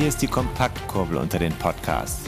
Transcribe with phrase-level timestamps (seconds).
[0.00, 2.24] Hier ist die Kompaktkurbel unter den Podcasts.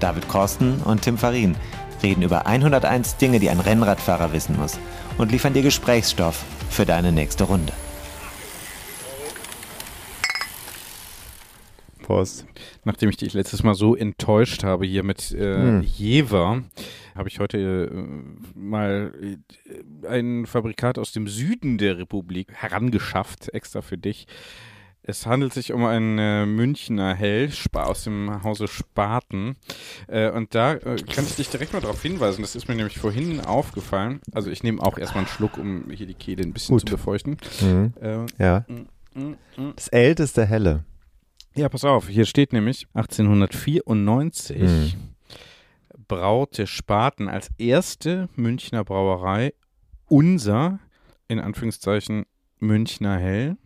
[0.00, 1.54] David Korsten und Tim Farin
[2.02, 4.80] reden über 101 Dinge, die ein Rennradfahrer wissen muss
[5.18, 7.72] und liefern dir Gesprächsstoff für deine nächste Runde.
[12.02, 12.44] Prost.
[12.82, 15.82] Nachdem ich dich letztes Mal so enttäuscht habe hier mit äh, hm.
[15.82, 16.64] Jever,
[17.14, 23.80] habe ich heute äh, mal äh, ein Fabrikat aus dem Süden der Republik herangeschafft, extra
[23.80, 24.26] für dich.
[25.04, 29.56] Es handelt sich um ein äh, Münchner Hell aus dem Hause Spaten.
[30.06, 32.42] Äh, und da äh, kann ich dich direkt mal darauf hinweisen.
[32.42, 34.20] Das ist mir nämlich vorhin aufgefallen.
[34.32, 36.88] Also ich nehme auch erstmal einen Schluck, um hier die Kehle ein bisschen Gut.
[36.88, 37.36] zu befeuchten.
[37.60, 37.92] Mhm.
[38.00, 38.64] Äh, ja.
[38.68, 38.86] Mm,
[39.20, 39.72] mm, mm.
[39.74, 40.84] Das älteste Helle.
[41.56, 42.08] Ja, pass auf.
[42.08, 44.92] Hier steht nämlich 1894 mhm.
[46.06, 49.52] braute Spaten als erste Münchner Brauerei
[50.06, 50.78] unser,
[51.26, 52.24] in Anführungszeichen,
[52.60, 53.56] Münchner Hell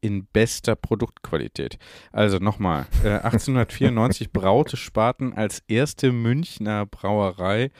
[0.00, 1.78] in bester Produktqualität.
[2.12, 7.70] Also nochmal, äh, 1894 braute Spaten als erste Münchner Brauerei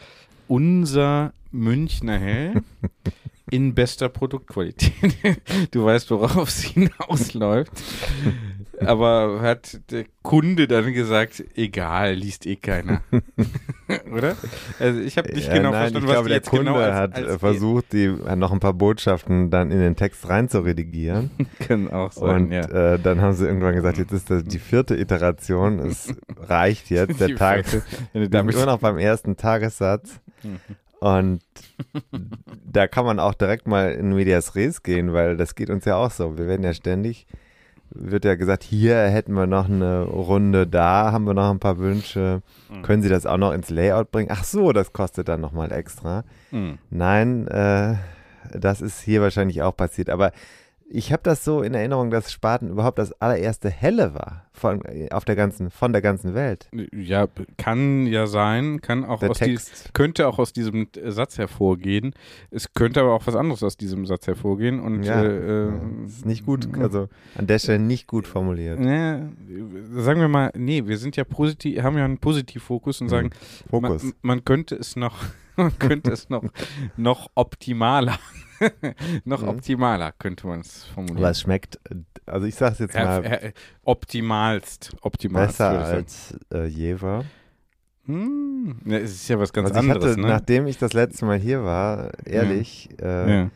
[0.49, 2.63] unser Münchner Hell
[3.51, 4.93] in bester Produktqualität.
[5.71, 7.73] du weißt, worauf es hinausläuft.
[8.85, 13.03] Aber hat der Kunde dann gesagt, egal, liest eh keiner.
[14.13, 14.37] Oder?
[14.79, 16.95] Also ich habe nicht ja, genau nein, verstanden, ich was glaube, der Kunde genau als,
[16.95, 21.31] hat als versucht, die noch ein paar Botschaften dann in den Text rein zu redigieren.
[21.67, 22.95] Kann auch sein, Und ja.
[22.95, 27.21] äh, dann haben sie irgendwann gesagt, jetzt ist das die vierte Iteration, es reicht jetzt,
[27.21, 27.65] der Tag.
[28.13, 30.21] Wir sind immer noch beim ersten Tagessatz.
[30.43, 30.59] Mhm.
[31.01, 31.43] Und
[32.65, 35.97] da kann man auch direkt mal in Medias Res gehen, weil das geht uns ja
[35.97, 36.37] auch so.
[36.37, 37.27] Wir werden ja ständig,
[37.91, 41.79] wird ja gesagt, hier hätten wir noch eine Runde, da haben wir noch ein paar
[41.79, 42.43] Wünsche.
[42.71, 42.83] Mhm.
[42.83, 44.31] Können Sie das auch noch ins Layout bringen?
[44.33, 46.25] Ach so, das kostet dann nochmal extra.
[46.51, 46.79] Mhm.
[46.91, 47.97] Nein, äh,
[48.53, 50.09] das ist hier wahrscheinlich auch passiert.
[50.11, 50.33] Aber
[50.93, 55.25] ich habe das so in Erinnerung, dass Spaten überhaupt das allererste Helle war von, auf
[55.25, 56.69] der ganzen, von der ganzen Welt.
[56.93, 59.95] Ja, kann ja sein, kann auch aus Text.
[59.95, 62.13] könnte auch aus diesem Satz hervorgehen.
[62.51, 64.81] Es könnte aber auch was anderes aus diesem Satz hervorgehen.
[64.81, 65.73] Und, ja, äh, äh,
[66.07, 68.81] ist nicht gut, also an der Stelle nicht gut formuliert.
[68.81, 69.31] Ne,
[69.93, 73.11] sagen wir mal, nee, wir sind ja positiv, haben ja einen Positivfokus und mhm.
[73.11, 73.31] sagen,
[73.71, 74.03] Fokus.
[74.03, 75.15] Man, man könnte es noch,
[75.79, 76.45] könnte es noch,
[76.97, 78.19] noch optimaler
[79.25, 79.49] noch mhm.
[79.49, 81.19] optimaler könnte man es formulieren.
[81.19, 81.79] Aber es schmeckt,
[82.27, 83.25] also ich sage es jetzt mal.
[83.25, 85.59] Äh, optimalst, optimalst.
[85.59, 87.25] Besser als äh, Jever.
[88.07, 90.13] Hm, ja, es ist ja was ganz also anderes.
[90.13, 90.29] Hatte, ne?
[90.29, 93.25] Nachdem ich das letzte Mal hier war, ehrlich, ja.
[93.25, 93.51] Äh, ja.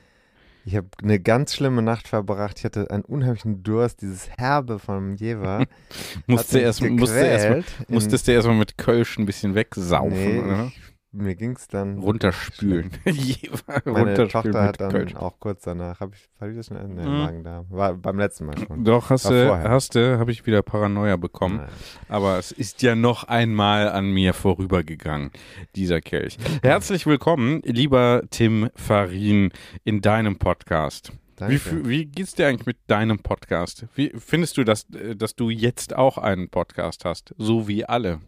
[0.64, 2.58] ich habe eine ganz schlimme Nacht verbracht.
[2.58, 4.00] Ich hatte einen unheimlichen Durst.
[4.02, 5.64] Dieses Herbe vom Jever.
[6.26, 10.66] musste erst, musste erst, musstest du erstmal mit Kölsch ein bisschen wegsaufen, nee, oder?
[10.66, 11.98] Ich mir ging es dann.
[11.98, 12.90] Runterspülen.
[13.04, 15.14] Meine Runterspülen Tochter hat dann Kölsch.
[15.14, 16.76] auch kurz danach, habe ich, hab ich das schon?
[16.94, 17.18] Nee, mhm.
[17.18, 17.64] Magen da.
[17.70, 18.84] War beim letzten Mal schon.
[18.84, 21.58] Doch, hast du, hast du, habe ich wieder Paranoia bekommen.
[21.58, 21.68] Nein.
[22.08, 25.30] Aber es ist ja noch einmal an mir vorübergegangen,
[25.76, 26.36] dieser Kelch.
[26.62, 29.50] Herzlich willkommen, lieber Tim Farin,
[29.84, 31.12] in deinem Podcast.
[31.36, 31.54] Danke.
[31.54, 33.86] Wie, wie geht's dir eigentlich mit deinem Podcast?
[33.94, 34.86] Wie findest du, dass,
[35.16, 38.20] dass du jetzt auch einen Podcast hast, so wie alle?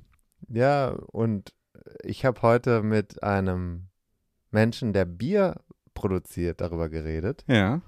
[0.49, 1.53] Ja, und
[2.03, 3.89] ich habe heute mit einem
[4.51, 5.61] Menschen, der Bier
[5.95, 7.45] produziert, darüber geredet.
[7.49, 7.81] Ja.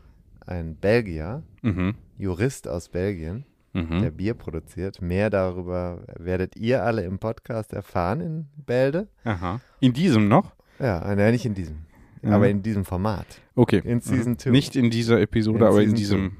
[0.47, 1.95] Ein Belgier, mhm.
[2.17, 4.01] Jurist aus Belgien, mhm.
[4.01, 5.01] der Bier produziert.
[5.03, 9.09] Mehr darüber werdet ihr alle im Podcast erfahren in Bälde.
[9.25, 9.61] Aha.
[9.81, 10.55] In diesem noch?
[10.79, 11.85] Ja, nein, nicht in diesem.
[12.23, 12.33] Mhm.
[12.33, 13.27] Aber in diesem Format.
[13.55, 13.83] Okay.
[13.85, 14.51] In Season 2.
[14.51, 16.31] Nicht in dieser Episode, in aber Season in diesem.
[16.31, 16.37] Two.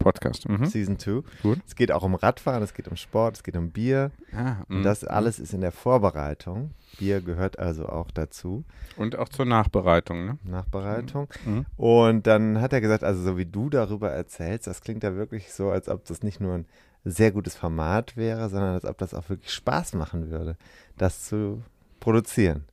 [0.00, 0.48] Podcast.
[0.48, 0.66] Mhm.
[0.66, 1.22] Season 2.
[1.66, 4.10] Es geht auch um Radfahren, es geht um Sport, es geht um Bier.
[4.32, 6.70] Ah, und das alles ist in der Vorbereitung.
[6.98, 8.64] Bier gehört also auch dazu.
[8.96, 10.38] Und auch zur Nachbereitung, ne?
[10.42, 11.28] Nachbereitung.
[11.44, 11.52] Mhm.
[11.52, 11.66] mhm.
[11.76, 15.52] Und dann hat er gesagt, also so wie du darüber erzählst, das klingt ja wirklich
[15.52, 16.66] so, als ob das nicht nur ein
[17.04, 20.56] sehr gutes Format wäre, sondern als ob das auch wirklich Spaß machen würde,
[20.98, 21.62] das zu
[22.00, 22.64] produzieren.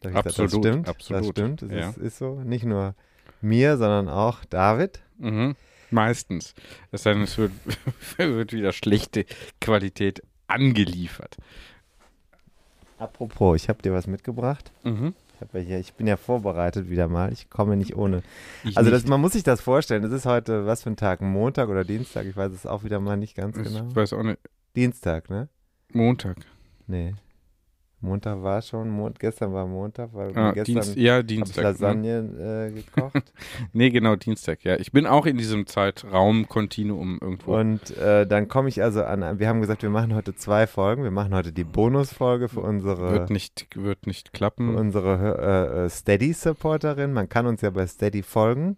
[0.00, 1.22] Da absolut, gesagt, das stimmt, absolut.
[1.22, 1.88] Das stimmt, das ja.
[1.90, 2.40] ist, ist, so.
[2.44, 2.94] Nicht nur
[3.40, 5.02] mir, sondern auch David.
[5.18, 5.56] Mhm.
[5.94, 6.54] Meistens.
[6.90, 7.52] Es wird,
[8.16, 9.26] wird wieder schlechte
[9.60, 11.36] Qualität angeliefert.
[12.98, 14.72] Apropos, ich habe dir was mitgebracht.
[14.82, 15.14] Mhm.
[15.34, 17.32] Ich, ja hier, ich bin ja vorbereitet wieder mal.
[17.32, 18.22] Ich komme nicht ohne.
[18.64, 20.02] Ich also das, man muss sich das vorstellen.
[20.02, 21.20] Es ist heute, was für ein Tag?
[21.20, 22.26] Montag oder Dienstag?
[22.26, 23.86] Ich weiß es auch wieder mal nicht ganz genau.
[23.88, 24.40] Ich weiß auch nicht.
[24.74, 25.48] Dienstag, ne?
[25.92, 26.38] Montag.
[26.88, 27.14] Nee.
[28.04, 31.62] Montag war schon, Mond, gestern war Montag, weil ah, gestern Dienst, ja, Dienstag, ne?
[31.62, 32.66] Lasagne ne?
[32.66, 33.32] äh, gekocht.
[33.72, 34.76] nee, genau, Dienstag, ja.
[34.76, 37.56] Ich bin auch in diesem Zeitraum-Kontinuum irgendwo.
[37.56, 41.02] Und äh, dann komme ich also an, wir haben gesagt, wir machen heute zwei Folgen.
[41.02, 43.10] Wir machen heute die Bonusfolge für unsere.
[43.10, 44.74] Wird nicht, wird nicht klappen.
[44.74, 47.12] Unsere äh, äh, Steady-Supporterin.
[47.12, 48.76] Man kann uns ja bei Steady folgen.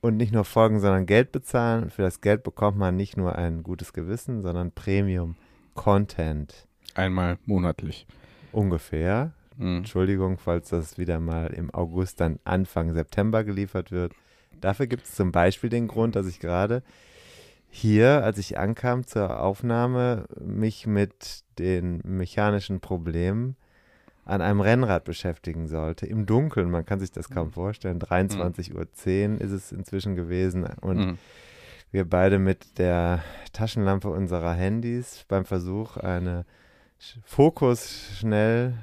[0.00, 1.84] und nicht nur folgen, sondern Geld bezahlen.
[1.84, 6.66] Und für das Geld bekommt man nicht nur ein gutes Gewissen, sondern Premium-Content.
[6.94, 8.06] Einmal monatlich.
[8.52, 9.32] Ungefähr.
[9.56, 9.78] Mhm.
[9.78, 14.12] Entschuldigung, falls das wieder mal im August, dann Anfang September geliefert wird.
[14.60, 16.82] Dafür gibt es zum Beispiel den Grund, dass ich gerade
[17.70, 23.56] hier, als ich ankam zur Aufnahme, mich mit den mechanischen Problemen
[24.24, 26.06] an einem Rennrad beschäftigen sollte.
[26.06, 27.52] Im Dunkeln, man kann sich das kaum mhm.
[27.52, 27.98] vorstellen.
[27.98, 31.18] 23.10 Uhr ist es inzwischen gewesen und mhm.
[31.90, 33.22] wir beide mit der
[33.52, 36.44] Taschenlampe unserer Handys beim Versuch, eine
[37.24, 38.74] Fokus schnell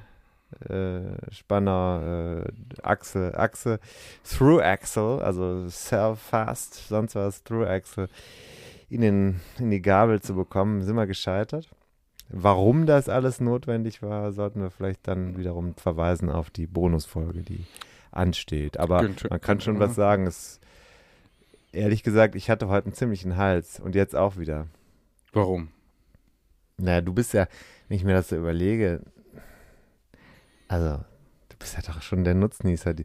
[0.70, 3.80] äh, Spanner, äh, Achse, Achse,
[4.24, 8.08] Through Axle, also Self Fast, sonst was, Through Axle,
[8.90, 11.70] in, den, in die Gabel zu bekommen, sind wir gescheitert.
[12.30, 17.66] Warum das alles notwendig war, sollten wir vielleicht dann wiederum verweisen auf die Bonusfolge, die
[18.12, 18.80] ansteht.
[18.80, 20.26] Aber man kann schon was sagen.
[20.26, 20.60] Es,
[21.72, 24.68] ehrlich gesagt, ich hatte heute einen ziemlichen Hals und jetzt auch wieder.
[25.34, 25.70] Warum?
[26.78, 27.48] Naja, du bist ja,
[27.88, 29.02] wenn ich mir das so überlege,
[30.68, 31.00] also
[31.56, 32.96] Du bist ja doch schon der Nutznießer.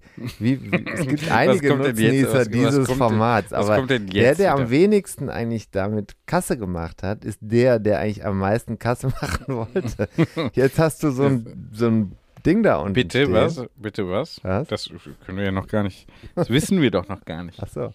[0.41, 4.53] Wie, wie, es gibt einige Nutznießer was, dieses was Formats, aber der, der wieder?
[4.55, 9.55] am wenigsten eigentlich damit Kasse gemacht hat, ist der, der eigentlich am meisten Kasse machen
[9.55, 10.09] wollte.
[10.55, 12.95] Jetzt hast du so ein, so ein Ding da unten.
[12.95, 13.33] Bitte stehen.
[13.33, 13.63] was?
[13.77, 14.43] Bitte was?
[14.43, 14.67] was?
[14.67, 14.91] Das
[15.25, 16.09] können wir ja noch gar nicht.
[16.35, 17.61] Das wissen wir doch noch gar nicht.
[17.63, 17.93] Ach so.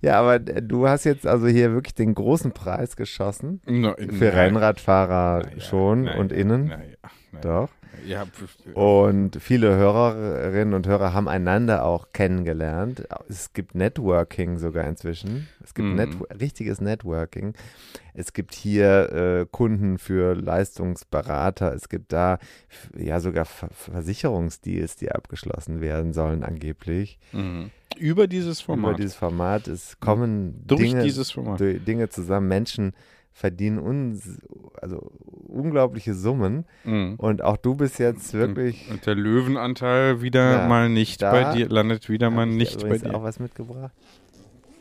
[0.00, 3.60] Ja, aber du hast jetzt also hier wirklich den großen Preis geschossen.
[3.66, 4.32] No, für.
[4.32, 6.66] Rennradfahrer na, schon ja, und innen.
[6.68, 7.68] Na, ja, Doch.
[8.06, 8.26] Ja,
[8.74, 13.06] und viele Hörerinnen und Hörer haben einander auch kennengelernt.
[13.28, 15.48] Es gibt Networking sogar inzwischen.
[15.62, 15.94] Es gibt mm.
[15.94, 16.10] Net
[16.40, 17.54] richtiges Networking.
[18.14, 21.74] Es gibt hier äh, Kunden für Leistungsberater.
[21.74, 22.38] Es gibt da
[22.96, 27.18] ja sogar Ver Versicherungsdeals, die abgeschlossen werden sollen angeblich.
[27.32, 27.66] Mm.
[27.98, 28.90] Über dieses Format.
[28.90, 29.68] Über dieses Format.
[29.68, 31.60] Es kommen Durch Dinge, dieses Format.
[31.60, 32.48] Dinge zusammen.
[32.48, 32.92] Menschen
[33.32, 34.40] verdienen uns,
[34.80, 35.12] also
[35.46, 36.64] unglaubliche Summen.
[36.84, 37.14] Mhm.
[37.18, 38.86] Und auch du bist jetzt wirklich.
[38.88, 42.98] Und, und der Löwenanteil wieder ja, mal nicht bei dir, landet wieder mal nicht bei
[42.98, 43.14] dir.
[43.14, 43.92] auch was mitgebracht.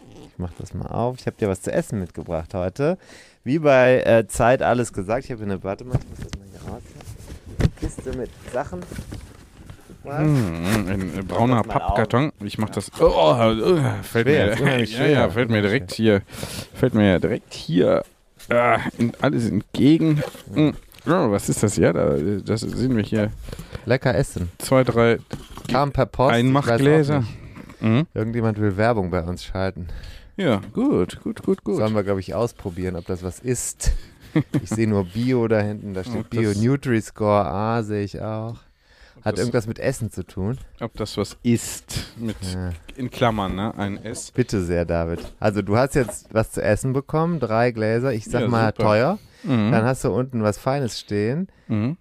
[0.09, 1.17] Ich mach das mal auf.
[1.19, 2.97] Ich habe dir was zu essen mitgebracht heute.
[3.43, 5.25] Wie bei äh, Zeit alles gesagt.
[5.25, 6.81] Ich habe eine, warte mal, ich muss das mal hier raus.
[7.79, 8.81] Kiste mit Sachen.
[10.07, 12.31] Mmh, ein brauner Pappkarton.
[12.43, 12.91] Ich mach das.
[12.99, 13.35] Oh, oh
[14.03, 16.21] fällt schwer, mir, ja, ja, fällt mir direkt hier,
[16.73, 18.03] fällt mir ja direkt hier
[18.49, 20.23] äh, in, alles entgegen.
[20.53, 20.73] Hm.
[21.05, 21.77] Oh, was ist das?
[21.77, 23.31] Ja, da, das sehen wir hier.
[23.85, 24.51] Lecker essen.
[24.57, 25.19] Zwei, drei.
[25.69, 26.33] Kam per Post.
[26.33, 27.23] Einmachgläser.
[27.79, 28.07] Mhm.
[28.13, 29.87] Irgendjemand will Werbung bei uns schalten.
[30.35, 31.77] Ja, gut, gut, gut, gut.
[31.77, 33.91] Sollen wir, glaube ich, ausprobieren, ob das was ist.
[34.61, 38.57] Ich sehe nur Bio da hinten, da steht Bio Nutri-Score A, sehe ich auch.
[39.23, 40.57] Hat irgendwas mit Essen zu tun?
[40.79, 42.71] Ob das was ist, mit ja.
[42.95, 43.73] in Klammern, ne?
[43.77, 44.31] Ein S.
[44.31, 45.19] Bitte sehr, David.
[45.39, 48.83] Also du hast jetzt was zu essen bekommen, drei Gläser, ich sag ja, mal super.
[48.83, 49.19] teuer.
[49.43, 49.71] Mhm.
[49.71, 51.47] Dann hast du unten was Feines stehen.
[51.67, 51.97] Mhm.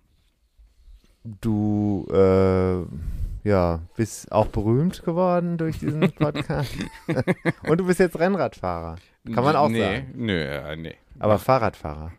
[1.40, 6.72] Du äh, ja, bist auch berühmt geworden durch diesen Podcast.
[7.68, 8.96] Und du bist jetzt Rennradfahrer.
[9.32, 10.12] Kann man auch nee, sagen.
[10.16, 10.94] Nö, äh, nee.
[11.18, 12.12] Aber Fahrradfahrer.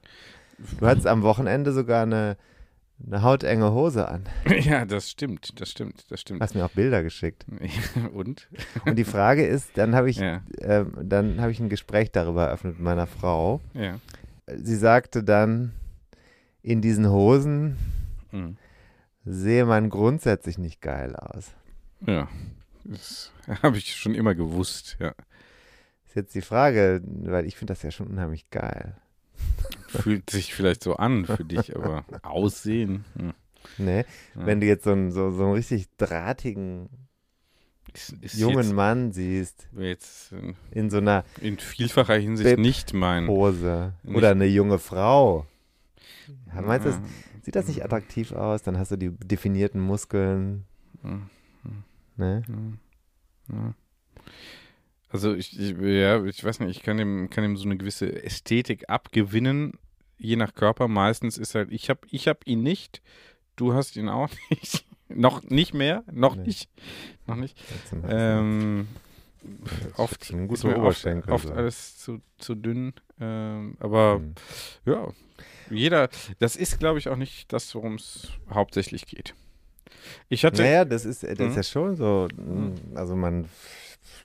[0.80, 2.38] Du hattest am Wochenende sogar eine
[3.06, 4.24] eine hautenge Hose an.
[4.60, 6.42] Ja, das stimmt, das stimmt, das stimmt.
[6.42, 7.46] Hast mir auch Bilder geschickt.
[8.14, 8.48] Und?
[8.86, 10.42] Und die Frage ist, dann habe ich, ja.
[10.60, 13.62] äh, dann habe ich ein Gespräch darüber eröffnet mit meiner Frau.
[13.74, 14.00] Ja.
[14.48, 15.74] Sie sagte dann,
[16.62, 17.78] in diesen Hosen
[18.32, 18.58] mhm.
[19.26, 21.52] sehe man grundsätzlich nicht geil aus.
[22.06, 22.28] Ja,
[22.84, 23.32] das
[23.64, 25.14] habe ich schon immer gewusst, ja.
[26.06, 28.96] Ist jetzt die Frage, weil ich finde das ja schon unheimlich geil.
[29.88, 33.06] Fühlt sich vielleicht so an für dich, aber aussehen.
[33.18, 33.34] Hm.
[33.78, 34.06] Nee, ja.
[34.46, 36.90] wenn du jetzt so einen, so, so einen richtig drahtigen
[37.94, 39.68] ist, ist jungen jetzt, Mann siehst.
[39.78, 41.24] Jetzt, äh, in so einer.
[41.42, 43.28] In vielfacher Hinsicht Bip nicht mein.
[43.28, 43.94] Hose.
[44.06, 45.46] Oder eine junge Frau.
[46.54, 46.94] Ja, meinst du,
[47.42, 48.64] sieht das nicht attraktiv aus?
[48.64, 50.66] Dann hast du die definierten Muskeln.
[51.04, 51.20] Ja.
[52.18, 52.44] Ne?
[53.50, 53.74] Ja.
[55.10, 58.24] Also ich, ich, ja, ich weiß nicht, ich kann ihm, kann ihm so eine gewisse
[58.24, 59.80] Ästhetik abgewinnen,
[60.18, 60.88] je nach Körper.
[60.88, 63.02] Meistens ist halt, ich habe ich hab ihn nicht,
[63.56, 64.86] du hast ihn auch nicht.
[65.10, 66.44] noch nicht mehr, noch nee.
[66.44, 66.70] nicht,
[67.26, 67.58] noch nicht.
[68.08, 68.88] Ähm,
[69.96, 71.32] oft ein guter Oberschenkel.
[71.32, 72.94] Oft, oft alles zu, zu dünn.
[73.20, 74.36] Ähm, aber mhm.
[74.86, 75.08] ja,
[75.70, 76.10] jeder,
[76.40, 79.34] das ist glaube ich auch nicht das, worum es hauptsächlich geht.
[80.30, 80.62] Ich hatte.
[80.62, 81.56] Naja, das ist, das ist hm?
[81.56, 83.48] ja schon so, hm, also man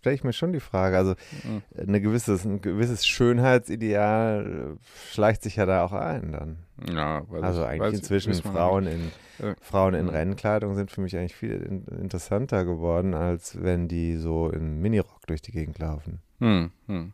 [0.02, 0.96] stelle ich mir schon die Frage.
[0.96, 1.62] Also mhm.
[1.78, 6.58] eine gewisses, ein gewisses Schönheitsideal äh, schleicht sich ja da auch ein dann.
[6.92, 9.54] Ja, also eigentlich inzwischen Frauen in, ja.
[9.60, 14.50] Frauen in Rennkleidung sind für mich eigentlich viel in, interessanter geworden, als wenn die so
[14.50, 16.20] in Minirock durch die Gegend laufen.
[16.40, 17.12] Hm, hm.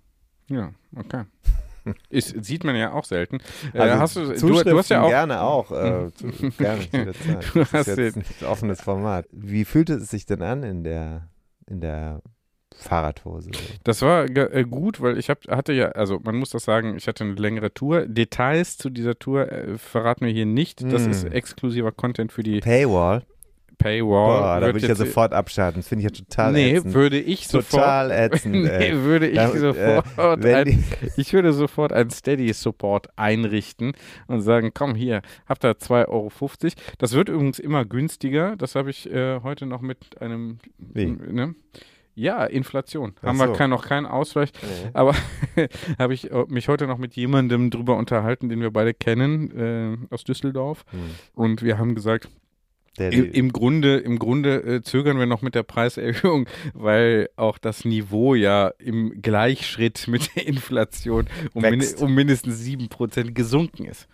[0.48, 1.24] Ja, okay.
[2.08, 3.38] Ist, sieht man ja auch selten.
[3.74, 5.70] Äh, also hast du, du, du, hast ja auch gerne auch.
[5.72, 7.44] Äh, zu, gerne jederzeit.
[7.52, 9.26] Du das hast ist jetzt ein offenes Format.
[9.30, 11.28] Wie fühlte es sich denn an in der,
[11.66, 12.22] in der
[12.76, 13.50] Fahrradhose.
[13.84, 17.08] Das war äh, gut, weil ich hab, hatte ja, also man muss das sagen, ich
[17.08, 18.06] hatte eine längere Tour.
[18.06, 20.82] Details zu dieser Tour äh, verraten wir hier nicht.
[20.92, 21.10] Das mm.
[21.10, 23.24] ist exklusiver Content für die Paywall.
[23.78, 24.40] Paywall.
[24.40, 25.80] Boah, da würde ich ja sofort abschalten.
[25.80, 26.94] Das finde ich ja total nee, ätzend.
[26.94, 27.82] würde ich sofort.
[27.82, 28.54] Total ätzend.
[28.64, 30.44] nee, würde ich da, äh, sofort.
[30.44, 30.84] Äh, ein,
[31.16, 33.92] ich würde sofort einen Steady-Support einrichten
[34.26, 36.30] und sagen: Komm, hier, habt ihr 2,50 Euro.
[36.98, 38.56] Das wird übrigens immer günstiger.
[38.56, 40.58] Das habe ich äh, heute noch mit einem.
[40.78, 41.06] Wie?
[41.06, 41.54] Ne?
[42.18, 43.12] Ja, Inflation.
[43.20, 43.46] Ach Haben so.
[43.46, 44.50] wir kein, noch keinen Ausgleich.
[44.60, 44.90] Nee.
[44.92, 45.14] Aber
[46.00, 49.56] habe ich äh, mich heute noch mit jemandem drüber unterhalten, den wir beide kennen,
[50.10, 50.84] äh, aus Düsseldorf.
[50.90, 50.98] Hm.
[51.34, 52.28] Und wir haben gesagt,
[52.98, 57.84] im, Im, Grunde, im Grunde äh, zögern wir noch mit der Preiserhöhung, weil auch das
[57.84, 64.08] Niveau ja im Gleichschritt mit der Inflation um, min um mindestens sieben Prozent gesunken ist.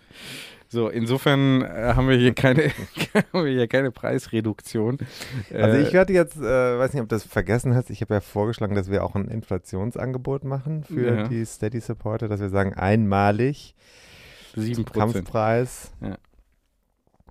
[0.67, 2.63] So, insofern äh, haben wir hier keine,
[3.33, 4.97] haben wir hier keine Preisreduktion.
[5.53, 8.21] Also ich hatte jetzt, äh, weiß nicht, ob du das vergessen hast, ich habe ja
[8.21, 11.27] vorgeschlagen, dass wir auch ein Inflationsangebot machen für ja.
[11.27, 13.75] die Steady Supporter, dass wir sagen, einmalig
[14.55, 14.91] 7%.
[14.91, 15.91] Kampfpreis.
[16.01, 16.17] Ja.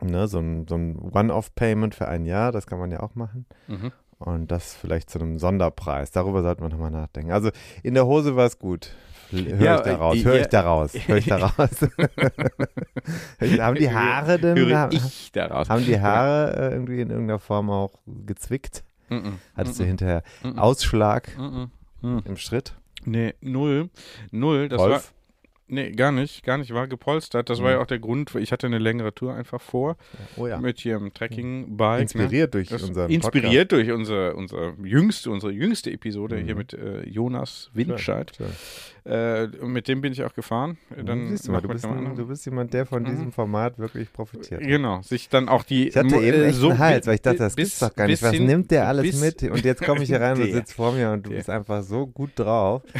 [0.01, 3.47] Ne, so ein, so ein One-Off-Payment für ein Jahr, das kann man ja auch machen.
[3.69, 3.93] Mhm.
[4.19, 6.11] Und das vielleicht zu einem Sonderpreis.
[6.11, 7.33] Darüber sollte man nochmal nachdenken.
[7.33, 7.51] Also
[7.83, 8.95] in der Hose war es gut.
[9.31, 11.71] Hör ja, ich da raus, höre ich da raus, höre ich da raus.
[13.41, 14.57] haben die Haare denn?
[14.57, 15.69] Höre ich da raus.
[15.69, 18.85] Haben die Haare äh, irgendwie in irgendeiner Form auch gezwickt?
[19.09, 19.33] Mm -mm.
[19.57, 20.23] Hattest mm du hinterher
[20.57, 21.29] Ausschlag
[22.03, 22.75] im Schritt?
[23.05, 23.91] Nee, null.
[24.31, 24.69] Null.
[24.69, 24.93] Das Rolf?
[24.93, 25.03] war
[25.67, 27.49] Nee, gar nicht, gar nicht, war gepolstert.
[27.49, 27.65] Das mhm.
[27.65, 29.97] war ja auch der Grund, ich hatte eine längere Tour einfach vor.
[30.37, 30.59] Oh ja.
[30.59, 32.03] Mit hier im Trekking-Bike.
[32.03, 32.61] Inspiriert ne?
[32.61, 33.89] durch das unseren Inspiriert Podcast.
[33.89, 36.45] durch unser, unser jüngste, unsere jüngste Episode mhm.
[36.45, 38.33] hier mit äh, Jonas Windscheid.
[38.37, 38.57] Schön, schön.
[39.07, 40.79] Äh, mit dem bin ich auch gefahren.
[40.89, 43.07] Dann du, mal, du, bist ein, du bist jemand, der von mhm.
[43.07, 44.63] diesem Format wirklich profitiert.
[44.63, 45.89] Genau, sich dann auch die.
[45.89, 48.07] Ich hatte eben äh, so einen Hals, weil ich dachte, das bis, gibt's doch gar
[48.07, 48.23] nicht.
[48.23, 49.43] Was nimmt der alles mit?
[49.43, 52.07] Und jetzt komme ich hier rein und sitze vor mir und du bist einfach so
[52.07, 52.83] gut drauf.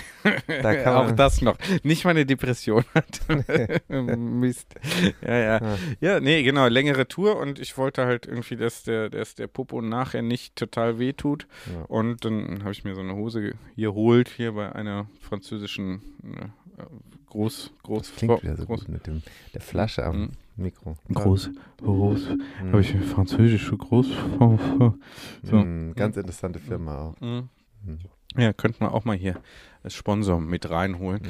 [0.47, 1.57] Da auch das noch.
[1.83, 3.21] Nicht meine Depression hat.
[3.89, 4.75] Mist.
[5.23, 5.77] Ja, ja.
[6.01, 9.81] Ja, nee, genau, längere Tour und ich wollte halt irgendwie, dass der, dass der Popo
[9.81, 11.47] nachher nicht total wehtut.
[11.67, 11.83] Ja.
[11.87, 15.94] Und dann habe ich mir so eine Hose hier holt, hier bei einer französischen
[16.25, 16.83] äh,
[17.27, 18.09] groß, groß.
[18.09, 18.81] Das klingt wieder so groß.
[18.81, 19.23] gut mit dem,
[19.53, 20.31] der Flasche am mhm.
[20.57, 20.97] Mikro.
[21.13, 21.51] Groß,
[21.83, 22.29] groß.
[22.31, 22.69] Mhm.
[22.69, 24.07] Habe ich eine französische Groß.
[25.43, 25.57] So.
[25.57, 27.21] Mhm, ganz interessante Firma auch.
[27.21, 27.49] Mhm.
[27.85, 27.99] mhm.
[28.37, 29.41] Ja, könnte man auch mal hier
[29.85, 31.23] als Sponsor mit reinholen.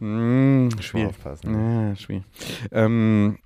[0.00, 0.64] Mhm.
[0.64, 1.10] Mhm, schwierig.
[1.10, 1.52] Aufpassen.
[1.52, 1.88] Ne?
[1.90, 2.24] Ja, schwierig.
[2.72, 3.38] Ähm,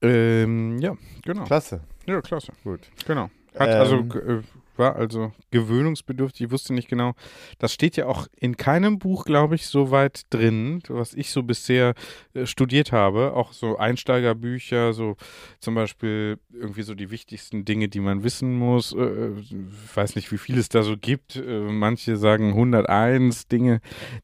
[0.00, 1.44] ähm, ja, genau.
[1.44, 1.80] Klasse.
[2.06, 2.52] Ja, klasse.
[2.62, 2.80] Gut.
[3.06, 3.30] Genau.
[3.58, 4.42] Hat also ähm, also
[4.78, 6.46] war also gewöhnungsbedürftig.
[6.46, 7.14] Ich wusste nicht genau.
[7.58, 11.42] Das steht ja auch in keinem Buch, glaube ich, so weit drin, was ich so
[11.42, 11.94] bisher
[12.34, 13.34] äh, studiert habe.
[13.34, 15.16] Auch so Einsteigerbücher, so
[15.60, 18.92] zum Beispiel irgendwie so die wichtigsten Dinge, die man wissen muss.
[18.92, 19.54] Äh, äh ich
[19.94, 21.36] weiß nicht, wie viel es da so gibt.
[21.36, 23.80] Äh, manche sagen 101 Dinge,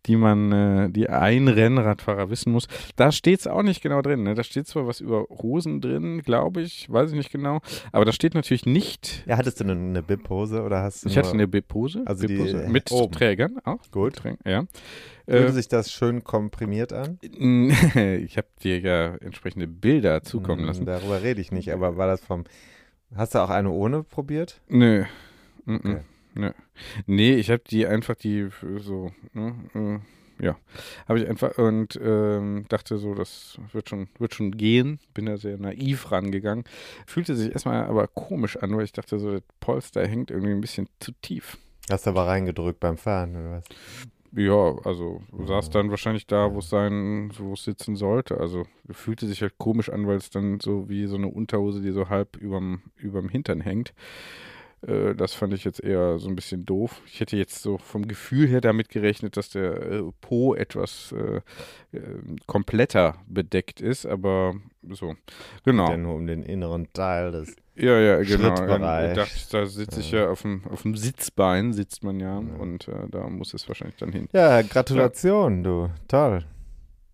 [0.07, 2.67] die man, äh, die ein Rennradfahrer wissen muss.
[2.97, 4.23] Da steht es auch nicht genau drin.
[4.23, 4.35] Ne?
[4.35, 7.61] Da steht zwar was über Hosen drin, glaube ich, weiß ich nicht genau.
[7.93, 9.25] Aber da steht natürlich nicht.
[9.27, 10.40] Ja, hattest du eine, eine Bib-Hose?
[10.41, 12.03] Hose oder hast du Ich hatte eine Bip-Hose.
[12.07, 13.13] Also die äh, mit oben.
[13.13, 13.81] Trägern auch.
[13.91, 14.23] Gut.
[14.45, 14.65] Ja.
[15.27, 17.19] Fühlte äh, sich das schön komprimiert an?
[17.23, 20.87] ich habe dir ja entsprechende Bilder zukommen hm, lassen.
[20.87, 22.45] Darüber rede ich nicht, aber war das vom.
[23.15, 24.61] Hast du auch eine ohne probiert?
[24.69, 25.05] Nö.
[25.67, 26.01] Okay.
[26.35, 26.51] Nö.
[27.07, 29.99] Nee, ich habe die einfach die so, ne, äh,
[30.41, 30.57] ja,
[31.09, 34.99] habe ich einfach und ähm, dachte so, das wird schon, wird schon gehen.
[35.15, 36.65] Bin da sehr naiv rangegangen.
[37.07, 40.61] Fühlte sich erstmal aber komisch an, weil ich dachte so, das Polster hängt irgendwie ein
[40.61, 41.59] bisschen zu tief.
[41.91, 43.65] Hast du aber reingedrückt beim Fahren oder was?
[44.33, 45.45] Ja, also oh.
[45.45, 48.39] saß dann wahrscheinlich da, wo es sein, wo es sitzen sollte.
[48.39, 51.91] Also fühlte sich halt komisch an, weil es dann so wie so eine Unterhose, die
[51.91, 53.93] so halb überm, überm Hintern hängt.
[54.87, 57.01] Äh, das fand ich jetzt eher so ein bisschen doof.
[57.07, 61.41] Ich hätte jetzt so vom Gefühl her damit gerechnet, dass der äh, Po etwas äh,
[61.97, 62.01] äh
[62.47, 64.55] kompletter bedeckt ist, aber
[64.89, 65.15] so,
[65.65, 65.91] genau.
[65.91, 68.55] Ja nur um den inneren Teil des ja, ja, genau.
[68.55, 72.57] Dachte, da sitze ich ja, auf, dem, auf dem Sitzbein, sitzt man ja, ja.
[72.59, 74.29] und äh, da muss es wahrscheinlich dann hin.
[74.33, 75.63] Ja, Gratulation, ja.
[75.63, 75.91] du.
[76.07, 76.45] Toll.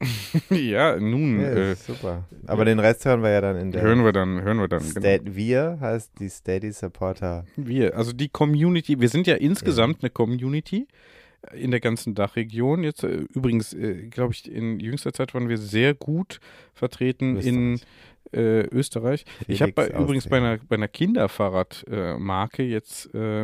[0.50, 1.40] ja, nun.
[1.40, 2.24] Ja, äh, super.
[2.46, 3.82] Aber den Rest hören wir ja dann in der.
[3.82, 4.82] Hören wir dann, hören wir dann.
[4.82, 5.34] Sta genau.
[5.34, 7.44] Wir heißt die Steady Supporter.
[7.56, 9.00] Wir, also die Community.
[9.00, 10.02] Wir sind ja insgesamt ja.
[10.02, 10.86] eine Community.
[11.54, 12.82] in der ganzen Dachregion.
[12.82, 16.40] Jetzt äh, übrigens, äh, glaube ich, in jüngster Zeit waren wir sehr gut
[16.74, 17.54] vertreten Österreich.
[17.54, 17.80] in
[18.32, 19.24] äh, Österreich.
[19.46, 23.42] Felix ich habe übrigens bei einer, bei einer Kinderfahrradmarke jetzt äh,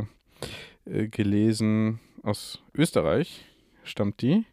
[0.85, 3.45] äh, gelesen, aus Österreich
[3.85, 4.45] stammt die.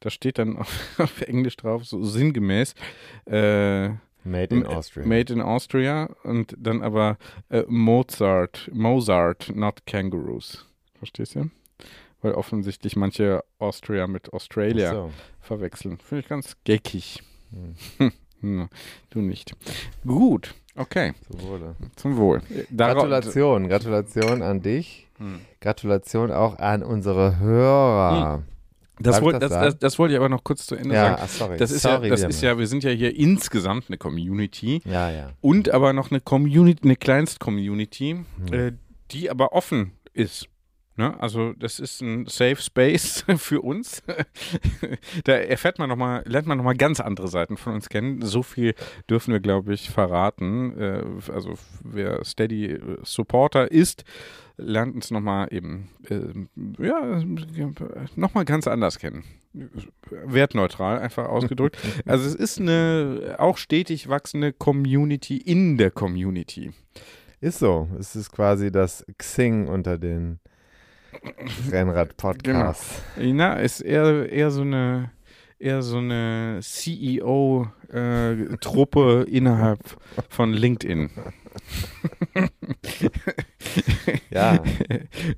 [0.00, 2.74] Da steht dann auf, auf Englisch drauf, so sinngemäß.
[3.26, 3.90] Äh,
[4.22, 5.06] Made in Austria.
[5.06, 7.16] Made in Austria und dann aber
[7.48, 10.66] äh, Mozart, Mozart, not Kangaroos.
[10.98, 11.50] Verstehst du?
[12.20, 15.10] Weil offensichtlich manche Austria mit Australia so.
[15.40, 15.98] verwechseln.
[15.98, 17.22] Finde ich ganz geckig.
[17.50, 18.12] Hm.
[18.40, 18.68] hm.
[19.08, 19.54] du nicht.
[20.06, 21.14] Gut, okay.
[21.30, 21.76] Zum Wohle.
[21.96, 22.42] Zum Wohl.
[22.68, 25.08] Dar Gratulation, Gratulation an dich.
[25.16, 25.40] Hm.
[25.62, 28.36] Gratulation auch an unsere Hörer.
[28.36, 28.59] Hm.
[29.00, 31.22] Das, wollt, das, das, das, wollte ich aber noch kurz zu Ende ja, sagen.
[31.24, 31.56] Ach, sorry.
[31.56, 34.82] Das ist sorry, ja, das ist ja, wir sind ja hier insgesamt eine Community.
[34.84, 35.30] Ja, ja.
[35.40, 38.52] Und aber noch eine Community, eine Kleinst-Community, hm.
[38.52, 38.72] äh,
[39.10, 40.48] die aber offen ist.
[41.00, 41.18] Ne?
[41.18, 44.02] Also das ist ein Safe Space für uns.
[45.24, 48.20] da erfährt man noch mal, lernt man nochmal ganz andere Seiten von uns kennen.
[48.20, 48.74] So viel
[49.08, 50.78] dürfen wir, glaube ich, verraten.
[50.78, 51.02] Äh,
[51.32, 54.04] also wer Steady Supporter ist,
[54.58, 57.22] lernt uns nochmal eben, äh, ja,
[58.14, 59.24] nochmal ganz anders kennen.
[60.10, 61.78] Wertneutral, einfach ausgedrückt.
[62.04, 66.72] Also es ist eine auch stetig wachsende Community in der Community.
[67.40, 67.88] Ist so.
[67.98, 70.40] Es ist quasi das Xing unter den
[71.70, 73.02] Rennrad-Podcasts.
[73.16, 73.34] Genau.
[73.34, 75.10] Na, ist eher, eher so eine
[75.60, 77.92] eher so eine CEO-Truppe
[79.28, 79.80] äh, innerhalb
[80.28, 81.10] von LinkedIn.
[84.30, 84.62] ja,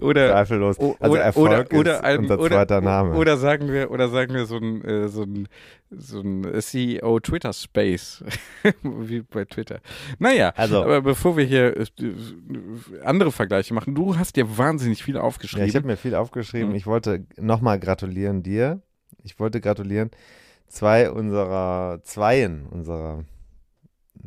[0.00, 0.78] oder zweifellos.
[0.78, 3.14] Also oder, Erfolg oder, ist unser zweiter oder, Name.
[3.14, 5.48] Oder sagen wir, oder sagen wir so ein, äh, so ein,
[5.90, 8.24] so ein CEO Twitter Space,
[8.82, 9.80] wie bei Twitter.
[10.18, 11.84] Naja, also, aber bevor wir hier äh,
[13.04, 15.66] andere Vergleiche machen, du hast dir wahnsinnig viel aufgeschrieben.
[15.66, 16.70] Ja, ich habe mir viel aufgeschrieben.
[16.70, 16.74] Mhm.
[16.76, 18.82] Ich wollte nochmal gratulieren dir.
[19.24, 20.10] Ich wollte gratulieren
[20.68, 23.24] zwei unserer, zweien unserer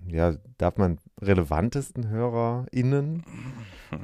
[0.08, 3.24] ja, darf man relevantesten HörerInnen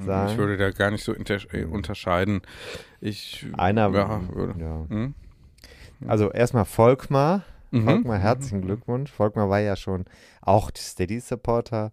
[0.05, 0.31] sagen?
[0.31, 2.41] Ich würde da gar nicht so äh, unterscheiden.
[2.99, 4.59] Ich, Einer, ja, würde.
[4.59, 4.85] Ja.
[4.89, 5.13] Hm?
[6.07, 7.43] Also erstmal Volkmar.
[7.71, 7.85] Mhm.
[7.85, 8.65] Volkmar, herzlichen mhm.
[8.65, 9.11] Glückwunsch.
[9.11, 10.05] Volkmar war ja schon
[10.41, 11.91] auch Steady-Supporter.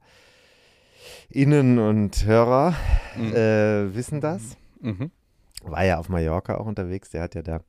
[1.31, 2.75] Innen und Hörer
[3.17, 3.35] mhm.
[3.35, 4.57] äh, wissen das.
[4.81, 5.11] Mhm.
[5.63, 7.11] War ja auf Mallorca auch unterwegs.
[7.11, 7.61] Der hat ja da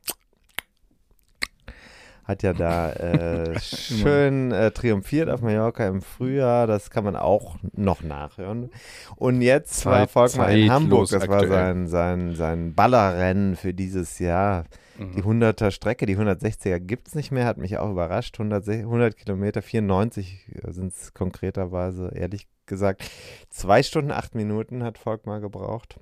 [2.30, 6.68] hat ja da äh, schön äh, triumphiert auf Mallorca im Frühjahr.
[6.68, 8.70] Das kann man auch noch nachhören.
[9.16, 11.10] Und jetzt Zeit, war Volkmar in Hamburg.
[11.10, 11.50] Das aktuell.
[11.50, 14.66] war sein, sein, sein Ballerrennen für dieses Jahr.
[15.00, 15.16] Mhm.
[15.16, 18.40] Die 100er Strecke, die 160er gibt es nicht mehr, hat mich auch überrascht.
[18.40, 23.10] 100, 100 Kilometer, 94 sind es konkreterweise, ehrlich gesagt.
[23.50, 26.00] Zwei Stunden, acht Minuten hat Volkmar gebraucht.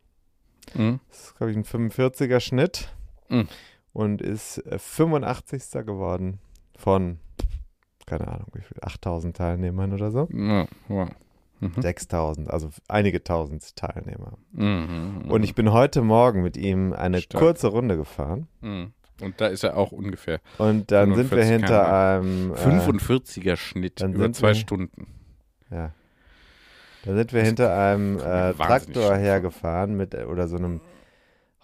[0.73, 0.99] Mhm.
[1.07, 2.89] Das ist, glaube ich, ein 45er Schnitt.
[3.29, 3.47] Mhm
[3.97, 5.73] und ist 85.
[5.73, 6.37] Äh, geworden
[6.77, 7.17] von,
[8.05, 10.29] keine Ahnung, wie viel, 8000 Teilnehmern oder so.
[10.31, 11.09] Ja, wow.
[11.59, 11.81] Mhm.
[11.81, 14.37] 6000, also einige tausend Teilnehmer.
[14.51, 17.43] Mhm, mhm, und ich bin heute Morgen mit ihm eine Stark.
[17.43, 18.47] kurze Runde gefahren.
[18.61, 18.93] Mhm.
[19.19, 20.41] Und da ist er auch ungefähr.
[20.59, 22.51] Und dann sind wir hinter einem.
[22.51, 25.07] Äh, 45er Schnitt über zwei wir, Stunden.
[25.71, 25.91] Ja.
[27.03, 30.81] Da sind wir hinter einem äh, Traktor hergefahren mit oder so einem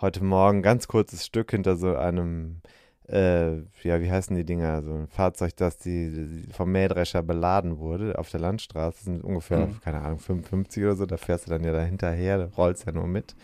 [0.02, 2.62] heute Morgen ganz kurzes Stück hinter so einem,
[3.08, 4.82] äh, ja, wie heißen die Dinger?
[4.82, 9.04] So ein Fahrzeug, das die, vom Mähdrescher beladen wurde auf der Landstraße.
[9.04, 9.82] Sind ungefähr, mhm.
[9.82, 11.06] keine Ahnung, 55 oder so.
[11.06, 13.36] Da fährst du dann ja da hinterher, rollst ja nur mit.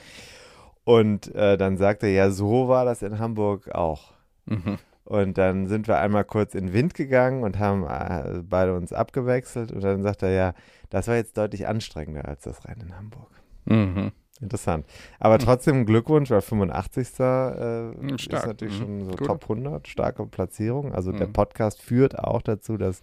[0.84, 4.14] Und äh, dann sagt er, ja, so war das in Hamburg auch.
[4.46, 4.78] Mhm.
[5.06, 8.94] Und dann sind wir einmal kurz in den Wind gegangen und haben äh, beide uns
[8.94, 9.72] abgewechselt.
[9.72, 10.54] Und dann sagt er, ja,
[10.90, 13.30] das war jetzt deutlich anstrengender als das Rennen in Hamburg.
[13.70, 14.12] Mhm.
[14.42, 14.86] Interessant.
[15.20, 15.42] Aber hm.
[15.42, 17.20] trotzdem Glückwunsch, weil 85.
[17.20, 18.80] Äh, hm, ist natürlich mhm.
[18.80, 19.28] schon so Gut.
[19.28, 20.94] Top 100, starke Platzierung.
[20.94, 21.18] Also mhm.
[21.18, 21.26] der.
[21.28, 23.02] Podcast führt auch dazu, dass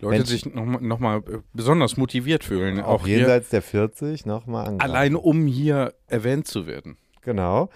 [0.00, 2.80] Leute Menschen sich nochmal noch mal äh, besonders motiviert fühlen.
[2.80, 6.96] Auch, auch jenseits der 40 nochmal Allein um hier erwähnt zu werden.
[7.22, 7.68] Genau.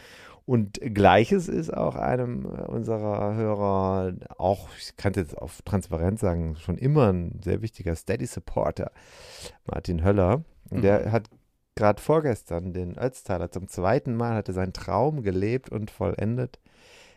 [0.45, 6.57] Und gleiches ist auch einem unserer Hörer, auch, ich kann es jetzt auf Transparenz sagen,
[6.57, 8.91] schon immer ein sehr wichtiger Steady-Supporter,
[9.67, 10.43] Martin Höller.
[10.71, 11.13] Der mhm.
[11.13, 11.29] hat
[11.75, 16.59] gerade vorgestern den Ötztaler zum zweiten Mal, hatte seinen Traum gelebt und vollendet.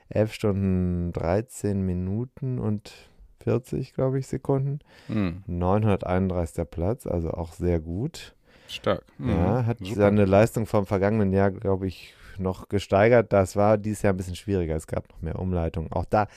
[0.10, 2.94] 11 Stunden 13 Minuten und
[3.44, 4.80] 40, glaube ich, Sekunden.
[5.08, 5.44] Mhm.
[5.48, 6.66] 931.
[6.70, 8.36] Platz, also auch sehr gut.
[8.68, 9.04] Stark.
[9.18, 9.30] Mhm.
[9.30, 9.96] Ja, hat Super.
[9.96, 13.34] seine Leistung vom vergangenen Jahr, glaube ich, noch gesteigert.
[13.34, 14.76] Das war dieses Jahr ein bisschen schwieriger.
[14.76, 15.92] Es gab noch mehr Umleitungen.
[15.92, 16.28] Auch da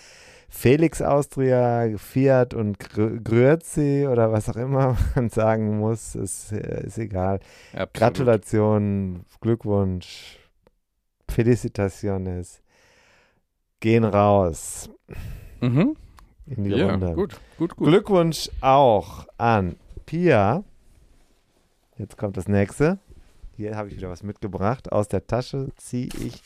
[0.50, 7.40] Felix Austria, Fiat und Grüezi oder was auch immer man sagen muss, ist, ist egal.
[7.72, 7.92] Absolut.
[7.94, 10.38] Gratulation, Glückwunsch,
[11.30, 12.62] Felicitaciones.
[13.80, 14.90] gehen raus.
[15.60, 15.96] Mhm.
[16.46, 17.12] In die Ja, Runde.
[17.12, 17.88] gut, gut, gut.
[17.88, 20.64] Glückwunsch auch an Pia.
[21.98, 22.98] Jetzt kommt das nächste.
[23.56, 24.90] Hier habe ich wieder was mitgebracht.
[24.90, 26.42] Aus der Tasche ziehe ich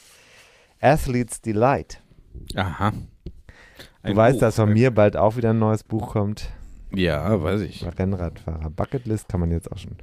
[0.80, 2.02] Athletes Delight.
[2.56, 2.92] Aha.
[4.02, 4.40] Du Ein weißt, Buch.
[4.40, 6.50] dass von mir bald auch wieder ein neues Buch kommt.
[6.94, 7.86] Ja, weiß ich.
[7.98, 8.68] Rennradfahrer.
[8.70, 9.96] Bucketlist kann man jetzt auch schon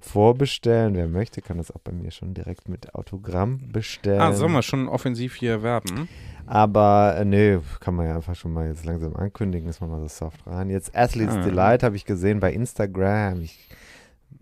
[0.00, 0.94] vorbestellen.
[0.94, 4.20] Wer möchte, kann das auch bei mir schon direkt mit Autogramm bestellen.
[4.20, 6.08] Ah, sollen wir schon offensiv hier werben?
[6.46, 10.00] Aber äh, nee, kann man ja einfach schon mal jetzt langsam ankündigen, ist man mal
[10.00, 10.70] so soft rein.
[10.70, 11.42] Jetzt Athletes Ah.
[11.44, 13.42] Delight habe ich gesehen bei Instagram.
[13.42, 13.68] Ich,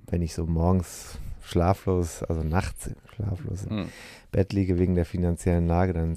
[0.09, 3.89] wenn ich so morgens schlaflos, also nachts schlaflos im Hm.
[4.33, 6.13] Bett liege wegen der finanziellen Lage, dann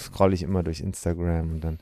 [0.00, 1.78] scrolle ich immer durch Instagram und dann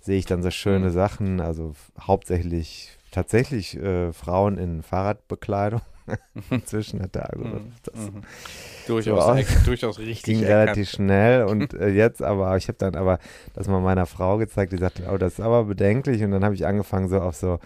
[0.00, 0.92] sehe ich dann so schöne Mhm.
[0.92, 5.80] Sachen, also hauptsächlich tatsächlich äh, Frauen in Fahrradbekleidung.
[6.50, 8.22] Inzwischen hat der Algorithmus das Mhm.
[8.88, 10.24] Durchaus, So durchaus richtig.
[10.24, 10.60] ging erkannt.
[10.76, 13.20] relativ schnell und äh, jetzt aber, ich habe dann aber
[13.54, 16.54] das mal meiner Frau gezeigt, die sagte, oh, das ist aber bedenklich und dann habe
[16.56, 17.60] ich angefangen so auf so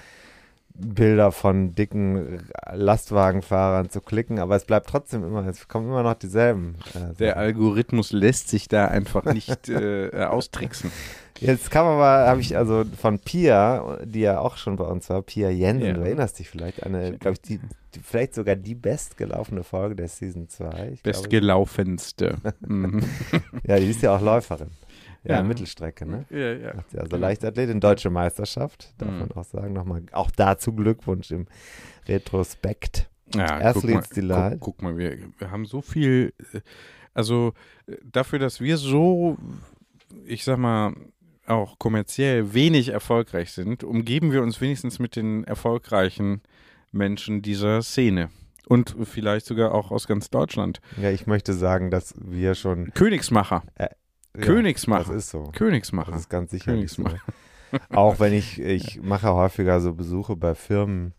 [0.78, 2.40] Bilder von dicken
[2.72, 6.76] Lastwagenfahrern zu klicken, aber es bleibt trotzdem immer, es kommen immer noch dieselben.
[6.94, 7.36] Äh, Der.
[7.36, 10.90] Algorithmus lässt sich da einfach nicht äh, äh, austricksen.
[11.38, 15.20] Jetzt kam aber, habe ich also von Pia, die ja auch schon bei uns war,
[15.22, 15.92] Pia Jensen, Ja.
[15.92, 17.60] du erinnerst dich vielleicht, eine, glaube ich, die,
[17.94, 20.66] die, vielleicht sogar die bestgelaufene Folge der Season 2.
[20.68, 22.36] Ich glaube, Bestgelaufenste.
[22.66, 23.02] Mhm.
[23.66, 24.70] ja, die ist ja auch Läuferin.
[25.26, 25.42] Ja, Ja.
[25.42, 26.24] Mittelstrecke, ne?
[26.30, 26.74] ja, ja.
[26.96, 29.18] Also Leichtathletin, deutsche Meisterschaft, darf Mhm.
[29.20, 29.72] man auch sagen.
[29.72, 31.46] Nochmal, auch dazu Glückwunsch im
[32.06, 33.08] Retrospekt.
[33.34, 36.60] Ja, guck mal, Athletes guck, guck mal wir, wir haben so viel, äh,
[37.14, 37.52] also
[37.86, 39.36] äh, dafür, dass wir so,
[40.24, 40.94] ich sag mal,
[41.46, 46.40] auch kommerziell wenig erfolgreich sind, umgeben wir uns wenigstens mit den erfolgreichen
[46.92, 48.30] Menschen dieser Szene.
[48.68, 50.80] Und vielleicht sogar auch aus ganz Deutschland.
[51.00, 52.92] Ja, ich möchte sagen, dass wir schon.
[52.94, 53.62] Königsmacher.
[54.36, 55.12] Ja, Königsmacher.
[55.12, 55.44] Das ist so.
[55.54, 56.12] Königsmacher.
[56.12, 57.04] Das ist ganz sicherlich so.
[57.04, 57.32] Königsmacher.
[57.90, 61.14] Auch wenn ich, ich mache häufiger so Besuche bei Firmen,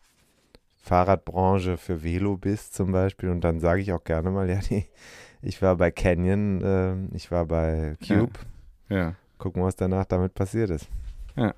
[0.77, 4.85] Fahrradbranche für Velobis zum Beispiel und dann sage ich auch gerne mal, ja, die,
[5.41, 8.39] ich war bei Canyon, äh, ich war bei Cube,
[8.89, 9.13] ja.
[9.37, 10.87] gucken, was danach damit passiert ist.
[11.35, 11.53] Ja.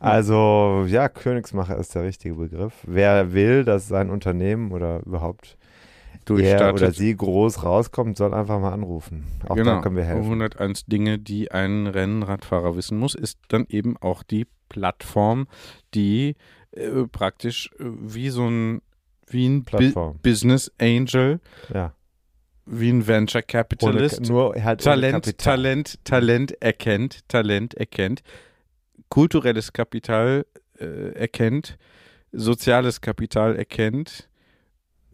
[0.00, 2.72] Also, ja, Königsmacher ist der richtige Begriff.
[2.86, 5.57] Wer will, dass sein Unternehmen oder überhaupt er
[6.28, 6.82] Durchstartet.
[6.82, 9.24] oder sie groß rauskommt, soll einfach mal anrufen.
[9.48, 9.76] Auch genau.
[9.76, 10.24] da können wir helfen.
[10.24, 15.46] 101 Dinge, die ein Rennradfahrer wissen muss, ist dann eben auch die Plattform,
[15.94, 16.36] die
[16.72, 18.82] äh, praktisch äh, wie so ein
[19.30, 20.18] wie ein Plattform.
[20.22, 21.40] Business Angel,
[21.72, 21.94] Ja.
[22.64, 25.38] wie ein Venture Ohne, Capitalist nur halt ohne Talent.
[25.38, 28.22] Talent, Talent erkennt, Talent erkennt,
[29.08, 30.46] kulturelles Kapital
[30.78, 31.78] äh, erkennt,
[32.32, 34.28] soziales Kapital erkennt,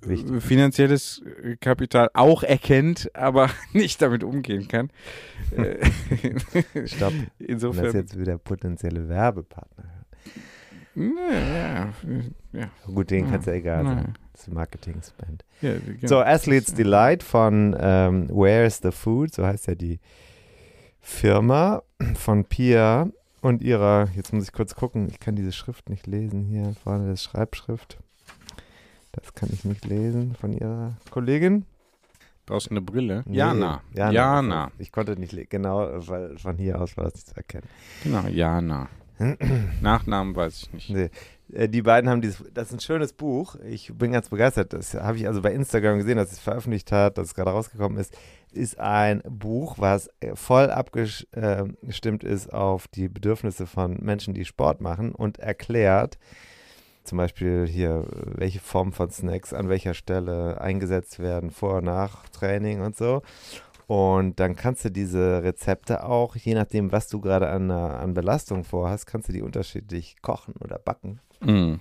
[0.07, 0.33] Wichtig.
[0.33, 4.91] äh, finanzielles äh, Kapital auch erkennt, aber nicht damit umgehen kann.
[5.57, 5.85] Äh,
[6.87, 7.13] Stopp.
[7.39, 7.95] Das Insofern.
[7.95, 10.05] jetzt wieder potenzielle Werbepartner hören.
[10.97, 11.93] Ja,
[12.53, 14.15] ja, Gut, denen kann es ja egal sein.
[14.33, 15.45] Das ist Marketing-Spend.
[15.61, 16.07] ja, genau.
[16.07, 19.99] So, Athletes Delight von ähm, Where's the Food, so heißt ja die
[21.01, 21.83] Firma
[22.15, 23.09] von Pia
[23.41, 27.09] und ihrer, jetzt muss ich kurz gucken, ich kann diese Schrift nicht lesen hier, vorne
[27.11, 27.99] das Schreibschrift.
[29.17, 31.65] Das kann ich nicht lesen von ihrer Kollegin.
[32.47, 33.23] Brauchst du eine Brille?
[33.27, 33.81] Nee, Jana.
[33.95, 34.13] Jana.
[34.13, 34.71] Jana.
[34.79, 37.67] Ich konnte nicht, le- genau, weil von hier aus war das nicht zu erkennen.
[38.03, 38.89] Genau, Jana.
[39.81, 40.91] Nachnamen weiß ich nicht.
[40.91, 41.11] Nee.
[41.53, 43.57] Äh, Die beiden haben dieses, das ist ein schönes Buch.
[43.65, 44.73] Ich bin ganz begeistert.
[44.73, 47.97] Das habe ich also bei Instagram gesehen, dass es veröffentlicht hat, dass es gerade rausgekommen
[47.99, 48.15] ist.
[48.53, 54.81] Ist ein Buch, was äh, voll abgestimmt ist auf die Bedürfnisse von Menschen, die Sport
[54.81, 56.19] machen und erklärt,
[57.05, 62.29] zum Beispiel hier, welche Form von Snacks an welcher Stelle eingesetzt werden, vor und nach
[62.31, 63.23] Training und so.
[63.87, 68.65] Und dann kannst du diese Rezepte auch, je nachdem, was du gerade an, an Belastung
[68.65, 71.21] vorhast, kannst du die unterschiedlich kochen oder backen.
[71.41, 71.81] Mhm.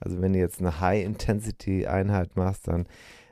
[0.00, 2.86] Also wenn du jetzt eine High-Intensity-Einheit machst, dann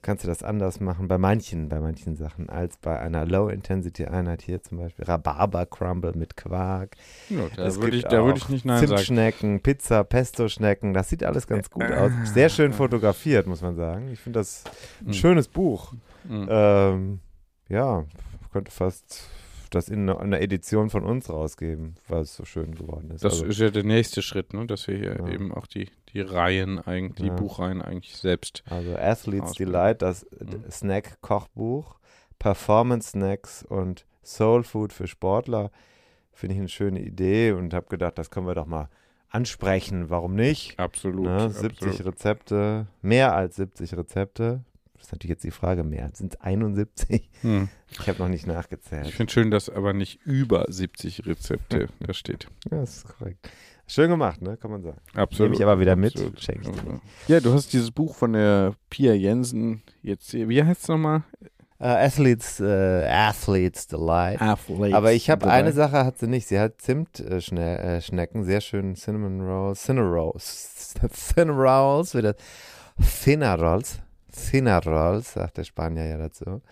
[0.06, 4.62] kannst du das anders machen bei manchen, bei manchen Sachen, als bei einer Low-Intensity-Einheit hier
[4.62, 6.96] zum Beispiel Rhabarber-Crumble mit Quark.
[7.28, 8.96] Ja, da Es würde ich, da würd ich nicht Nein sagen.
[8.96, 12.12] Zimtschnecken, Pizza, Pesto-Schnecken, das sieht alles ganz gut aus.
[12.24, 14.08] Sehr schön fotografiert, muss man sagen.
[14.12, 14.64] Ich finde das
[15.00, 15.12] ein Mhm.
[15.12, 15.92] schönes Buch.
[16.24, 16.46] Mhm.
[16.48, 17.20] Ähm,
[17.68, 18.04] ja,
[18.52, 19.28] könnte fast
[19.70, 23.24] das in einer, Edition von uns rausgeben, weil es so schön geworden ist.
[23.24, 24.66] Das also, ist ja der nächste Schritt, ne?
[24.66, 25.28] dass wir hier Ja.
[25.28, 27.34] eben auch die, die Reihen, eigentlich, die Ja.
[27.34, 28.62] Buchreihen eigentlich selbst.
[28.70, 29.72] also Athletes Ausbilden.
[29.72, 30.70] Delight, das Mhm.
[30.70, 31.98] Snack-Kochbuch,
[32.38, 35.70] Performance-Snacks und Soul Food für Sportler.
[36.32, 38.88] Finde ich eine schöne Idee und habe gedacht, das können wir doch mal
[39.30, 40.10] ansprechen.
[40.10, 40.78] Warum nicht?
[40.78, 41.26] Absolut.
[41.26, 41.50] Ne?
[41.50, 42.06] 70 absolut.
[42.14, 44.64] Rezepte, mehr als 70 Rezepte.
[45.06, 46.10] Ist natürlich jetzt die Frage mehr.
[46.12, 47.30] Sind es 71?
[47.42, 47.68] Hm.
[47.90, 49.06] Ich habe noch nicht nachgezählt.
[49.06, 52.48] Ich finde schön, dass aber nicht über 70 Rezepte da steht.
[52.70, 53.48] Ja, das ist korrekt.
[53.86, 54.56] Schön gemacht, ne?
[54.56, 54.98] Kann man sagen.
[55.14, 55.52] Absolut.
[55.52, 56.14] Nehme ich aber wieder mit.
[56.40, 57.00] Schenke ich dir.
[57.28, 60.48] Ja, du hast dieses Buch von der Pia Jensen jetzt hier.
[60.48, 61.22] Wie heißt es nochmal?
[61.78, 62.64] Uh, Athletes, uh,
[63.06, 64.40] Athletes Delight.
[64.40, 66.48] Athletes Aber ich habe eine Sache hat sie nicht.
[66.48, 72.34] Sie hat Zimtschnecken, äh, sehr schön Cinnamon Rolls, Cinnamon Rolls, Cinnamon Rolls, wieder
[73.22, 73.56] Thinner
[74.86, 76.62] Rolls, sagt der Spanier ja dazu.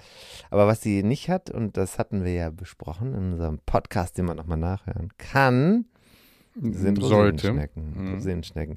[0.50, 4.26] Aber was sie nicht hat, und das hatten wir ja besprochen in unserem Podcast, den
[4.26, 5.86] man nochmal nachhören kann,
[6.54, 7.92] sind Rosinenschnecken.
[7.96, 8.14] Mhm.
[8.14, 8.76] Rosinenschnecken.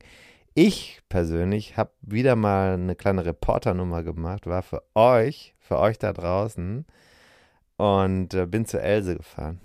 [0.53, 6.13] Ich persönlich habe wieder mal eine kleine Reporternummer gemacht, war für euch, für euch da
[6.13, 6.85] draußen
[7.77, 9.61] und äh, bin zur Else gefahren.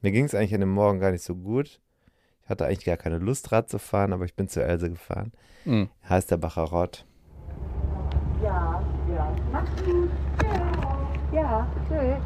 [0.00, 1.80] Mir ging es eigentlich an dem Morgen gar nicht so gut.
[2.42, 5.32] Ich hatte eigentlich gar keine Lust, Rad zu fahren, aber ich bin zur Else gefahren.
[5.64, 5.88] Mhm.
[6.08, 7.06] Heißt der Bacherott.
[9.54, 10.10] Mach's gut.
[11.30, 12.18] Ja, ja, tschüss.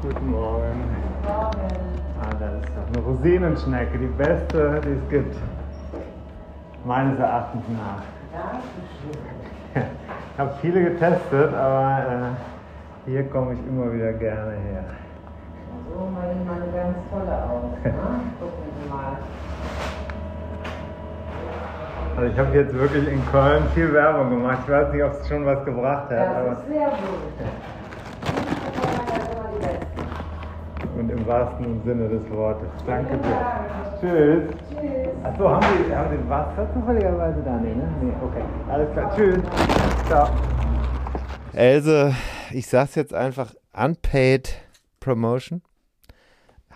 [0.00, 0.72] Guten Morgen.
[0.72, 1.76] Guten Morgen.
[2.18, 5.36] Ah, das ist doch eine Rosinenschnecke, die beste, die es gibt.
[6.86, 8.02] Meines Erachtens nach.
[8.32, 8.60] Ja,
[10.32, 12.36] ich habe viele getestet, aber
[13.04, 14.84] äh, hier komme ich immer wieder gerne her.
[15.92, 17.84] So mal eine ganz tolle aus.
[17.84, 17.92] Ne?
[18.40, 19.18] Gucken Sie mal.
[22.16, 24.58] Also ich habe jetzt wirklich in Köln viel Werbung gemacht.
[24.64, 26.16] Ich weiß nicht, ob es schon was gebracht hat.
[26.16, 27.46] Ja, das ist sehr gut.
[30.98, 32.68] und im wahrsten Sinne des Wortes.
[32.86, 34.00] Danke dir.
[34.00, 34.42] Tschüss.
[34.70, 35.08] Tschüss.
[35.24, 37.58] Achso, haben Sie, haben Sie Wasser zufälligerweise da?
[37.58, 37.88] Nee, ne?
[38.00, 38.42] Nee, okay.
[38.70, 39.14] Alles klar.
[39.14, 39.38] Tschüss.
[40.06, 40.28] Ciao.
[41.52, 42.14] Else,
[42.50, 44.56] ich sag's jetzt einfach, Unpaid
[45.00, 45.62] Promotion.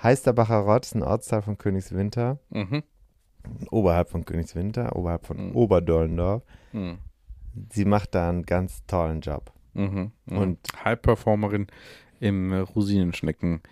[0.03, 2.39] Heisterbacher Rott ist ein Ortsteil von Königswinter.
[2.51, 2.83] Mhm.
[3.71, 5.57] Oberhalb von Königswinter, oberhalb von mhm.
[5.57, 6.43] Oberdollendorf.
[6.73, 6.99] Mhm.
[7.73, 9.53] Sie macht da einen ganz tollen Job.
[9.75, 10.13] Mhm.
[10.27, 10.39] mhm.
[10.39, 11.67] Und High-Performerin
[12.21, 13.63] im Rosinenschnecken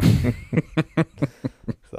[1.90, 1.98] so.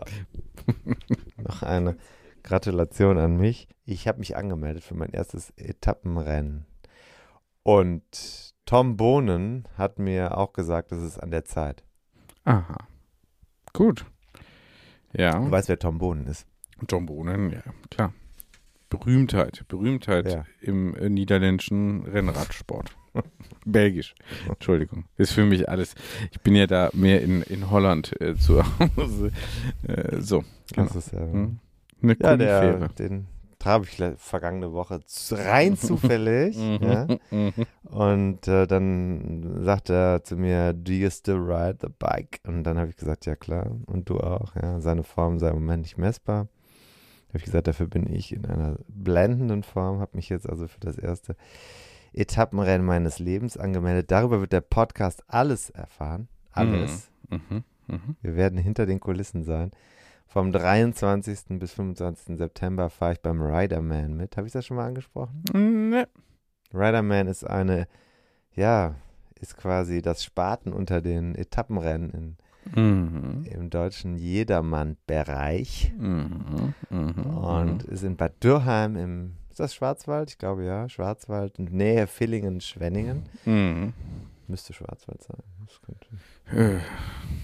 [1.38, 1.98] Noch eine
[2.44, 3.68] Gratulation an mich.
[3.86, 6.66] Ich habe mich angemeldet für mein erstes Etappenrennen.
[7.64, 11.84] Und Tom Bohnen hat mir auch gesagt, das ist an der Zeit.
[12.46, 12.78] Aha.
[13.74, 14.06] Gut.
[15.14, 15.40] Ja.
[15.40, 16.46] Du weißt, wer Tom Bohnen ist.
[16.88, 18.14] Tom Bohnen, ja, klar.
[18.90, 19.64] Berühmtheit.
[19.68, 20.46] Berühmtheit ja.
[20.60, 22.96] im äh, niederländischen Rennradsport.
[23.66, 24.16] Belgisch.
[24.48, 25.06] Entschuldigung.
[25.18, 25.96] Ist für mich alles.
[26.32, 28.64] Ich bin ja da mehr in, in Holland äh, zu
[28.98, 29.32] Hause.
[29.88, 30.44] Äh, so.
[30.74, 30.88] Genau.
[30.88, 31.20] Das ist ja.
[31.20, 31.60] Hm?
[32.02, 33.28] Eine ja, der, den
[33.62, 36.58] traf ich vergangene Woche rein zufällig.
[36.58, 36.80] Mhm.
[36.82, 37.08] ja.
[37.30, 37.54] Mhm.
[37.84, 42.42] Und äh, dann sagt er zu mir, do you still ride the bike?
[42.48, 43.72] Und dann habe ich gesagt, ja klar.
[43.86, 44.56] Und du auch.
[44.56, 44.80] Ja.
[44.82, 46.48] Seine Form sei im Moment nicht messbar.
[47.30, 50.00] Habe ich gesagt, dafür bin ich in einer blendenden Form.
[50.00, 51.36] Habe mich jetzt also für das erste
[52.14, 54.12] Etappenrennen meines Lebens angemeldet.
[54.12, 56.28] Darüber wird der Podcast alles erfahren.
[56.52, 57.12] Alles.
[57.30, 57.42] Mhm.
[57.50, 57.64] Mhm.
[57.88, 58.16] Mhm.
[58.22, 59.72] Wir werden hinter den Kulissen sein.
[60.32, 61.60] Vom 23.
[61.60, 62.38] bis 25.
[62.38, 64.38] September fahre ich beim Riderman mit.
[64.38, 65.44] Habe ich das schon mal angesprochen?
[65.52, 66.06] Nee.
[66.74, 67.86] Riderman ist eine,
[68.56, 68.96] ja,
[69.42, 72.38] ist quasi das Spaten unter den Etappenrennen
[72.74, 73.44] in, mhm.
[73.44, 75.92] im deutschen Jedermann-Bereich.
[75.98, 76.76] Mhm.
[76.90, 77.26] Mhm.
[77.36, 80.30] Und ist in Bad Dürheim im ist das Schwarzwald?
[80.30, 80.88] Ich glaube ja.
[80.88, 83.24] Schwarzwald, Nähe Villingen, Schwenningen.
[83.44, 83.92] Mhm.
[84.48, 85.44] Müsste Schwarzwald sein.
[85.86, 86.82] Könnte...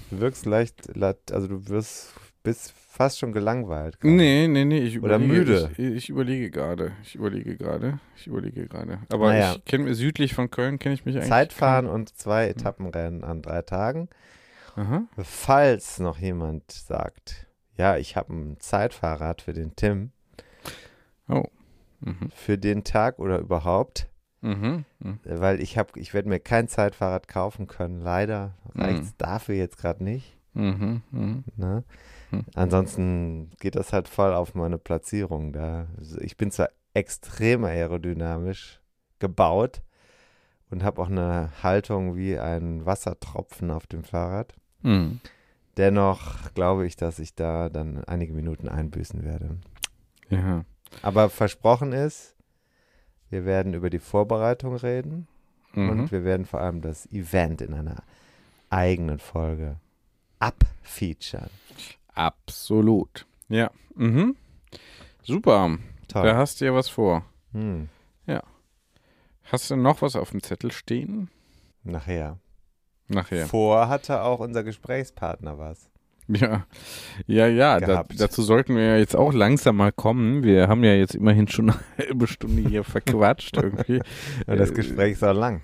[0.09, 0.91] Du wirkst leicht,
[1.31, 2.13] also du wirst,
[2.47, 3.99] bist fast schon gelangweilt.
[3.99, 4.13] Grade.
[4.13, 4.79] Nee, nee, nee.
[4.79, 5.69] Ich Oder müde.
[5.73, 6.93] Ich, ich, überlege gerade.
[7.03, 7.99] Ich überlege gerade.
[8.15, 8.99] Ich überlege gerade.
[9.11, 9.55] Aber naja.
[9.55, 11.29] ich kenne südlich von Köln kenne ich mich eigentlich.
[11.29, 14.09] Zeitfahren und zwei Etappenrennen an drei Tagen.
[14.75, 15.03] Aha.
[15.17, 20.11] Falls noch jemand sagt, ja, ich habe ein Zeitfahrrad für den Tim.
[21.27, 21.45] Oh
[22.01, 22.29] mhm.
[22.33, 24.07] für den Tag oder überhaupt.
[24.41, 24.85] Mhm.
[24.99, 25.19] Mhm.
[25.23, 28.01] Weil ich habe, ich werde mir kein Zeitfahrrad kaufen können.
[28.01, 29.17] Leider reicht es mhm.
[29.17, 30.37] dafür jetzt gerade nicht.
[30.53, 31.01] Mhm.
[31.11, 31.43] Mhm.
[32.31, 32.45] Ne?
[32.55, 35.53] Ansonsten geht das halt voll auf meine Platzierung.
[35.53, 35.87] Da
[36.19, 38.81] ich bin zwar extrem aerodynamisch
[39.19, 39.81] gebaut
[40.69, 44.53] und habe auch eine Haltung wie ein Wassertropfen auf dem Fahrrad.
[45.77, 49.57] Dennoch glaube ich, dass ich da dann einige Minuten einbüßen werde.
[50.29, 50.65] Ja.
[51.01, 52.35] Aber versprochen ist,
[53.29, 55.27] wir werden über die Vorbereitung reden
[55.73, 55.89] mhm.
[55.89, 58.03] und wir werden vor allem das Event in einer
[58.69, 59.77] eigenen Folge
[60.39, 61.49] abfeaturen.
[62.17, 63.27] Absolut.
[63.47, 63.69] Ja.
[63.95, 64.35] Mhm.
[65.21, 65.77] Super.
[66.07, 66.23] Toll.
[66.23, 67.23] Da hast du ja was vor.
[67.51, 67.89] Hm.
[68.25, 68.41] Ja.
[69.43, 71.29] Hast du noch was auf dem Zettel stehen?
[71.83, 72.39] Nachher.
[73.07, 73.45] Nachher.
[73.45, 75.91] Vor hatte auch unser Gesprächspartner was.
[76.27, 76.65] Ja,
[77.27, 77.79] ja, ja.
[77.79, 80.43] Da, dazu sollten wir ja jetzt auch langsam mal kommen.
[80.43, 84.01] Wir haben ja jetzt immerhin schon eine halbe Stunde hier verquatscht irgendwie.
[84.47, 85.61] Ja, das Gespräch ist auch lang.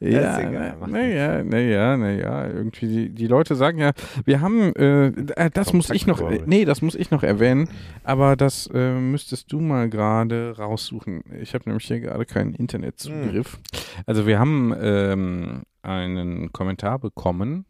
[0.00, 3.92] Ja, naja, naja, naja, irgendwie die, die Leute sagen ja,
[4.24, 7.68] wir haben, äh, äh das muss ich noch, äh, nee, das muss ich noch erwähnen,
[8.04, 11.24] aber das äh, müsstest du mal gerade raussuchen.
[11.40, 13.54] Ich habe nämlich hier gerade keinen Internetzugriff.
[13.54, 13.60] Hm.
[14.06, 17.66] Also wir haben ähm, einen Kommentar bekommen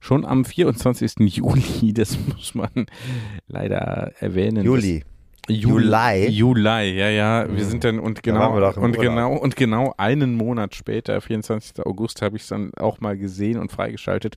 [0.00, 1.14] schon am 24.
[1.18, 2.86] Juli, das muss man
[3.48, 4.64] leider erwähnen.
[4.64, 5.04] Juli.
[5.48, 6.28] Juli.
[6.28, 7.46] Juli, ja, ja.
[7.48, 11.84] Wir sind dann und genau da und genau und genau einen Monat später, 24.
[11.86, 14.36] August, habe ich es dann auch mal gesehen und freigeschaltet.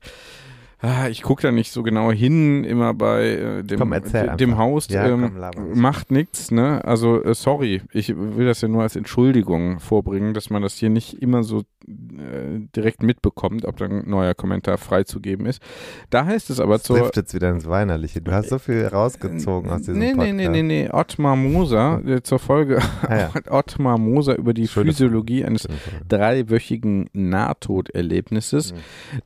[0.82, 3.94] Ah, ich gucke da nicht so genau hin, immer bei äh, dem, komm,
[4.38, 4.90] dem Host.
[4.90, 6.82] Ja, ähm, komm, macht nichts, ne?
[6.84, 10.88] Also äh, sorry, ich will das ja nur als Entschuldigung vorbringen, dass man das hier
[10.88, 15.60] nicht immer so äh, direkt mitbekommt, ob dann ein neuer Kommentar freizugeben ist.
[16.08, 16.94] Da heißt es aber zu.
[16.94, 18.22] trifft jetzt wieder ins Weinerliche.
[18.22, 20.32] Du hast so viel rausgezogen aus diesem nee, Podcast.
[20.34, 20.90] Nee, nee, nee, nee.
[20.90, 23.30] Ottmar Moser äh, zur Folge ah, ja.
[23.50, 25.68] Ottmar Moser über die Schöne Physiologie eines
[26.08, 28.72] dreiwöchigen Nahtoderlebnisses.
[28.72, 28.76] Mhm.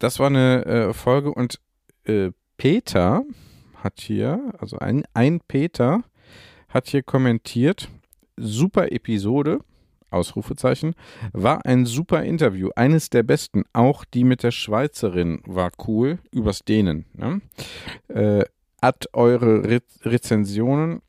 [0.01, 1.44] Das war eine äh, Folge und
[2.05, 3.25] äh, Peter
[3.77, 6.03] hat hier, also ein, ein Peter
[6.69, 7.89] hat hier kommentiert,
[8.37, 9.61] super Episode,
[10.11, 10.95] Ausrufezeichen,
[11.33, 13.65] war ein super Interview, eines der besten.
[13.73, 17.05] Auch die mit der Schweizerin war cool, übers Dehnen.
[17.13, 17.41] Ne?
[18.09, 18.45] Äh,
[18.81, 21.03] hat eure Re Rezensionen,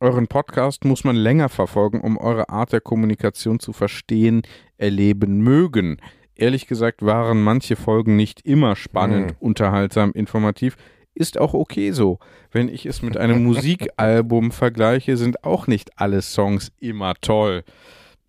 [0.00, 4.42] euren Podcast muss man länger verfolgen, um eure Art der Kommunikation zu verstehen,
[4.76, 5.98] erleben mögen.
[6.36, 9.36] Ehrlich gesagt waren manche Folgen nicht immer spannend, mhm.
[9.40, 10.76] unterhaltsam, informativ.
[11.14, 12.18] Ist auch okay so.
[12.50, 17.62] Wenn ich es mit einem Musikalbum vergleiche, sind auch nicht alle Songs immer toll.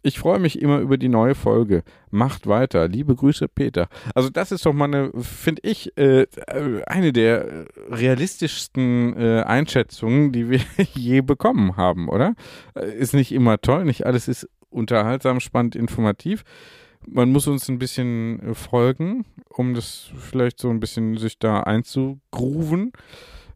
[0.03, 1.81] Ich freue mich immer über die neue Folge.
[2.11, 2.87] Macht weiter.
[2.87, 3.87] Liebe Grüße, Peter.
[4.13, 6.27] Also das ist doch mal eine, finde ich, äh,
[6.85, 10.59] eine der realistischsten äh, Einschätzungen, die wir
[10.93, 12.35] je bekommen haben, oder?
[12.75, 16.43] Äh, ist nicht immer toll, nicht alles ist unterhaltsam, spannend, informativ
[17.07, 21.61] man muss uns ein bisschen äh, folgen, um das vielleicht so ein bisschen sich da
[21.61, 22.91] einzugrooven.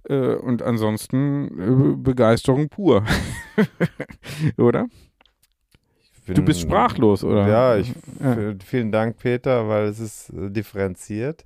[0.08, 3.04] Äh, und ansonsten äh, Begeisterung pur.
[4.58, 4.88] oder?
[6.26, 7.48] Bin, du bist sprachlos, oder?
[7.48, 8.54] Ja, ich, ja.
[8.64, 11.46] vielen Dank, Peter, weil es ist differenziert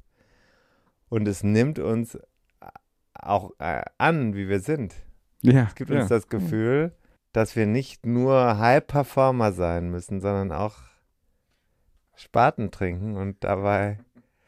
[1.08, 2.20] und es nimmt uns
[3.14, 3.52] auch
[3.98, 4.94] an, wie wir sind.
[5.42, 6.92] Ja, es gibt uns das Gefühl,
[7.32, 10.76] dass wir nicht nur High-Performer sein müssen, sondern auch
[12.24, 14.00] Spaten trinken und dabei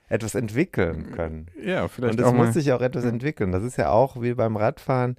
[0.07, 1.47] etwas entwickeln können.
[1.61, 3.51] Ja, vielleicht Und es muss sich auch etwas entwickeln.
[3.51, 5.17] Das ist ja auch wie beim Radfahren.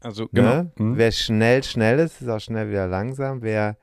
[0.00, 0.54] Also, genau.
[0.54, 0.72] Ne?
[0.76, 0.96] Mhm.
[0.96, 3.42] Wer schnell, schnell ist, ist auch schnell wieder langsam.
[3.42, 3.76] Wer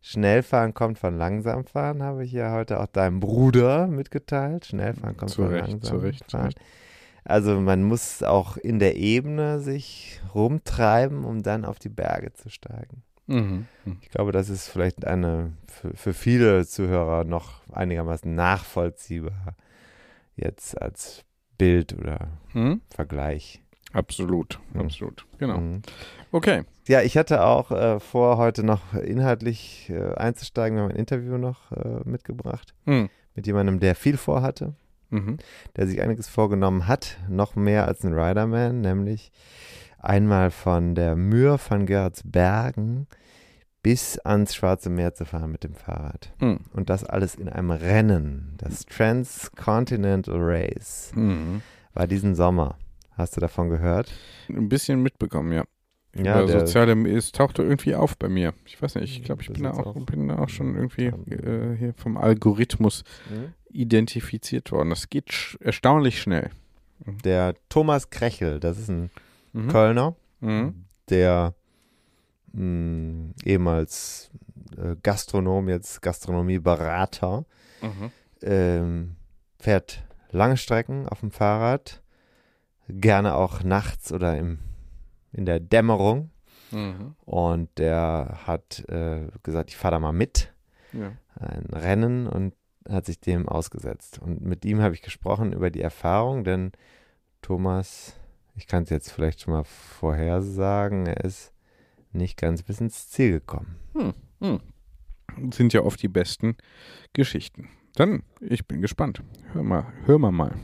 [0.00, 4.66] schnell fahren kommt von langsam fahren, habe ich ja heute auch deinem Bruder mitgeteilt.
[4.66, 6.50] Schnell fahren kommt zu von Recht, langsam zu Recht, fahren.
[6.50, 6.60] Zu Recht.
[7.24, 12.48] Also man muss auch in der Ebene sich rumtreiben, um dann auf die Berge zu
[12.48, 13.02] steigen.
[13.28, 13.66] Mhm.
[14.00, 19.54] Ich glaube, das ist vielleicht eine für, für, viele Zuhörer noch einigermaßen nachvollziehbar
[20.34, 21.24] jetzt als
[21.58, 22.80] Bild oder mhm.
[22.90, 23.62] Vergleich.
[23.92, 24.80] Absolut, mhm.
[24.80, 25.58] absolut, genau.
[25.58, 25.82] Mhm.
[26.32, 26.64] Okay.
[26.86, 30.76] Ja, ich hatte auch äh, vor, heute noch inhaltlich äh, einzusteigen.
[30.76, 33.10] Wir haben ein Interview noch äh, mitgebracht mhm.
[33.34, 34.74] mit jemandem, der viel vorhatte,
[35.10, 35.36] mhm.
[35.76, 39.32] der sich einiges vorgenommen hat, noch mehr als ein Riderman, nämlich
[39.98, 43.06] einmal von der Mühr von Gerardsbergen
[43.82, 46.32] bis ans Schwarze Meer zu fahren mit dem Fahrrad.
[46.40, 46.60] Mhm.
[46.72, 48.54] Und das alles in einem Rennen.
[48.58, 51.62] Das Transcontinental Race mhm.
[51.94, 52.76] war diesen Sommer.
[53.12, 54.12] Hast du davon gehört?
[54.48, 55.64] Ein bisschen mitbekommen, ja.
[56.16, 58.54] Ja, der soziale, es tauchte irgendwie auf bei mir.
[58.64, 61.76] Ich weiß nicht, ich glaube, ich bin da, auch, bin da auch schon irgendwie äh,
[61.76, 63.52] hier vom Algorithmus mhm.
[63.70, 64.90] identifiziert worden.
[64.90, 66.50] Das geht sch erstaunlich schnell.
[67.24, 69.10] Der Thomas Krechel, das ist ein
[69.52, 69.68] mhm.
[69.68, 70.84] Kölner, mhm.
[71.08, 71.54] der
[72.52, 74.30] mh, hm, ehemals
[74.76, 77.44] äh, Gastronom, jetzt Gastronomieberater,
[77.82, 78.10] mhm.
[78.42, 79.16] ähm,
[79.58, 82.02] fährt lange Strecken auf dem Fahrrad,
[82.88, 84.58] gerne auch nachts oder im,
[85.32, 86.30] in der Dämmerung.
[86.70, 87.14] Mhm.
[87.24, 90.52] Und der hat äh, gesagt, ich fahre da mal mit.
[90.92, 91.12] Ja.
[91.36, 92.54] Ein Rennen und
[92.88, 94.18] hat sich dem ausgesetzt.
[94.18, 96.72] Und mit ihm habe ich gesprochen über die Erfahrung, denn
[97.42, 98.17] Thomas,
[98.58, 101.52] ich kann es jetzt vielleicht schon mal vorhersagen, er ist
[102.12, 103.76] nicht ganz bis ins Ziel gekommen.
[103.94, 105.52] Hm, hm.
[105.52, 106.56] Sind ja oft die besten
[107.12, 107.68] Geschichten.
[107.94, 109.22] Dann, ich bin gespannt.
[109.52, 110.56] Hör mal, hör mal mal.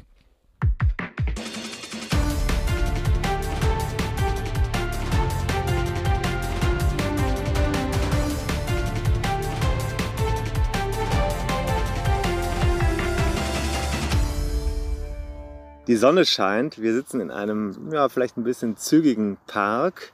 [15.87, 16.81] Die Sonne scheint.
[16.81, 20.13] Wir sitzen in einem, ja, vielleicht ein bisschen zügigen Park.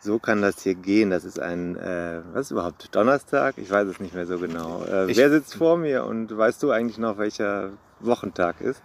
[0.00, 1.08] So kann das hier gehen.
[1.08, 3.56] Das ist ein, äh, was ist überhaupt, Donnerstag?
[3.56, 4.84] Ich weiß es nicht mehr so genau.
[4.84, 8.82] Äh, wer sitzt vor mir und weißt du eigentlich noch, welcher Wochentag ist?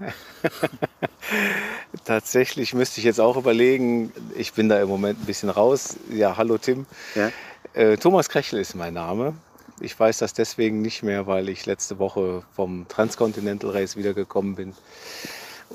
[2.06, 4.14] Tatsächlich müsste ich jetzt auch überlegen.
[4.36, 5.98] Ich bin da im Moment ein bisschen raus.
[6.10, 6.86] Ja, hallo Tim.
[7.14, 7.30] Ja?
[7.74, 9.34] Äh, Thomas Krechel ist mein Name.
[9.82, 14.74] Ich weiß das deswegen nicht mehr, weil ich letzte Woche vom Transcontinental Race wiedergekommen bin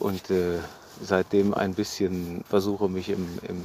[0.00, 0.58] und äh,
[1.02, 3.62] seitdem ein bisschen versuche, mich im, im,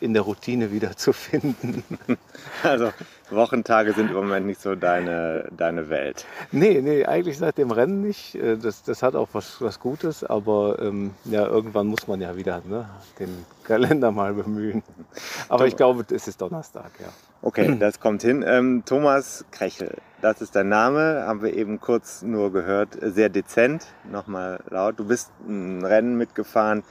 [0.00, 1.84] in der Routine wiederzufinden.
[2.62, 2.90] Also
[3.30, 6.24] Wochentage sind im Moment nicht so deine, deine Welt.
[6.50, 8.34] Nee, nee, eigentlich seit dem Rennen nicht.
[8.34, 12.36] Äh, das, das hat auch was, was Gutes, aber ähm, ja, irgendwann muss man ja
[12.36, 12.88] wieder ne,
[13.18, 14.82] den Kalender mal bemühen.
[15.48, 17.08] Aber ich glaube, es ist Donnerstag, ja.
[17.42, 18.44] Okay, das kommt hin.
[18.46, 22.98] Ähm, Thomas Krechel, das ist dein Name, haben wir eben kurz nur gehört.
[23.00, 24.98] Sehr dezent, nochmal laut.
[24.98, 26.82] Du bist ein Rennen mitgefahren,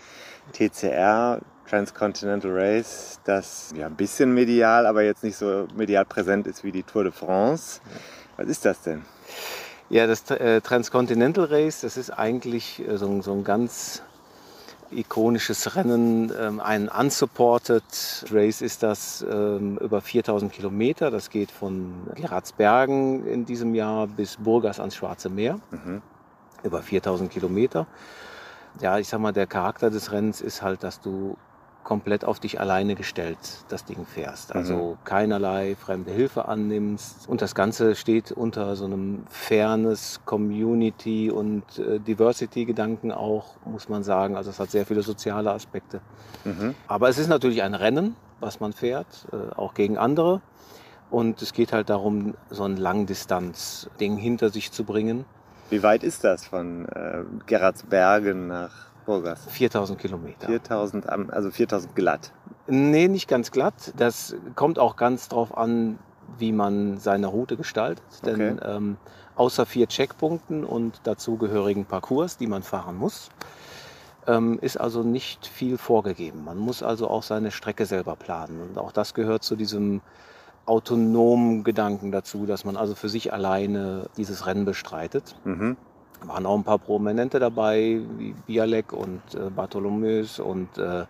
[0.53, 6.63] TCR, Transcontinental Race, das ja ein bisschen medial, aber jetzt nicht so medial präsent ist
[6.63, 7.81] wie die Tour de France.
[8.37, 9.03] Was ist das denn?
[9.89, 14.01] Ja, das äh, Transcontinental Race, das ist eigentlich äh, so, so ein ganz
[14.91, 17.83] ikonisches Rennen, ähm, ein unsupported
[18.31, 21.11] Race ist das ähm, über 4000 Kilometer.
[21.11, 25.59] Das geht von Geratsbergen in diesem Jahr bis Burgas ans Schwarze Meer.
[25.71, 26.01] Mhm.
[26.63, 27.87] Über 4000 Kilometer.
[28.79, 31.37] Ja, ich sag mal, der Charakter des Rennens ist halt, dass du
[31.87, 33.37] komplett auf dich alleine gestellt
[33.69, 34.53] das Ding fährst.
[34.53, 37.29] Also keinerlei fremde Hilfe annimmst.
[37.29, 44.03] Und das Ganze steht unter so einem Fairness, Community und äh, Diversity-Gedanken auch, muss man
[44.03, 44.35] sagen.
[44.35, 46.01] Also es hat sehr viele soziale Aspekte.
[46.43, 46.75] Mhm.
[46.89, 50.41] Aber es ist natürlich ein Rennen, was man fährt, äh, auch gegen andere.
[51.09, 55.23] Und es geht halt darum, so ein Langdistanz-Ding hinter sich zu bringen.
[55.69, 59.45] Wie weit ist das von äh, Geratsbergen nach Burgas?
[59.49, 60.45] 4000 Kilometer.
[60.47, 62.31] 4000, am- also 4000 glatt.
[62.67, 63.93] Nee, nicht ganz glatt.
[63.97, 65.97] Das kommt auch ganz drauf an,
[66.37, 68.03] wie man seine Route gestaltet.
[68.25, 68.67] Denn Okay.
[68.75, 68.97] ähm,
[69.35, 73.29] außer vier Checkpunkten und dazugehörigen Parcours, die man fahren muss,
[74.27, 76.43] ähm, ist also nicht viel vorgegeben.
[76.43, 78.61] Man muss also auch seine Strecke selber planen.
[78.61, 80.01] Und auch das gehört zu diesem
[80.65, 85.35] autonomen Gedanken dazu, dass man also für sich alleine dieses Rennen bestreitet.
[85.45, 85.77] Mhm.
[86.25, 91.05] Waren auch ein paar Prominente dabei, wie Bialek und äh, Bartholomeus und äh,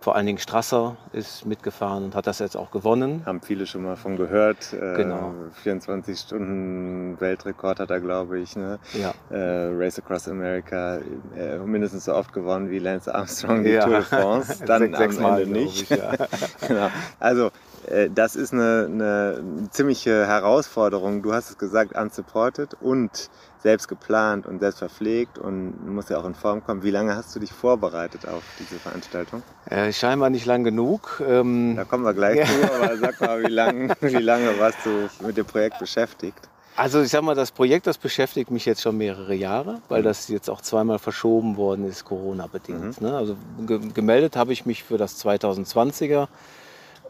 [0.00, 3.22] vor allen Dingen Strasser ist mitgefahren und hat das jetzt auch gewonnen.
[3.26, 4.72] Haben viele schon mal von gehört.
[4.72, 5.34] Äh, Genau.
[5.64, 8.54] 24 Stunden Weltrekord hat er, glaube ich.
[8.54, 8.78] Ne?
[8.94, 10.98] Ja, Äh, Race Across America
[11.36, 13.84] äh, mindestens so oft gewonnen wie Lance Armstrong die Ja.
[13.84, 14.64] Tour de France.
[14.66, 15.90] Dann Sechs- am Ende nicht.
[15.90, 16.12] ich, ja.
[16.68, 16.88] genau.
[17.18, 17.50] Also
[17.88, 21.22] äh, das ist eine, eine ziemliche Herausforderung.
[21.22, 23.30] Du hast es gesagt, unsupported und
[23.62, 26.82] selbst geplant und selbst verpflegt und du musst ja auch in Form kommen.
[26.82, 29.42] Wie lange hast du dich vorbereitet auf diese Veranstaltung?
[29.68, 31.22] äh, scheinbar nicht lang genug.
[31.26, 32.46] Ähm, Da kommen wir gleich Ja.
[32.46, 36.38] zu, aber sag mal, wie lange, wie lange warst du mit dem Projekt beschäftigt?
[36.76, 40.28] Also ich sag mal, das Projekt, das beschäftigt mich jetzt schon mehrere Jahre, weil das
[40.28, 43.00] jetzt auch zweimal verschoben worden ist, Corona-bedingt.
[43.00, 43.16] Ne?
[43.16, 43.36] Also
[43.66, 46.28] ge gemeldet habe ich mich für das 2020er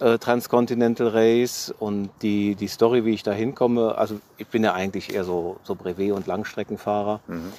[0.01, 4.74] äh, Transcontinental Race und die, die Story, wie ich da hinkomme, also ich bin ja
[4.74, 7.20] eigentlich eher so, so Brevet- und Langstreckenfahrer.
[7.26, 7.53] Mhm.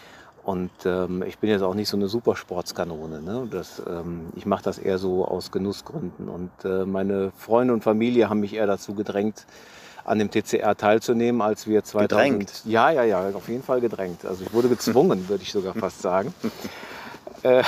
[0.43, 3.21] Und ähm, ich bin jetzt auch nicht so eine Supersportskanone.
[3.21, 3.47] Ne?
[3.51, 6.27] Das, ähm, ich mache das eher so aus Genussgründen.
[6.27, 9.45] Und äh, meine Freunde und Familie haben mich eher dazu gedrängt,
[10.05, 12.09] an dem TCR teilzunehmen, als wir 2000...
[12.09, 12.61] Gedrängt?
[12.65, 14.25] Ja, ja, ja, auf jeden Fall gedrängt.
[14.25, 16.33] Also ich wurde gezwungen, würde ich sogar fast sagen.
[17.43, 17.61] äh,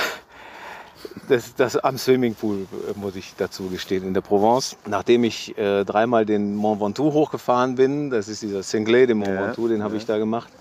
[1.30, 4.76] das, das am Swimmingpool, äh, muss ich dazu gestehen, in der Provence.
[4.88, 9.30] Nachdem ich äh, dreimal den Mont Ventoux hochgefahren bin, das ist dieser Cinglé, den Mont
[9.30, 10.00] Ja, Ventoux, den habe ja.
[10.00, 10.52] ich da gemacht.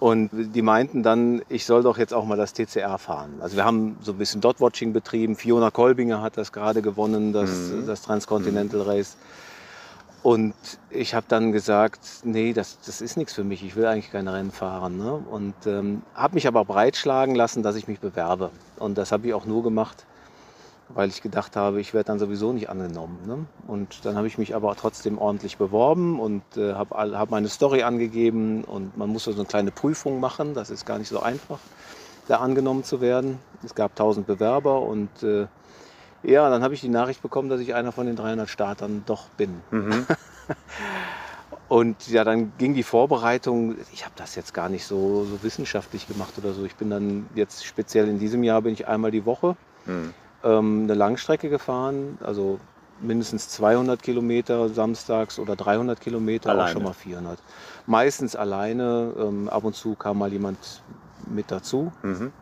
[0.00, 3.34] Und die meinten dann, ich soll doch jetzt auch mal das TCR fahren.
[3.40, 5.36] Also wir haben so ein bisschen Dot-Watching betrieben.
[5.36, 7.86] Fiona Kolbinger hat das gerade gewonnen, das, Mhm.
[7.86, 9.16] das Transcontinental Race.
[10.24, 10.54] Und
[10.88, 13.62] ich habe dann gesagt, nee, das, das ist nichts für mich.
[13.62, 14.96] Ich will eigentlich kein Rennen fahren.
[14.96, 15.12] Ne?
[15.12, 18.48] Und ähm, habe mich aber breitschlagen lassen, dass ich mich bewerbe.
[18.78, 20.06] Und das habe ich auch nur gemacht,
[20.88, 23.18] weil ich gedacht habe, ich werde dann sowieso nicht angenommen.
[23.26, 23.44] Ne?
[23.66, 27.82] Und dann habe ich mich aber trotzdem ordentlich beworben und äh, habe hab meine Story
[27.82, 28.64] angegeben.
[28.64, 30.54] Und man muss so eine kleine Prüfung machen.
[30.54, 31.58] Das ist gar nicht so einfach,
[32.28, 33.40] da angenommen zu werden.
[33.62, 35.48] Es gab 1000 Bewerber und äh,
[36.24, 39.28] ja, dann habe ich die Nachricht bekommen, dass ich einer von den 300 Startern doch
[39.30, 39.60] bin.
[39.70, 40.06] Mhm.
[41.68, 46.06] Und ja, dann ging die Vorbereitung, ich habe das jetzt gar nicht so, so wissenschaftlich
[46.06, 46.64] gemacht oder so.
[46.64, 49.56] Ich bin dann jetzt speziell in diesem Jahr bin ich einmal die Woche
[49.86, 50.14] Mhm.
[50.44, 52.58] ähm, eine Langstrecke gefahren, also
[53.00, 56.68] mindestens 200 Kilometer samstags oder 300 Kilometer, Alleine?
[56.68, 57.38] auch schon mal 400.
[57.86, 60.82] Meistens alleine, ähm, ab und zu kam mal jemand
[61.26, 61.92] mit dazu.
[62.02, 62.32] Mhm.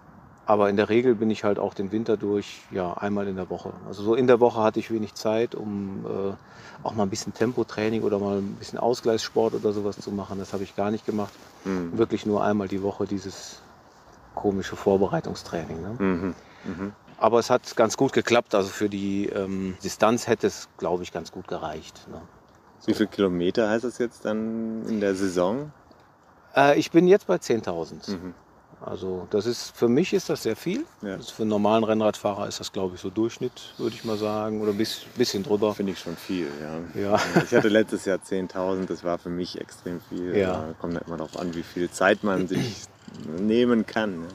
[0.44, 3.48] Aber in der Regel bin ich halt auch den Winter durch, ja, einmal in der
[3.48, 3.72] Woche.
[3.86, 7.32] Also so in der Woche hatte ich wenig Zeit, um äh, auch mal ein bisschen
[7.32, 10.38] Tempotraining oder mal ein bisschen Ausgleichssport oder sowas zu machen.
[10.38, 11.32] Das habe ich gar nicht gemacht.
[11.64, 11.96] Mhm.
[11.96, 13.60] Wirklich nur einmal die Woche dieses
[14.34, 15.80] komische Vorbereitungstraining.
[15.80, 15.94] Ne?
[15.98, 16.34] Mhm.
[16.64, 16.92] Mhm.
[17.18, 18.54] Aber es hat ganz gut geklappt.
[18.56, 22.08] Also für die ähm, Distanz hätte es, glaube ich, ganz gut gereicht.
[22.10, 22.20] Ne?
[22.86, 25.70] Wie viele Kilometer heißt das jetzt dann in der Saison?
[26.56, 28.02] Äh, ich bin jetzt bei 10.000.
[28.84, 30.84] Also das ist für mich ist das sehr viel.
[31.02, 31.16] Ja.
[31.16, 34.60] Das für einen normalen Rennradfahrer ist das, glaube ich, so Durchschnitt, würde ich mal sagen,
[34.60, 35.74] oder ein bis, bisschen drüber.
[35.74, 37.02] Finde ich schon viel, ja.
[37.02, 37.20] Ja.
[37.44, 40.36] Ich hatte letztes Jahr 10.000, das war für mich extrem viel.
[40.36, 40.54] Ja.
[40.54, 42.82] Aber Kommt halt immer darauf an, wie viel Zeit man sich
[43.38, 44.22] nehmen kann.
[44.22, 44.28] ne?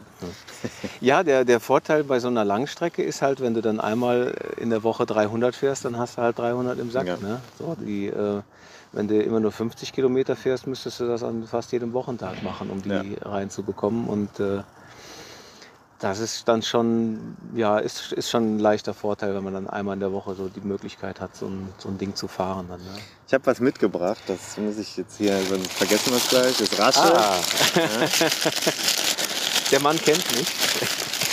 [1.01, 4.69] Ja, der, der Vorteil bei so einer Langstrecke ist halt, wenn du dann einmal in
[4.69, 7.07] der Woche 300 fährst, dann hast du halt 300 im Sack.
[7.07, 7.17] Ja.
[7.17, 7.39] Ne?
[7.59, 8.41] So, die, äh,
[8.93, 12.69] wenn du immer nur 50 Kilometer fährst, müsstest du das an fast jedem Wochentag machen,
[12.69, 13.03] um die Ja.
[13.21, 14.07] reinzubekommen.
[14.07, 14.61] Und äh,
[15.99, 19.95] das ist dann schon, ja, ist, ist schon ein leichter Vorteil, wenn man dann einmal
[19.95, 22.67] in der Woche so die Möglichkeit hat, so ein, so ein Ding zu fahren.
[22.69, 22.99] Dann, ne?
[23.27, 26.55] Ich habe was mitgebracht, das muss ich jetzt hier, sonst vergessen wir es gleich.
[26.57, 27.15] Das Rasche.
[27.15, 27.39] Ah.
[29.71, 30.47] Der Mann kennt mich.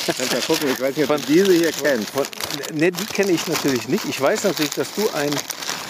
[0.06, 2.12] Kannst mal gucken, ich weiß nicht, ob du diese hier kennst.
[2.72, 4.06] Ne, die kenne ich natürlich nicht.
[4.06, 5.34] Ich weiß natürlich, dass du ein,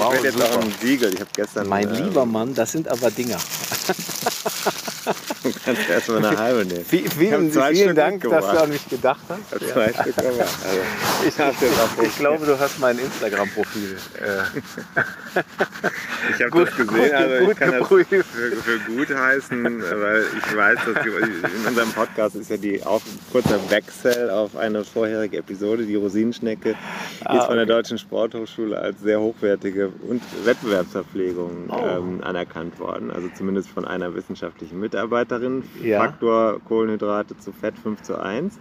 [0.00, 0.58] Wow, ich werde jetzt super.
[0.58, 1.12] auch ein Siegel.
[1.14, 1.68] Ich habe gestern.
[1.68, 3.38] Mein äh, lieber Mann, das sind aber Dinger.
[5.04, 6.80] Du kannst erstmal eine halbe nehmen.
[6.80, 9.62] Hab Vielen, vielen Stück Dank, dass du an mich gedacht hast.
[9.62, 10.38] Ich habe zwei Stück gemacht.
[10.64, 10.80] Also,
[11.26, 13.96] Ich, ich, ich glaube, du hast mein Instagram-Profil.
[14.20, 14.60] Äh,
[16.34, 18.10] ich habe Gut- das gesehen, gut- also gut ich kann das geprüft.
[18.10, 23.00] für, für gut heißen, weil ich weiß, dass in unserem Podcast ist ja die auch
[23.32, 25.84] kurzer Wechsel auf eine vorherige Episode.
[25.84, 26.74] Die Rosinenschnecke
[27.24, 27.72] Ah, ist von der okay.
[27.72, 31.86] Deutschen Sporthochschule als sehr hochwertige und Wettbewerbsverpflegung Oh.
[31.86, 33.10] ähm, anerkannt worden.
[33.10, 35.62] Also zumindest von einer wissenschaftlichen Mitarbeiterin.
[35.82, 36.00] Ja.
[36.00, 38.58] Faktor Kohlenhydrate zu Fett 5 zu 1.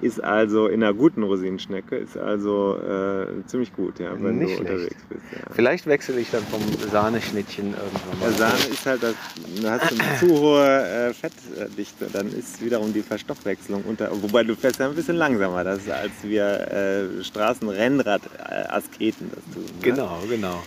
[0.00, 4.56] Ist also in einer guten Rosinenschnecke, ist also äh, ziemlich gut, ja, wenn Nicht du
[4.58, 4.70] schlecht.
[4.70, 5.22] unterwegs bist.
[5.32, 5.38] Ja.
[5.52, 6.60] vielleicht wechsle ich dann vom
[6.92, 8.28] Sahneschnittchen irgendwann mal.
[8.28, 9.16] Der Sahne ist halt, das,
[9.60, 14.54] du hast eine zu hohe äh, Fettdichte, dann ist wiederum die Verstoffwechslung unter, wobei du
[14.54, 19.64] fährst ja ein bisschen langsamer, das ist, als wir äh, Straßenrennrad-Asketen das tun.
[19.64, 19.70] Ne?
[19.82, 20.62] Genau, genau.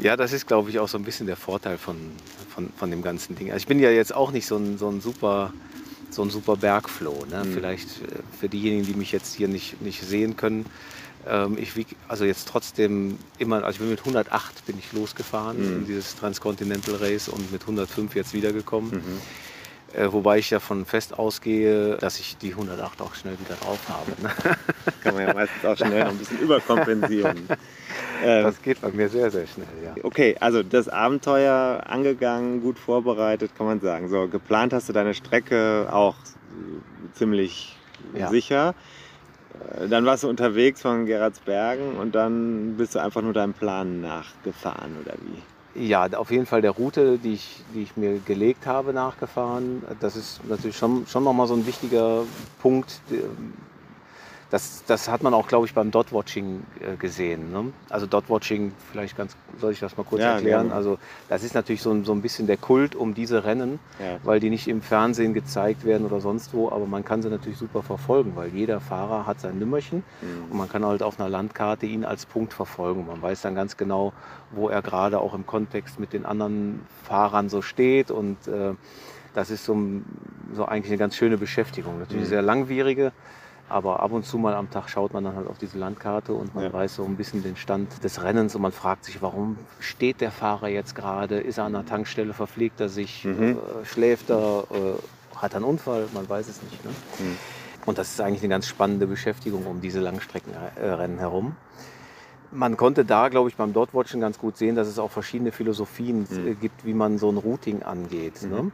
[0.00, 1.96] Ja, das ist, glaube ich, auch so ein bisschen der Vorteil von,
[2.60, 3.48] von, von dem ganzen Ding.
[3.50, 5.52] Also ich bin ja jetzt auch nicht so ein, so ein super
[6.12, 7.24] so ein super Bergfloh.
[7.30, 7.44] Ne?
[7.44, 7.54] Mhm.
[7.54, 8.06] Vielleicht äh,
[8.40, 10.66] für diejenigen, die mich jetzt hier nicht, nicht sehen können.
[11.26, 15.58] Ähm, ich wieg also jetzt trotzdem immer, also ich bin mit 108 bin ich losgefahren
[15.58, 15.78] Mhm.
[15.80, 18.90] in dieses Transcontinental Race und mit 105 jetzt wiedergekommen.
[18.90, 19.20] Mhm.
[19.92, 24.12] Äh, wobei ich davon fest ausgehe, dass ich die 108 auch schnell wieder drauf habe.
[24.22, 24.30] Ne?
[25.02, 27.48] Kann man ja meistens auch schnell noch ein bisschen überkompensieren.
[28.24, 29.94] ähm, Das geht bei mir sehr, sehr schnell, ja.
[30.04, 34.08] okay, also das Abenteuer angegangen, gut vorbereitet, kann man sagen.
[34.08, 36.14] So, geplant hast du deine Strecke auch
[37.14, 37.76] ziemlich
[38.14, 38.28] Ja.
[38.28, 38.74] sicher.
[39.80, 44.00] Äh, Dann warst du unterwegs von Gerardsbergen und dann bist du einfach nur deinem Plan
[44.00, 45.42] nachgefahren, oder wie?
[45.74, 49.82] Ja, auf jeden Fall der Route, die ich, die ich mir gelegt habe, nachgefahren.
[50.00, 52.24] Das ist natürlich schon, schon nochmal so ein wichtiger
[52.60, 53.00] Punkt.
[54.50, 57.52] Das, das hat man auch, glaube ich, beim Dot-Watching äh, gesehen.
[57.52, 57.72] Ne?
[57.88, 60.62] Also Dot-Watching, vielleicht ganz, soll ich das mal kurz Ja, erklären?
[60.68, 60.74] gerne.
[60.74, 60.98] Also
[61.28, 64.18] das ist natürlich so, ein- so ein bisschen der Kult um diese Rennen, Ja.
[64.24, 67.58] weil die nicht im Fernsehen gezeigt werden oder sonst wo, aber man kann sie natürlich
[67.58, 70.50] super verfolgen, weil jeder Fahrer hat sein Nümmerchen Mhm.
[70.50, 73.06] und man kann halt auf einer Landkarte ihn als Punkt verfolgen.
[73.06, 74.12] Man weiß dann ganz genau,
[74.50, 78.10] wo er gerade auch im Kontext mit den anderen Fahrern so steht.
[78.10, 78.74] Und äh,
[79.32, 79.78] das ist so,
[80.54, 82.00] so eigentlich eine ganz schöne Beschäftigung.
[82.00, 82.28] Natürlich Mhm.
[82.30, 83.12] sehr langwierige,
[83.70, 86.54] aber ab und zu mal am Tag schaut man dann halt auf diese Landkarte und
[86.54, 86.72] man Ja.
[86.72, 90.32] weiß so ein bisschen den Stand des Rennens und man fragt sich, warum steht der
[90.32, 91.38] Fahrer jetzt gerade?
[91.40, 92.32] Ist er an der Tankstelle?
[92.34, 93.24] Verpflegt er sich?
[93.24, 93.58] Mhm.
[93.82, 94.64] Äh, schläft er?
[94.70, 96.06] Äh, hat er einen Unfall?
[96.12, 96.84] Man weiß es nicht.
[96.84, 96.90] Ne?
[97.20, 97.36] Mhm.
[97.86, 101.56] Und das ist eigentlich eine ganz spannende Beschäftigung um diese Langstreckenrennen herum.
[102.52, 106.26] Man konnte da, glaube ich, beim Dotwatchen ganz gut sehen, dass es auch verschiedene Philosophien
[106.28, 106.46] Mhm.
[106.48, 108.42] äh, gibt, wie man so ein Routing angeht.
[108.42, 108.70] Ne?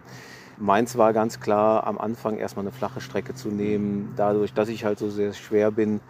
[0.58, 4.12] Meins war ganz klar, am Anfang erstmal eine flache Strecke zu nehmen.
[4.16, 6.00] Dadurch, dass ich halt so sehr schwer bin,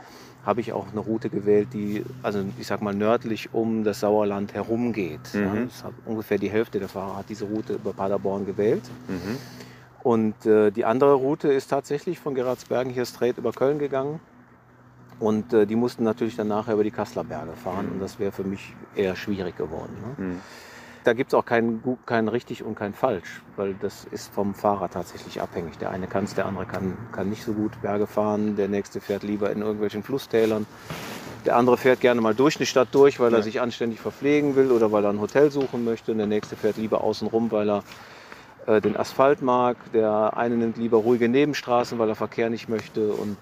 [0.44, 4.54] habe ich auch eine Route gewählt, die, also ich sag mal, nördlich um das Sauerland
[4.54, 5.20] herum geht.
[5.34, 5.66] Ja, Mhm.
[5.68, 8.82] das hat ungefähr die Hälfte der Fahrer hat diese Route über Paderborn gewählt.
[9.08, 9.36] Mhm.
[10.04, 14.20] Und äh, die andere Route ist tatsächlich von Geraardsbergen hier straight über Köln gegangen.
[15.18, 17.88] Und äh, die mussten natürlich dann nachher über die Kasseler Berge fahren.
[17.94, 19.96] Und das wäre für mich eher schwierig geworden.
[20.18, 20.36] Ne?
[21.06, 24.54] Da gibt es auch kein, gu- kein richtig und kein falsch, weil das ist vom
[24.56, 25.78] Fahrer tatsächlich abhängig.
[25.78, 28.56] Der eine kann es, der andere kann, kann nicht so gut Berge fahren.
[28.56, 30.66] Der nächste fährt lieber in irgendwelchen Flusstälern.
[31.44, 34.72] Der andere fährt gerne mal durch eine Stadt durch, weil er sich anständig verpflegen will
[34.72, 36.10] oder weil er ein Hotel suchen möchte.
[36.10, 37.84] Und der nächste fährt lieber außen rum, weil er
[38.66, 39.76] äh, den Asphalt mag.
[39.92, 43.12] Der eine nimmt lieber ruhige Nebenstraßen, weil er Verkehr nicht möchte.
[43.12, 43.36] Und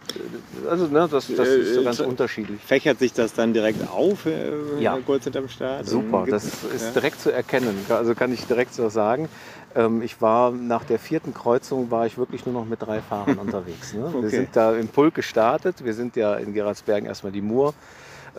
[0.64, 2.60] äh, also ne, das, das ist so ganz Äh, unterschiedlich.
[2.62, 4.98] Fächert sich das dann direkt auf, äh, Ja.
[5.04, 5.86] kurz hinterm Start?
[5.86, 6.90] Super, das ist ja.
[6.92, 7.74] direkt zu erkennen.
[7.88, 9.28] Also kann ich direkt so sagen.
[9.74, 13.38] Ähm, Ich war nach der vierten Kreuzung war ich wirklich nur noch mit drei Fahrern
[13.44, 13.92] unterwegs.
[13.94, 14.08] Ne?
[14.12, 14.28] Wir Okay.
[14.30, 15.84] sind da im Pulk gestartet.
[15.84, 17.74] Wir sind ja in Gerardsbergen erstmal die Mur,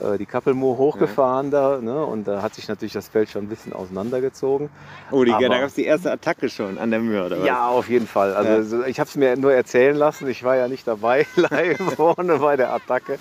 [0.01, 1.79] äh, die Kappelmur hochgefahren da.
[1.81, 2.05] Ne?
[2.05, 4.69] Und da hat sich natürlich das Feld schon ein bisschen auseinandergezogen.
[5.11, 7.45] Oh, die, Aber- da gab es die erste Attacke schon an der Mühe, oder was?
[7.47, 8.33] Ja, auf jeden Fall.
[8.33, 10.27] Also so- ich habe es mir nur erzählen lassen.
[10.27, 13.17] Ich war ja nicht dabei, live vorne bei der Attacke.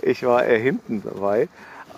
[0.00, 1.48] Ich war eher hinten dabei.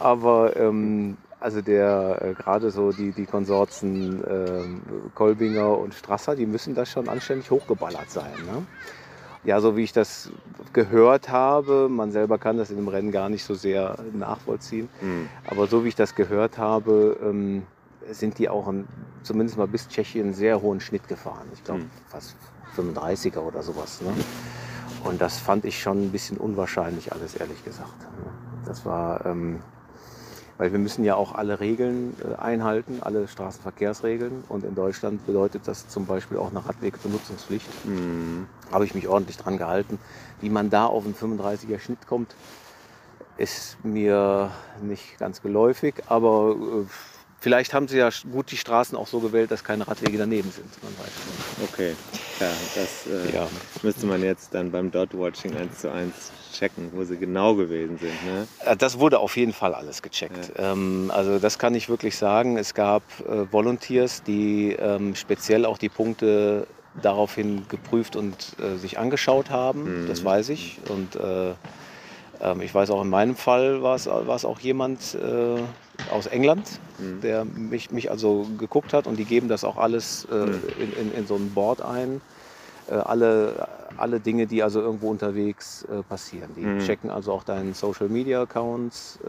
[0.00, 4.82] Aber ähm, also der äh, gerade so die, die Konsorten ähm,
[5.14, 8.32] Kolbinger und Strasser, die müssen da schon anständig hochgeballert sein.
[8.46, 8.66] Ne?
[9.44, 10.30] Ja, so wie ich das
[10.72, 15.28] gehört habe, man selber kann das in dem Rennen gar nicht so sehr nachvollziehen, Hm.
[15.46, 17.62] aber so wie ich das gehört habe, ähm,
[18.10, 18.86] sind die auch in,
[19.22, 21.46] zumindest mal bis Tschechien einen sehr hohen Schnitt gefahren.
[21.52, 21.90] Ich glaube Hm.
[22.08, 22.36] fast
[22.76, 24.00] 35er oder sowas.
[24.00, 24.12] Ne?
[25.04, 27.92] Und das fand ich schon ein bisschen unwahrscheinlich alles, ehrlich gesagt.
[28.64, 29.60] Das war, ähm,
[30.58, 34.44] weil wir müssen ja auch alle Regeln äh, einhalten, alle Straßenverkehrsregeln.
[34.48, 37.66] Und in Deutschland bedeutet das zum Beispiel auch eine Radwegbenutzungspflicht.
[37.84, 38.46] Hm.
[38.70, 39.98] Habe ich mich ordentlich dran gehalten.
[40.40, 42.34] Wie man da auf einen 35er Schnitt kommt,
[43.36, 44.50] ist mir
[44.80, 45.94] nicht ganz geläufig.
[46.06, 46.84] Aber äh,
[47.40, 50.70] vielleicht haben sie ja gut die Straßen auch so gewählt, dass keine Radwege daneben sind.
[50.82, 51.12] Man weiß
[51.58, 51.72] nicht.
[51.72, 51.96] Okay,
[52.38, 53.48] ja, das äh, Ja.
[53.82, 58.24] müsste man jetzt dann beim Dot-Watching eins zu eins checken, wo sie genau gewesen sind.
[58.24, 58.46] Ne?
[58.64, 60.52] Äh, Das wurde auf jeden Fall alles gecheckt.
[60.56, 62.56] Ähm, also das kann ich wirklich sagen.
[62.56, 66.66] Es gab äh, Volunteers, die ähm, speziell auch die Punkte
[67.02, 70.04] daraufhin geprüft und äh, sich angeschaut haben.
[70.04, 70.08] Mhm.
[70.08, 70.78] Das weiß ich.
[70.88, 71.50] Und äh,
[72.40, 76.26] ähm, ich weiß auch in meinem Fall war es war es auch jemand äh, aus
[76.26, 77.20] England, Mhm.
[77.22, 80.62] der mich, mich also geguckt hat und die geben das auch alles äh, Mhm.
[80.78, 82.20] in, in, in so ein Board ein.
[82.88, 83.66] Äh, alle,
[83.96, 86.50] alle Dinge, die also irgendwo unterwegs äh, passieren.
[86.56, 86.80] Die Mhm.
[86.80, 89.28] checken also auch deinen Social Media Accounts, äh,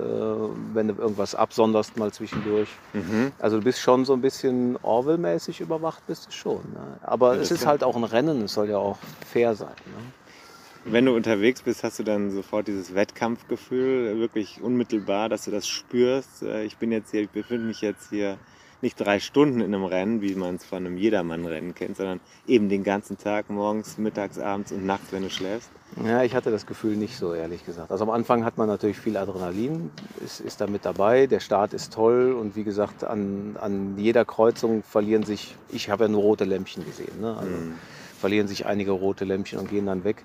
[0.74, 2.70] wenn du irgendwas absonderst mal zwischendurch.
[2.94, 3.32] Mhm.
[3.40, 6.62] Also du bist schon so ein bisschen Orwell-mäßig überwacht, bist du schon.
[6.74, 6.98] Ne?
[7.04, 8.98] Aber Ja, es ist halt auch ein Rennen, es soll ja auch
[9.32, 9.70] fair sein.
[9.86, 10.92] Ne?
[10.92, 15.68] Wenn du unterwegs bist, hast du dann sofort dieses Wettkampfgefühl, wirklich unmittelbar, dass du das
[15.68, 16.44] spürst.
[16.44, 18.38] Äh, Ich bin jetzt hier, ich befinde mich jetzt hier
[18.82, 22.70] nicht drei Stunden in einem Rennen, wie man es von einem Jedermann-Rennen kennt, sondern eben
[22.70, 25.70] den ganzen Tag, morgens, mittags, abends und nachts, wenn du schläfst.
[26.04, 27.90] Ja, ich hatte das Gefühl nicht so, ehrlich gesagt.
[27.92, 29.92] Also am Anfang hat man natürlich viel Adrenalin,
[30.24, 31.26] ist, ist da mit dabei.
[31.26, 36.06] Der Start ist toll und wie gesagt, an, an jeder Kreuzung verlieren sich, ich habe
[36.06, 37.38] ja nur rote Lämpchen gesehen, ne?
[37.38, 37.76] also Mhm.
[38.20, 40.24] verlieren sich einige rote Lämpchen und gehen dann weg.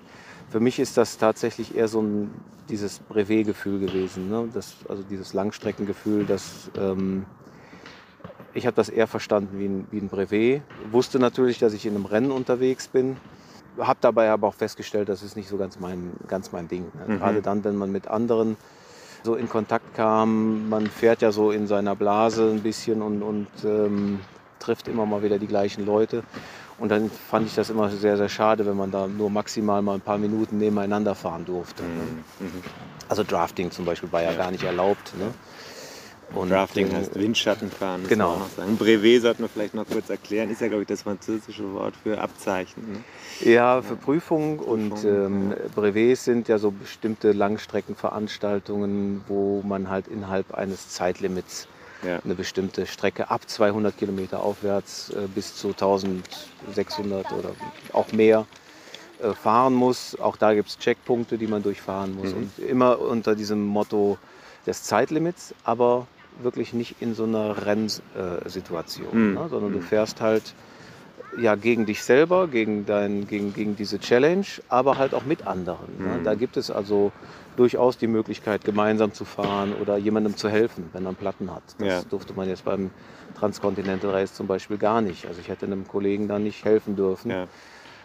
[0.49, 2.31] Für mich ist das tatsächlich eher so ein,
[2.67, 4.49] dieses Brevet-Gefühl gewesen, ne?
[4.53, 6.69] das, also dieses Langstreckengefühl, das...
[6.77, 7.25] Ähm,
[8.53, 10.61] ich habe das eher verstanden wie ein, wie ein Brevet.
[10.91, 13.17] Wusste natürlich, dass ich in einem Rennen unterwegs bin.
[13.79, 16.85] Habe dabei aber auch festgestellt, das ist nicht so ganz mein, ganz mein Ding.
[16.93, 17.13] Ne?
[17.15, 17.19] Mhm.
[17.19, 18.57] Gerade dann, wenn man mit anderen
[19.23, 23.47] so in Kontakt kam, man fährt ja so in seiner Blase ein bisschen und, und
[23.63, 24.19] ähm,
[24.59, 26.23] trifft immer mal wieder die gleichen Leute.
[26.79, 29.93] Und dann fand ich das immer sehr, sehr schade, wenn man da nur maximal mal
[29.95, 31.83] ein paar Minuten nebeneinander fahren durfte.
[31.83, 32.45] Mhm.
[32.47, 32.51] Mhm.
[33.07, 34.37] Also Drafting zum Beispiel war ja, Ja.
[34.37, 35.13] gar nicht erlaubt.
[35.17, 35.27] Ne?
[36.33, 38.37] Und, Drafting heißt Windschattenfahren, genau.
[38.37, 38.77] noch sagen.
[38.77, 42.21] Brevet sollten wir vielleicht noch kurz erklären, ist ja, glaube ich, das französische Wort für
[42.21, 42.83] Abzeichen.
[42.93, 43.51] Ne?
[43.51, 50.53] Ja, für Prüfung und ähm, Brevets sind ja so bestimmte Langstreckenveranstaltungen, wo man halt innerhalb
[50.53, 51.67] eines Zeitlimits
[52.05, 52.19] Ja.
[52.23, 57.51] eine bestimmte Strecke ab 200 Kilometer aufwärts äh, bis zu 1600 oder
[57.93, 58.45] auch mehr
[59.21, 60.17] äh, fahren muss.
[60.19, 62.31] Auch da gibt es Checkpunkte, die man durchfahren muss.
[62.31, 62.37] Mhm.
[62.37, 64.17] Und immer unter diesem Motto
[64.65, 66.07] des Zeitlimits, aber
[66.39, 69.33] wirklich nicht in so einer Rennsituation, Mhm.
[69.35, 69.49] ne?
[69.49, 69.83] sondern du Mhm.
[69.83, 70.55] fährst halt
[71.37, 75.97] ja, gegen dich selber, gegen, dein, gegen, gegen diese Challenge, aber halt auch mit anderen.
[75.97, 76.17] Ne?
[76.19, 76.23] Mhm.
[76.23, 77.13] Da gibt es also
[77.55, 81.63] durchaus die Möglichkeit, gemeinsam zu fahren oder jemandem zu helfen, wenn er einen Platten hat.
[81.77, 82.09] Das Ja.
[82.09, 82.91] durfte man jetzt beim
[83.33, 85.25] Transcontinental Race zum Beispiel gar nicht.
[85.27, 87.31] Also ich hätte einem Kollegen da nicht helfen dürfen.
[87.31, 87.47] Ja.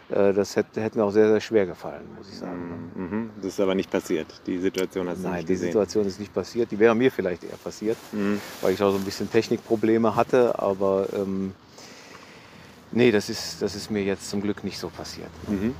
[0.09, 2.91] Äh, Das hätte, mir auch sehr, sehr schwer gefallen, muss ich sagen.
[2.95, 3.29] Mhm.
[3.37, 4.27] Das ist aber nicht passiert.
[4.45, 5.67] Die Situation hast du Nein, nicht die gesehen.
[5.67, 6.71] Situation ist nicht passiert.
[6.71, 8.39] Die wäre mir vielleicht eher passiert, Mhm.
[8.61, 10.57] weil ich auch so ein bisschen Technikprobleme hatte.
[10.59, 11.53] Aber ähm,
[12.91, 15.29] nee, das ist, das ist mir jetzt zum Glück nicht so passiert.
[15.47, 15.73] Mhm.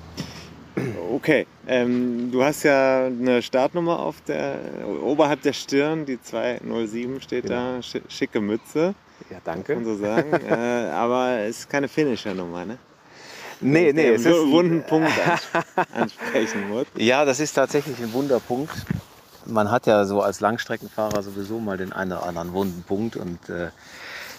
[1.12, 4.60] Okay, ähm, du hast ja eine Startnummer auf der
[5.02, 8.94] oberhalb der Stirn, die 207 steht da, Schi- schicke Mütze,
[9.32, 9.86] Ja, kann man danke.
[9.86, 10.34] so sagen.
[10.48, 10.54] äh,
[10.92, 12.78] aber es ist keine Finisher-Nummer, ne?
[13.62, 16.86] Nee, nee, es ist, wunden Punkt ans- ansprechen muss.
[16.96, 18.72] ja, das ist tatsächlich ein Wunderpunkt.
[19.46, 23.50] man hat ja so als Langstreckenfahrer sowieso mal den einen oder anderen wunden Punkt und
[23.50, 23.70] äh,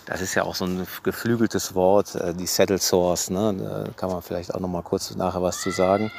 [0.07, 3.29] das ist ja auch so ein geflügeltes Wort, äh, die Saddle Source.
[3.31, 3.55] Ne?
[3.59, 6.11] Da kann man vielleicht auch noch mal kurz nachher was zu sagen.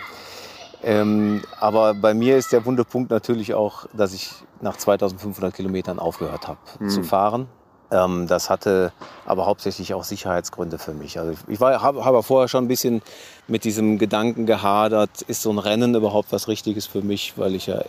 [0.84, 4.32] Ähm, aber bei mir ist der wunde Punkt natürlich auch, dass ich
[4.62, 6.90] nach 2500 Kilometern aufgehört habe mhm.
[6.90, 7.48] zu fahren.
[7.92, 8.92] Ähm, das hatte
[9.26, 11.20] aber hauptsächlich auch Sicherheitsgründe für mich.
[11.20, 13.02] Also ich habe hab vorher schon ein bisschen
[13.48, 17.68] mit diesem Gedanken gehadert, ist so ein Rennen überhaupt was Richtiges für mich, weil ich
[17.68, 17.84] ja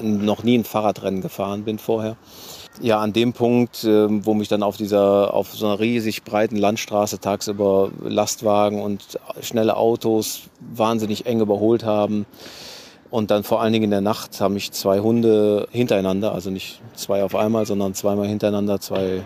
[0.00, 2.16] noch nie ein Fahrradrennen gefahren bin vorher.
[2.80, 6.56] Ja, an dem Punkt, ähm, wo mich dann auf dieser, auf so einer riesig breiten
[6.56, 12.24] Landstraße tagsüber Lastwagen und schnelle Autos wahnsinnig eng überholt haben.
[13.12, 16.80] Und dann vor allen Dingen in der Nacht haben mich zwei Hunde hintereinander, also nicht
[16.94, 19.20] zwei auf einmal, sondern zweimal hintereinander, zwei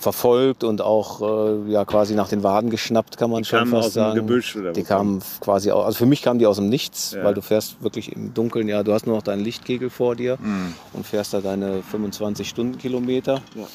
[0.00, 3.86] verfolgt und auch äh, ja quasi nach den Waden geschnappt, kann man die schon fast
[3.86, 4.16] aus sagen.
[4.16, 7.12] Dem Gebüsch oder Die kamen quasi aus, also für mich kamen die aus dem Nichts,
[7.12, 7.22] ja.
[7.22, 10.36] weil du fährst wirklich im Dunkeln, ja, du hast nur noch deinen Lichtkegel vor dir
[10.40, 10.74] mhm.
[10.92, 13.40] und fährst da deine 25 Stundenkilometer.
[13.54, 13.68] Ja.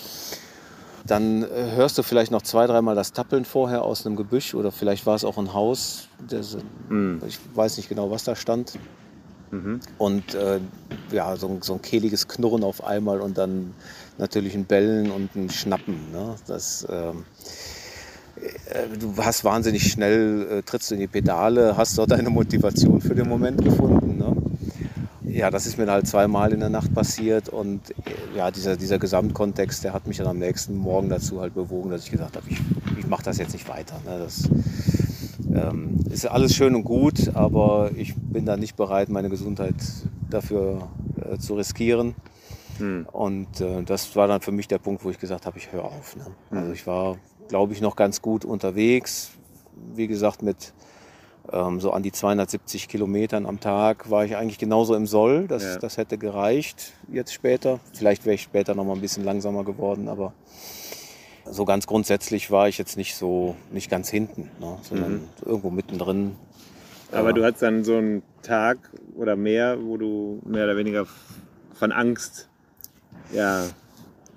[1.06, 4.74] Dann äh, hörst du vielleicht noch zwei, dreimal das Tappeln vorher aus einem Gebüsch oder
[4.74, 6.10] vielleicht war es auch ein Haus.
[6.28, 6.58] Das,
[6.90, 7.22] mhm.
[7.26, 8.74] Ich weiß nicht genau, was da stand.
[9.52, 9.82] Mhm.
[9.98, 10.60] Und äh,
[11.12, 13.74] ja, so, so, ein kehliges Knurren auf einmal und dann
[14.18, 16.12] natürlich ein Bellen und ein Schnappen.
[16.12, 16.36] Ne?
[16.48, 17.26] Das, ähm,
[18.38, 23.02] äh, du hast wahnsinnig schnell, äh, trittst du in die Pedale, hast dort deine Motivation
[23.02, 24.18] für den Moment gefunden.
[24.18, 24.36] Ne?
[25.34, 29.00] Ja, das ist mir halt zweimal in der Nacht passiert und äh, ja, dieser, dieser
[29.00, 32.46] Gesamtkontext, der hat mich dann am nächsten Morgen dazu halt bewogen, dass ich gesagt habe,
[32.50, 32.60] ich,
[32.98, 34.00] ich mache das jetzt nicht weiter.
[34.06, 34.18] Ne?
[34.20, 34.50] Das
[35.54, 39.76] ähm, ist alles schön und gut, aber ich bin da nicht bereit, meine Gesundheit
[40.30, 42.16] dafür äh, zu riskieren.
[42.78, 43.08] Hm.
[43.12, 45.86] Und äh, das war dann für mich der Punkt, wo ich gesagt habe, ich höre
[45.86, 46.16] auf.
[46.16, 46.26] Ne?
[46.50, 46.58] Hm.
[46.58, 49.32] Also ich war, glaube ich, noch ganz gut unterwegs.
[49.96, 50.74] Wie gesagt, mit
[51.52, 55.48] ähm, so an die 270 Kilometern am Tag war ich eigentlich genauso im Soll.
[55.48, 55.78] Das, ja.
[55.78, 57.80] das hätte gereicht jetzt später.
[57.94, 60.34] Vielleicht wäre ich später noch mal ein bisschen langsamer geworden, aber
[61.52, 64.78] so ganz grundsätzlich war ich jetzt nicht so, nicht ganz hinten, ne?
[64.82, 65.30] sondern mhm.
[65.46, 66.36] irgendwo mittendrin.
[67.12, 68.78] Aber du hattest dann so einen Tag
[69.16, 71.06] oder mehr, wo du mehr oder weniger
[71.74, 72.48] von Angst
[73.34, 73.66] ja,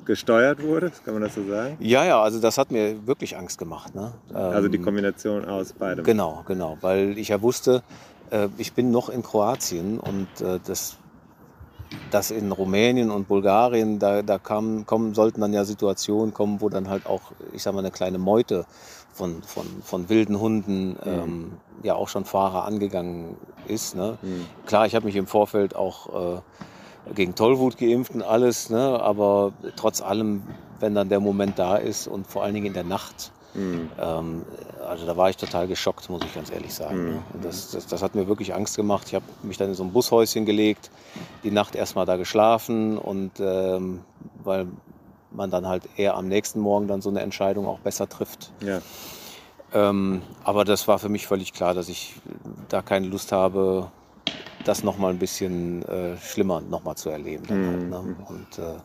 [0.05, 1.77] gesteuert wurde, kann man das so sagen?
[1.81, 3.95] Ja, ja, also das hat mir wirklich Angst gemacht.
[3.95, 4.12] Ne?
[4.33, 6.05] Also die ähm, Kombination aus beidem.
[6.05, 7.83] Genau, genau, weil ich ja wusste,
[8.31, 10.99] äh, ich bin noch in Kroatien und äh, das,
[12.11, 16.68] das in Rumänien und Bulgarien, da, da kam, kommen, sollten dann ja Situationen kommen, wo
[16.68, 18.66] dann halt auch, ich sag mal, eine kleine Meute
[19.12, 20.97] von, von, von wilden Hunden mhm.
[21.05, 23.36] ähm, ja auch schon Fahrer angegangen
[23.66, 23.97] ist.
[23.97, 24.18] Ne?
[24.22, 24.47] Mhm.
[24.66, 26.40] Klar, ich habe mich im Vorfeld auch äh,
[27.14, 29.01] gegen Tollwut geimpft und alles, ne?
[29.01, 30.42] aber trotz allem,
[30.80, 33.90] wenn dann der Moment da ist und vor allen Dingen in der Nacht, mhm.
[33.98, 34.42] ähm,
[34.86, 37.05] also da war ich total geschockt, muss ich ganz ehrlich sagen.
[37.05, 37.11] Mhm.
[37.11, 37.22] Ne?
[37.42, 39.07] Das, das, das, hat mir wirklich Angst gemacht.
[39.09, 40.90] Ich habe mich dann in so ein Bushäuschen gelegt,
[41.42, 44.00] die Nacht erstmal da geschlafen und ähm,
[44.42, 44.66] weil
[45.30, 48.52] man dann halt eher am nächsten Morgen dann so eine Entscheidung auch besser trifft.
[48.61, 48.80] Ja.
[49.72, 52.14] Ähm, aber das war für mich völlig klar, dass ich
[52.68, 53.90] da keine Lust habe,
[54.64, 57.44] das nochmal ein bisschen äh, schlimmer nochmal zu erleben.
[57.48, 58.00] Halt, ne?
[58.00, 58.16] Mhm.
[58.26, 58.76] Und äh,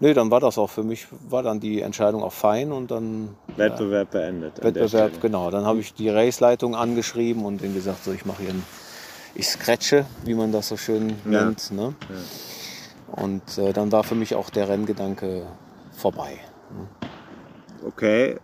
[0.00, 3.36] nee, dann war das auch für mich, war dann die Entscheidung auch fein und dann.
[3.56, 4.62] Wettbewerb ja, beendet.
[4.62, 5.50] Wettbewerb, genau.
[5.50, 8.62] Dann habe ich die Raceleitung angeschrieben und denen gesagt, so ich mache hier ein,
[9.34, 11.44] ich scratche, wie man das so schön ja.
[11.44, 11.70] nennt.
[11.72, 11.94] Ne?
[12.08, 13.22] Ja.
[13.22, 15.46] Und äh, dann war für mich auch der Renngedanke
[15.92, 16.38] vorbei.
[16.70, 17.08] Ne?
[17.86, 18.38] Okay,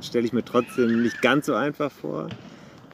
[0.00, 2.28] stelle ich mir trotzdem nicht ganz so einfach vor.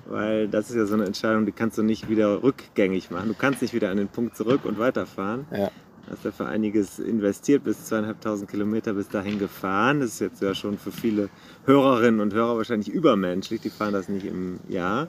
[0.08, 3.28] Weil das ist ja so eine Entscheidung, die kannst du nicht wieder rückgängig machen.
[3.28, 5.46] Du kannst nicht wieder an den Punkt zurück und weiterfahren.
[5.50, 5.70] Ja.
[6.10, 10.00] Hast ja für einiges investiert, bis zweieinhalbtausend Kilometer bis dahin gefahren.
[10.00, 11.28] Das ist jetzt ja schon für viele
[11.64, 13.60] Hörerinnen und Hörer wahrscheinlich übermenschlich.
[13.60, 15.08] Die fahren das nicht im Jahr.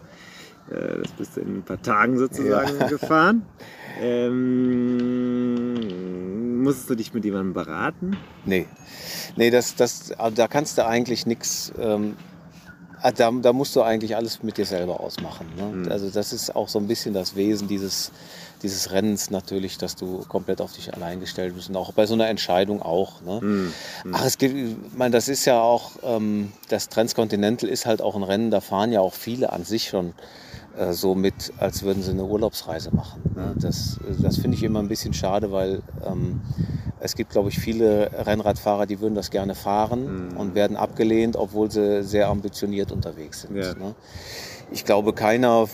[0.72, 2.88] Äh, das bist du in ein paar Tagen sozusagen ja.
[2.90, 3.44] gefahren.
[4.02, 4.94] Ähm,
[6.64, 8.18] musstest du dich mit jemandem beraten?
[8.46, 8.66] Nee.
[9.36, 11.72] Nee, das, das, da kannst du eigentlich nichts.
[11.78, 12.16] Ähm
[13.00, 15.46] Ah, da, da, musst du eigentlich alles mit dir selber ausmachen.
[15.56, 15.64] Ne?
[15.64, 15.92] Mhm.
[15.92, 18.12] Also das ist auch so ein bisschen das Wesen dieses,
[18.64, 22.14] dieses Rennens natürlich, dass du komplett auf dich allein gestellt bist und auch bei so
[22.14, 23.22] einer Entscheidung auch.
[23.22, 23.40] Ne?
[23.42, 23.74] Mhm.
[24.12, 28.16] Ach, es gibt, ich meine, das ist ja auch, ähm, das Transcontinental ist halt auch
[28.16, 30.14] ein Rennen, da fahren ja auch viele an sich schon
[30.78, 33.22] äh, so mit, als würden sie eine Urlaubsreise machen.
[33.36, 33.54] Ne?
[33.60, 36.42] Das, das finde ich immer ein bisschen schade, weil ähm,
[37.00, 40.38] es gibt, glaube ich, viele Rennradfahrer, die würden das gerne fahren mhm.
[40.38, 43.56] und werden abgelehnt, obwohl sie sehr ambitioniert unterwegs sind.
[43.56, 43.74] Ja.
[43.74, 43.96] Ne?
[44.72, 45.68] Ich glaube, keiner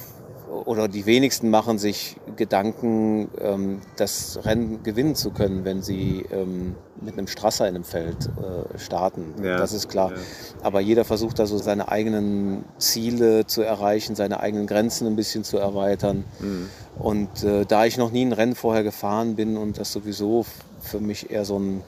[0.66, 6.76] oder die wenigsten machen sich Gedanken, ähm, das Rennen gewinnen zu können, wenn sie ähm,
[7.02, 9.34] mit einem Strasser in einem Feld äh, starten.
[9.44, 9.58] Ja.
[9.58, 10.12] Das ist klar.
[10.12, 10.18] Ja.
[10.62, 15.44] Aber jeder versucht da so seine eigenen Ziele zu erreichen, seine eigenen Grenzen ein bisschen
[15.44, 16.24] zu erweitern.
[16.40, 16.70] Mhm.
[16.98, 20.46] Und äh, da ich noch nie ein Rennen vorher gefahren bin und das sowieso
[20.82, 21.82] für mich eher so ein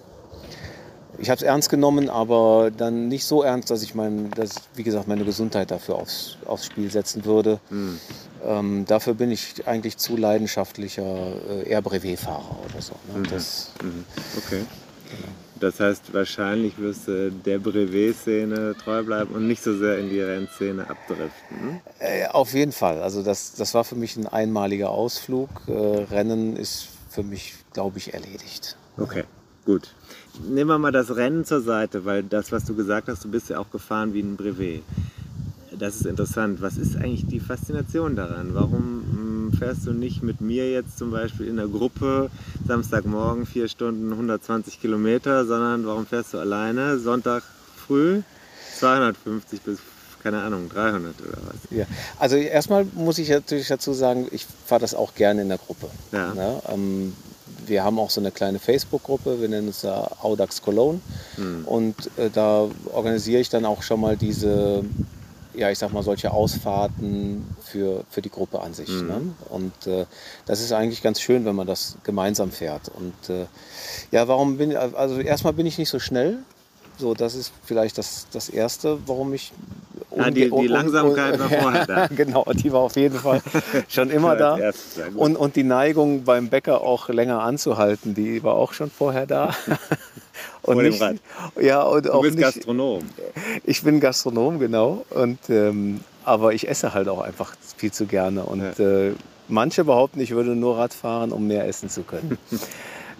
[1.17, 4.83] ich habe es ernst genommen, aber dann nicht so ernst, dass ich mein, dass, wie
[4.83, 7.59] gesagt, meine Gesundheit dafür aufs, aufs Spiel setzen würde.
[7.69, 7.99] Mhm.
[8.45, 12.93] Ähm, dafür bin ich eigentlich zu leidenschaftlicher äh, eher Brevet-Fahrer oder so.
[13.13, 13.19] Ne?
[13.19, 13.29] Mhm.
[13.29, 14.05] Das, mhm.
[14.37, 14.61] Okay.
[15.09, 15.33] Genau.
[15.59, 20.19] Das heißt, wahrscheinlich wirst du der Brevet-Szene treu bleiben und nicht so sehr in die
[20.19, 21.81] Rennszene abdriften.
[21.99, 23.01] Äh, auf jeden Fall.
[23.01, 25.49] Also das, das war für mich ein einmaliger Ausflug.
[25.67, 28.75] Äh, Rennen ist für mich, glaube ich, erledigt.
[28.97, 29.23] Okay,
[29.65, 29.93] gut.
[30.47, 33.49] Nehmen wir mal das Rennen zur Seite, weil das, was du gesagt hast, du bist
[33.49, 34.83] ja auch gefahren wie ein Brevet.
[35.77, 36.61] Das ist interessant.
[36.61, 38.53] Was ist eigentlich die Faszination daran?
[38.53, 39.03] Warum
[39.51, 42.29] hm, fährst du nicht mit mir jetzt zum Beispiel in der Gruppe
[42.67, 47.43] Samstagmorgen vier Stunden 120 Kilometer, sondern warum fährst du alleine Sonntag
[47.75, 48.21] früh
[48.77, 49.79] 250 bis
[50.25, 51.55] keine Ahnung, 300 oder was?
[51.69, 51.85] Ja,
[52.17, 55.87] also erstmal muss ich natürlich dazu sagen, ich fahre das auch gerne in der Gruppe.
[56.11, 56.29] Ja.
[56.29, 56.61] ja ne?
[56.69, 57.13] ähm,
[57.67, 61.01] wir haben auch so eine kleine Facebook-Gruppe, wir nennen es da Audax Cologne.
[61.37, 61.65] Mhm.
[61.65, 64.83] Und äh, da organisiere ich dann auch schon mal diese,
[65.53, 68.89] ja, ich sag mal, solche Ausfahrten für, für die Gruppe an sich.
[68.89, 69.07] Mhm.
[69.07, 69.21] Ne?
[69.49, 70.05] Und äh,
[70.45, 72.89] das ist eigentlich ganz schön, wenn man das gemeinsam fährt.
[72.89, 73.45] Und äh,
[74.11, 76.39] ja, warum bin ich, also erstmal bin ich nicht so schnell.
[76.97, 79.51] So, das ist vielleicht das, das Erste, warum ich
[80.15, 82.07] ja, die, die Langsamkeit war vorher da.
[82.07, 83.41] genau, die war auf jeden Fall
[83.87, 84.71] schon immer da.
[85.15, 89.47] Und, und die Neigung beim Bäcker auch länger anzuhalten, die war auch schon vorher da.
[90.61, 91.17] und Vor nicht, dem Rad.
[91.61, 93.03] Ja, und du auch bist nicht, Gastronom.
[93.65, 95.05] Ich bin Gastronom, genau.
[95.09, 98.43] Und, ähm, aber ich esse halt auch einfach viel zu gerne.
[98.43, 99.07] Und ja.
[99.07, 99.13] äh,
[99.47, 102.37] manche behaupten, ich würde nur Rad fahren, um mehr essen zu können.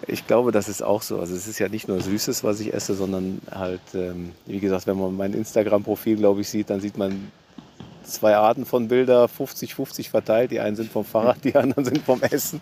[0.06, 1.18] Ich glaube, das ist auch so.
[1.18, 4.86] Also es ist ja nicht nur Süßes, was ich esse, sondern halt, ähm, wie gesagt,
[4.86, 7.30] wenn man mein Instagram-Profil, glaube ich, sieht, dann sieht man
[8.04, 10.50] zwei Arten von Bilder, 50-50 verteilt.
[10.50, 12.60] Die einen sind vom Fahrrad, die anderen sind vom Essen.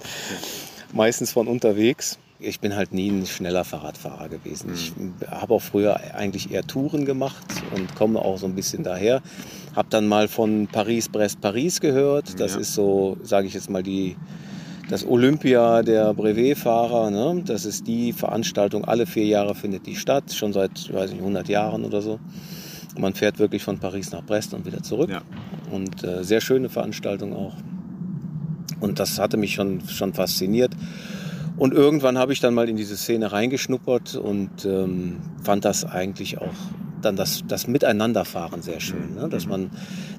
[0.92, 2.18] Meistens von unterwegs.
[2.40, 4.72] Ich bin halt nie ein schneller Fahrradfahrer gewesen.
[4.74, 5.14] Ich mhm.
[5.30, 9.22] habe auch früher eigentlich eher Touren gemacht und komme auch so ein bisschen daher.
[9.74, 12.38] Habe dann mal von Paris-Brest-Paris gehört.
[12.40, 12.60] Das ja.
[12.60, 14.16] ist so, sage ich jetzt mal, die
[14.88, 17.10] das Olympia der Brevetfahrer.
[17.10, 17.42] Ne?
[17.44, 21.48] Das ist die Veranstaltung, alle vier Jahre findet die statt, schon seit weiß nicht, 100
[21.48, 22.20] Jahren oder so.
[22.96, 25.10] Man fährt wirklich von Paris nach Brest und wieder zurück.
[25.10, 25.22] Ja.
[25.70, 27.54] Und äh, sehr schöne Veranstaltung auch.
[28.80, 30.72] Und das hatte mich schon, schon fasziniert.
[31.56, 36.38] Und irgendwann habe ich dann mal in diese Szene reingeschnuppert und ähm, fand das eigentlich
[36.38, 36.54] auch
[37.04, 39.14] dann das, das Miteinanderfahren sehr schön.
[39.14, 39.28] Ne?
[39.28, 39.70] Dass man,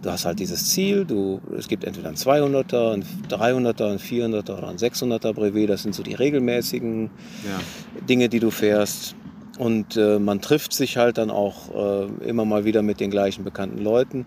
[0.02, 4.58] du hast halt dieses Ziel, du, es gibt entweder ein 200er, ein 300er, ein 400er
[4.58, 7.10] oder ein 600er Brevet, das sind so die regelmäßigen
[7.44, 8.02] ja.
[8.08, 9.16] Dinge, die du fährst.
[9.58, 13.44] Und äh, man trifft sich halt dann auch äh, immer mal wieder mit den gleichen
[13.44, 14.26] bekannten Leuten.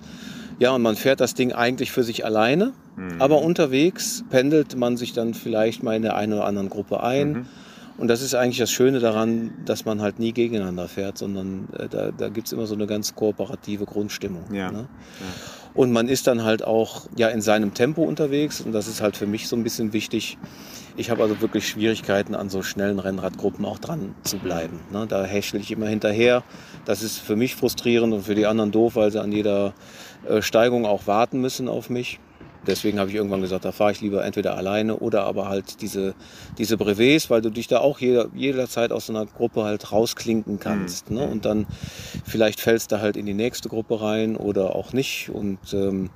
[0.58, 3.20] Ja, und man fährt das Ding eigentlich für sich alleine, mhm.
[3.20, 7.32] aber unterwegs pendelt man sich dann vielleicht mal in der einen oder anderen Gruppe ein.
[7.32, 7.46] Mhm
[7.98, 11.88] und das ist eigentlich das Schöne daran, dass man halt nie gegeneinander fährt, sondern äh,
[11.88, 14.44] da, da gibt es immer so eine ganz kooperative Grundstimmung.
[14.52, 14.70] Ja.
[14.70, 14.78] Ne?
[14.78, 15.26] ja.
[15.74, 19.16] Und man ist dann halt auch ja, in seinem Tempo unterwegs und das ist halt
[19.16, 20.38] für mich so ein bisschen wichtig.
[20.96, 24.80] Ich habe also wirklich Schwierigkeiten, an so schnellen Rennradgruppen auch dran zu bleiben.
[24.92, 25.06] Ne?
[25.08, 26.44] Da häschel ich immer hinterher.
[26.84, 29.74] Das ist für mich frustrierend und für die anderen doof, weil sie an jeder
[30.40, 32.20] Steigung auch warten müssen auf mich
[32.68, 36.14] deswegen habe ich irgendwann gesagt, da fahre ich lieber entweder alleine oder aber halt diese,
[36.58, 41.10] diese Brevets, weil du dich da auch jeder, jederzeit aus einer Gruppe halt rausklinken kannst.
[41.10, 41.16] Mhm.
[41.16, 41.26] Ne?
[41.26, 41.66] Und dann
[42.24, 45.30] vielleicht fällst du halt in die nächste Gruppe rein oder auch nicht.
[45.30, 46.10] Und ähm,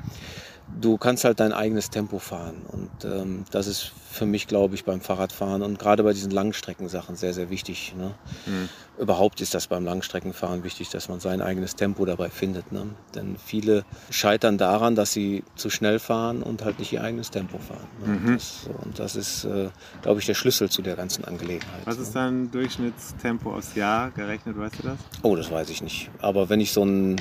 [0.80, 2.62] du kannst halt dein eigenes Tempo fahren.
[2.68, 7.16] Und ähm, das ist für mich, glaube ich, beim Fahrradfahren und gerade bei diesen Langstreckensachen
[7.16, 7.94] sehr, sehr wichtig.
[7.96, 8.14] Ne?
[8.46, 8.68] Mhm.
[8.98, 12.72] Überhaupt ist das beim Langstreckenfahren wichtig, dass man sein eigenes Tempo dabei findet.
[12.72, 12.90] Ne?
[13.14, 17.58] Denn viele scheitern daran, dass sie zu schnell fahren und halt nicht ihr eigenes Tempo
[17.58, 17.86] fahren.
[18.04, 18.18] Ne?
[18.18, 18.34] Mhm.
[18.34, 19.70] Das, und das ist, äh,
[20.02, 21.80] glaube ich, der Schlüssel zu der ganzen Angelegenheit.
[21.86, 22.20] Was ist ne?
[22.20, 24.98] dein Durchschnittstempo aufs Jahr gerechnet, weißt du das?
[25.22, 26.10] Oh, das weiß ich nicht.
[26.20, 27.16] Aber wenn ich so ein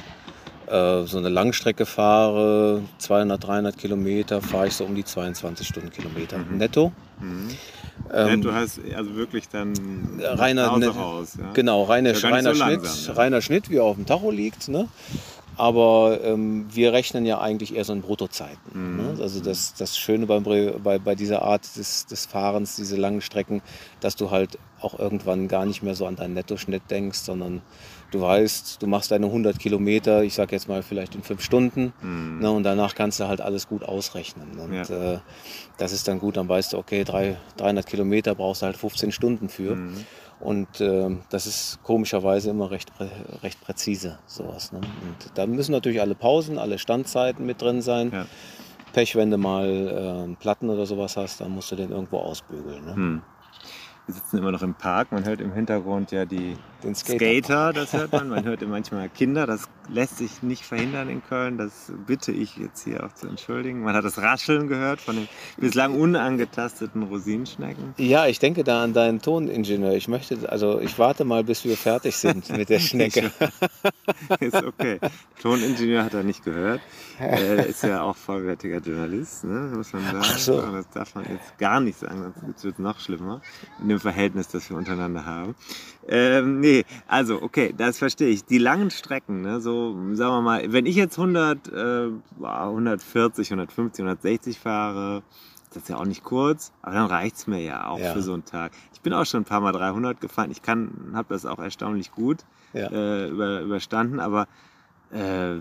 [0.71, 6.37] äh, so eine Langstrecke fahre, 200, 300 Kilometer, fahre ich so um die 22 Stundenkilometer
[6.37, 6.57] mhm.
[6.57, 6.91] netto.
[7.19, 7.49] Mhm.
[8.13, 9.73] Ähm, netto heißt also wirklich dann
[10.23, 11.37] reiner, Hause raus.
[11.37, 11.51] Ja?
[11.53, 14.69] Genau, reiner, ja reiner, so Schnitt, langsam, reiner Schnitt, wie er auf dem Tacho liegt.
[14.69, 14.87] Ne?
[15.57, 18.57] Aber ähm, wir rechnen ja eigentlich eher so in Bruttozeiten.
[18.73, 18.97] Mhm.
[18.97, 19.21] Ne?
[19.21, 23.61] Also das, das Schöne beim, bei, bei dieser Art des, des Fahrens, diese langen Strecken,
[23.99, 27.61] dass du halt auch irgendwann gar nicht mehr so an deinen Nettoschnitt denkst, sondern
[28.11, 31.93] Du weißt, du machst deine 100 Kilometer, ich sag jetzt mal vielleicht in fünf Stunden
[32.01, 32.39] mhm.
[32.39, 34.59] ne, und danach kannst du halt alles gut ausrechnen.
[34.59, 35.13] Und ja.
[35.13, 35.19] äh,
[35.77, 39.13] das ist dann gut, dann weißt du, okay, drei, 300 Kilometer brauchst du halt 15
[39.13, 39.75] Stunden für.
[39.75, 40.05] Mhm.
[40.41, 42.91] Und äh, das ist komischerweise immer recht,
[43.43, 44.71] recht präzise, sowas.
[44.71, 44.79] Ne?
[44.79, 48.11] Und da müssen natürlich alle Pausen, alle Standzeiten mit drin sein.
[48.11, 48.25] Ja.
[48.91, 52.17] Pech, wenn du mal äh, einen Platten oder sowas hast, dann musst du den irgendwo
[52.17, 52.83] ausbügeln.
[52.85, 52.95] Ne?
[52.95, 53.21] Hm.
[54.07, 55.11] Wir sitzen immer noch im Park.
[55.11, 57.17] Man hört im Hintergrund ja die Den Skater.
[57.17, 58.29] Skater, das hört man.
[58.29, 59.45] Man hört manchmal Kinder.
[59.45, 61.57] Das lässt sich nicht verhindern in Köln.
[61.57, 63.81] Das bitte ich jetzt hier auch zu entschuldigen.
[63.83, 65.27] Man hat das Rascheln gehört von den
[65.57, 67.93] bislang unangetasteten Rosinenschnecken.
[67.97, 69.93] Ja, ich denke da an deinen Toningenieur.
[69.93, 73.31] Ich möchte, also ich warte mal, bis wir fertig sind mit der Schnecke.
[74.39, 74.99] ist okay.
[75.41, 76.81] Toningenieur hat er nicht gehört.
[77.19, 79.71] Er ist ja auch vollwertiger Journalist, ne?
[79.75, 80.19] muss man sagen.
[80.21, 80.61] Ach so.
[80.61, 83.41] Das darf man jetzt gar nicht sagen, sonst wird es noch schlimmer
[83.81, 85.55] in dem Verhältnis, das wir untereinander haben.
[86.13, 88.43] Ähm, nee, also okay, das verstehe ich.
[88.43, 92.09] Die langen Strecken, ne, so sagen wir mal, wenn ich jetzt 100, äh,
[92.41, 95.23] 140, 150, 160 fahre,
[95.69, 98.11] das ist ja auch nicht kurz, aber dann reicht es mir ja auch ja.
[98.11, 98.73] für so einen Tag.
[98.93, 100.51] Ich bin auch schon ein paar Mal 300 gefahren.
[100.51, 102.39] Ich kann, habe das auch erstaunlich gut
[102.73, 102.91] ja.
[102.91, 104.49] äh, über, überstanden, aber
[105.13, 105.59] äh,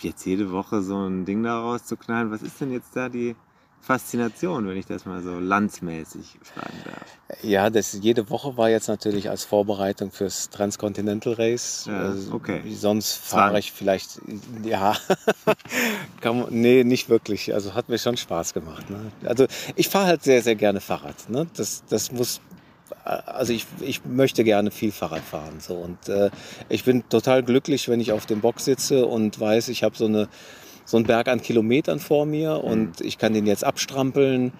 [0.00, 3.36] jetzt jede Woche so ein Ding daraus zu knallen, was ist denn jetzt da die
[3.86, 7.42] Faszination, wenn ich das mal so landsmäßig fragen darf?
[7.42, 11.84] Ja, das, jede Woche war jetzt natürlich als Vorbereitung fürs Transcontinental Race.
[11.86, 12.62] Ja, also, okay.
[12.74, 14.20] Sonst fahre ich vielleicht,
[14.64, 14.96] ja,
[16.20, 17.54] kann, nee, nicht wirklich.
[17.54, 18.90] Also hat mir schon Spaß gemacht.
[18.90, 19.12] Ne?
[19.24, 21.30] Also ich fahre halt sehr, sehr gerne Fahrrad.
[21.30, 21.46] Ne?
[21.54, 22.40] Das, das muss
[23.04, 25.60] also ich, ich möchte gerne viel Fahrrad fahren.
[25.60, 25.74] So.
[25.74, 26.30] Und äh,
[26.68, 30.06] ich bin total glücklich, wenn ich auf dem Bock sitze und weiß, ich habe so
[30.06, 30.28] eine
[30.86, 33.06] so einen Berg an Kilometern vor mir und mhm.
[33.06, 34.52] ich kann den jetzt abstrampeln.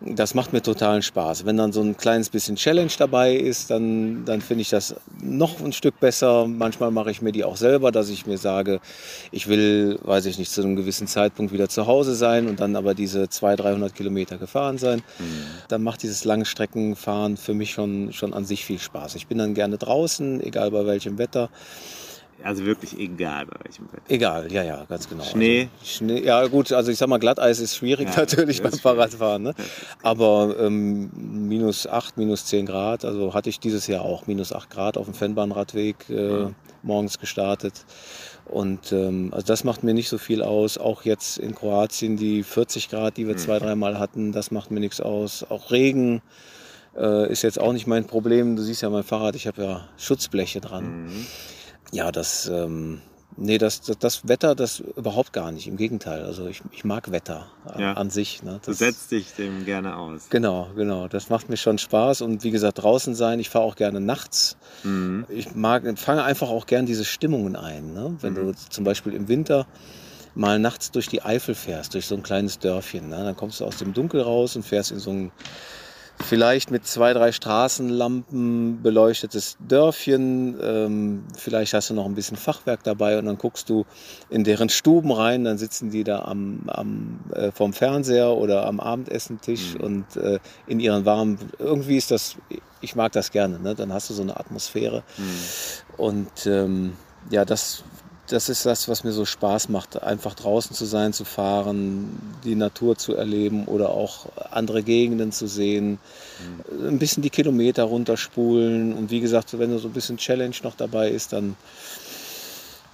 [0.00, 1.44] Das macht mir totalen Spaß.
[1.44, 5.60] Wenn dann so ein kleines bisschen Challenge dabei ist, dann, dann finde ich das noch
[5.60, 6.46] ein Stück besser.
[6.46, 8.78] Manchmal mache ich mir die auch selber, dass ich mir sage,
[9.32, 12.76] ich will, weiß ich nicht, zu einem gewissen Zeitpunkt wieder zu Hause sein und dann
[12.76, 15.02] aber diese 200, 300 Kilometer gefahren sein.
[15.18, 15.24] Mhm.
[15.66, 19.16] Dann macht dieses Langstreckenfahren für mich schon, schon an sich viel Spaß.
[19.16, 21.50] Ich bin dann gerne draußen, egal bei welchem Wetter.
[22.42, 24.02] Also wirklich egal bei welchem Wetter.
[24.08, 25.24] Egal, ja, ja, ganz genau.
[25.24, 25.68] Schnee?
[25.80, 29.42] Also, Schnee ja, gut, also ich sag mal, Glatteis ist schwierig ja, natürlich beim Fahrradfahren.
[29.42, 29.54] Ne?
[30.02, 31.10] Aber ähm,
[31.48, 35.06] minus 8, minus 10 Grad, also hatte ich dieses Jahr auch minus 8 Grad auf
[35.06, 36.50] dem Fennbahnradweg äh, ja.
[36.82, 37.84] morgens gestartet.
[38.44, 40.78] Und ähm, also das macht mir nicht so viel aus.
[40.78, 43.38] Auch jetzt in Kroatien die 40 Grad, die wir mhm.
[43.38, 45.44] zwei, dreimal hatten, das macht mir nichts aus.
[45.50, 46.22] Auch Regen
[46.96, 48.54] äh, ist jetzt auch nicht mein Problem.
[48.54, 51.06] Du siehst ja mein Fahrrad, ich habe ja Schutzbleche dran.
[51.06, 51.26] Mhm
[51.92, 53.00] ja, das, ähm,
[53.36, 55.66] nee, das, das, das, Wetter, das überhaupt gar nicht.
[55.66, 56.24] Im Gegenteil.
[56.24, 57.46] Also ich, ich mag Wetter
[57.78, 57.94] ja.
[57.94, 58.42] an sich.
[58.42, 58.60] Ne?
[58.64, 60.28] du setzt dich dem gerne aus.
[60.30, 61.08] Genau, genau.
[61.08, 62.22] Das macht mir schon Spaß.
[62.22, 63.40] Und wie gesagt, draußen sein.
[63.40, 64.56] Ich fahre auch gerne nachts.
[64.84, 65.26] Mhm.
[65.28, 67.92] Ich mag, fange einfach auch gerne diese Stimmungen ein.
[67.92, 68.16] Ne?
[68.20, 68.36] Wenn mhm.
[68.36, 69.66] du zum Beispiel im Winter
[70.34, 73.08] mal nachts durch die Eifel fährst, durch so ein kleines Dörfchen.
[73.08, 73.24] Ne?
[73.24, 75.32] Dann kommst du aus dem Dunkel raus und fährst in so ein
[76.22, 80.58] vielleicht mit zwei, drei Straßenlampen beleuchtetes Dörfchen.
[80.62, 83.86] Ähm, vielleicht hast du noch ein bisschen Fachwerk dabei und dann guckst du
[84.30, 85.44] in deren Stuben rein.
[85.44, 89.80] Dann sitzen die da am, am äh, vom Fernseher oder am Abendessentisch mhm.
[89.80, 91.38] und äh, in ihren warmen.
[91.58, 92.36] Irgendwie ist das.
[92.80, 93.58] Ich mag das gerne.
[93.58, 93.74] Ne?
[93.74, 95.24] Dann hast du so eine Atmosphäre mhm.
[95.96, 96.92] und ähm,
[97.30, 97.84] ja, das
[98.28, 102.54] das ist das, was mir so Spaß macht, einfach draußen zu sein, zu fahren, die
[102.54, 105.98] Natur zu erleben oder auch andere Gegenden zu sehen,
[106.70, 106.88] mhm.
[106.88, 111.10] ein bisschen die Kilometer runterspulen und wie gesagt, wenn so ein bisschen Challenge noch dabei
[111.10, 111.56] ist, dann,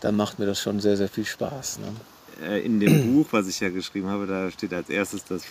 [0.00, 1.80] dann macht mir das schon sehr, sehr viel Spaß.
[1.80, 2.48] Ne?
[2.48, 5.42] Äh, in dem Buch, was ich ja geschrieben habe, da steht als erstes das,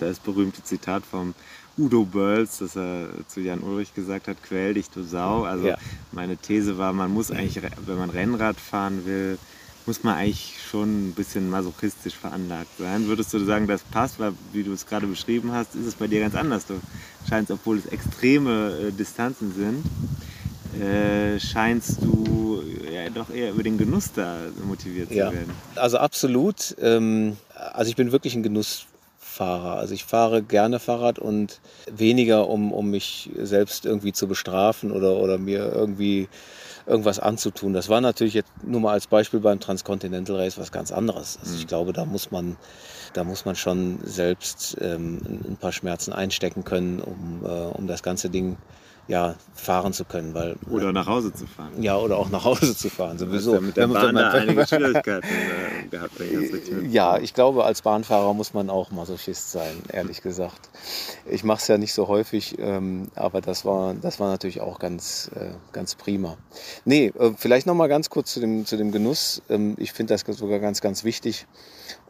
[0.00, 1.34] das berühmte Zitat vom
[1.76, 5.44] Udo Börls, dass er zu Jan Ulrich gesagt hat, quäl dich du Sau.
[5.44, 5.78] Also ja.
[6.12, 9.38] meine These war, man muss eigentlich, wenn man Rennrad fahren will,
[9.86, 13.06] muss man eigentlich schon ein bisschen masochistisch veranlagt sein.
[13.06, 16.06] Würdest du sagen, das passt, weil wie du es gerade beschrieben hast, ist es bei
[16.06, 16.66] dir ganz anders.
[16.66, 16.80] Du
[17.28, 19.84] scheinst, obwohl es extreme äh, Distanzen sind,
[20.82, 25.28] äh, scheinst du ja, doch eher über den Genuss da motiviert ja.
[25.28, 25.52] zu werden.
[25.74, 26.74] Also absolut.
[26.80, 28.86] Ähm, also ich bin wirklich ein Genuss
[29.34, 29.76] Fahrer.
[29.76, 31.60] Also ich fahre gerne Fahrrad und
[31.90, 36.28] weniger, um, um mich selbst irgendwie zu bestrafen oder, oder mir irgendwie
[36.86, 37.72] irgendwas anzutun.
[37.72, 41.38] Das war natürlich jetzt nur mal als Beispiel beim Transcontinental Race was ganz anderes.
[41.42, 41.68] Also ich mhm.
[41.68, 42.56] glaube, da muss man,
[43.14, 48.02] da muss man schon selbst ähm, ein paar Schmerzen einstecken können, um, äh, um das
[48.02, 48.56] ganze Ding
[49.06, 50.34] ja, fahren zu können.
[50.34, 51.82] Weil, oder nach Hause zu fahren.
[51.82, 53.54] Ja, oder auch nach Hause zu fahren, sowieso.
[53.54, 56.12] Ja mit der Bahn da einige Schwierigkeiten äh, gehabt.
[56.88, 60.68] Ja, ich glaube, als Bahnfahrer muss man auch Masochist sein, ehrlich gesagt.
[61.30, 64.78] Ich mache es ja nicht so häufig, ähm, aber das war, das war natürlich auch
[64.78, 66.36] ganz, äh, ganz prima.
[66.84, 69.42] Nee, äh, vielleicht noch mal ganz kurz zu dem, zu dem Genuss.
[69.48, 71.46] Ähm, ich finde das sogar ganz, ganz wichtig.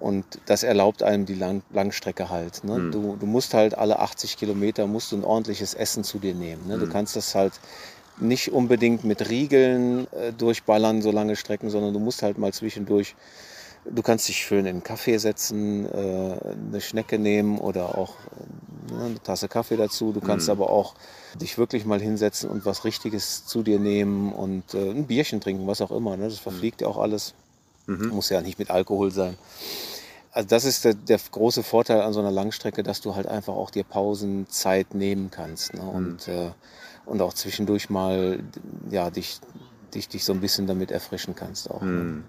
[0.00, 2.64] Und das erlaubt einem die Lang Langstrecke halt.
[2.64, 2.78] Ne?
[2.78, 2.92] Mhm.
[2.92, 6.66] Du, du musst halt alle 80 Kilometer musst du ein ordentliches Essen zu dir nehmen.
[6.66, 6.76] Ne?
[6.76, 6.80] Mhm.
[6.80, 7.52] Du kannst das halt
[8.18, 13.16] nicht unbedingt mit Riegeln äh, durchballern, so lange Strecken, sondern du musst halt mal zwischendurch,
[13.90, 16.36] du kannst dich schön in einen Kaffee setzen, äh,
[16.68, 18.14] eine Schnecke nehmen oder auch
[18.90, 20.12] äh, eine Tasse Kaffee dazu.
[20.12, 20.52] Du kannst mhm.
[20.52, 20.94] aber auch
[21.40, 25.66] dich wirklich mal hinsetzen und was Richtiges zu dir nehmen und äh, ein Bierchen trinken,
[25.66, 26.16] was auch immer.
[26.16, 26.24] Ne?
[26.24, 27.34] Das verfliegt ja auch alles.
[27.86, 28.08] Mhm.
[28.08, 29.36] Muss ja nicht mit Alkohol sein.
[30.32, 33.54] Also das ist der, der, große Vorteil an so einer Langstrecke, dass du halt einfach
[33.54, 35.74] auch dir Pausenzeit nehmen kannst.
[35.74, 35.82] Ne?
[35.82, 35.88] Mhm.
[35.88, 36.50] Und, äh,
[37.06, 38.40] und auch zwischendurch mal
[38.90, 39.38] ja, dich,
[39.94, 41.82] dich, dich so ein bisschen damit erfrischen kannst auch.
[41.82, 41.88] Ne?
[41.88, 42.24] Mhm.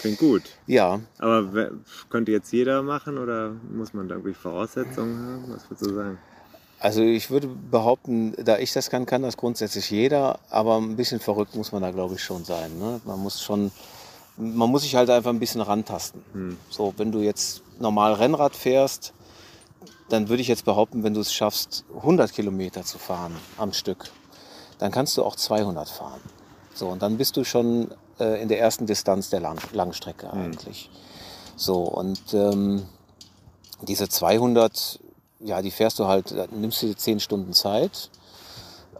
[0.00, 0.42] Klingt gut.
[0.66, 1.00] Ja.
[1.18, 1.70] Aber
[2.10, 5.44] könnte jetzt jeder machen oder muss man da irgendwie Voraussetzungen haben?
[5.48, 6.18] Was würdest du sagen?
[6.78, 11.20] Also ich würde behaupten, da ich das kann, kann das grundsätzlich jeder, aber ein bisschen
[11.20, 12.76] verrückt muss man da glaube ich schon sein.
[12.78, 13.00] Ne?
[13.04, 13.70] Man muss schon
[14.36, 16.22] man muss sich halt einfach ein bisschen rantasten.
[16.32, 16.58] Hm.
[16.70, 19.12] So, wenn du jetzt normal Rennrad fährst,
[20.08, 24.10] dann würde ich jetzt behaupten, wenn du es schaffst, 100 Kilometer zu fahren am Stück,
[24.78, 26.20] dann kannst du auch 200 fahren.
[26.74, 30.42] So, und dann bist du schon äh, in der ersten Distanz der Lang Langstrecke hm.
[30.42, 30.90] eigentlich.
[31.56, 32.82] So, und ähm,
[33.82, 35.00] diese 200,
[35.40, 38.10] ja, die fährst du halt, nimmst du dir 10 Stunden Zeit.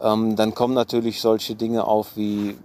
[0.01, 2.57] Ähm, dann kommen natürlich solche Dinge auf wie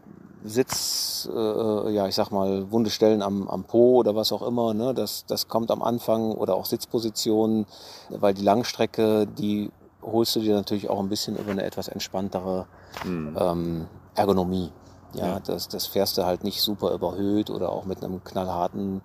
[0.45, 4.75] Sitz, äh, ja, ich sag mal, wunde Stellen am, am Po oder was auch immer,
[4.75, 4.95] ne?
[4.95, 7.67] das, das kommt am Anfang oder auch Sitzpositionen,
[8.11, 9.71] weil die Langstrecke, die
[10.03, 12.67] holst du dir natürlich auch ein bisschen über eine etwas entspanntere
[13.05, 13.37] mhm.
[13.39, 14.71] ähm, Ergonomie.
[15.15, 19.01] Ja, ja, Das, das fährst du halt nicht super überhöht oder auch mit einem knallharten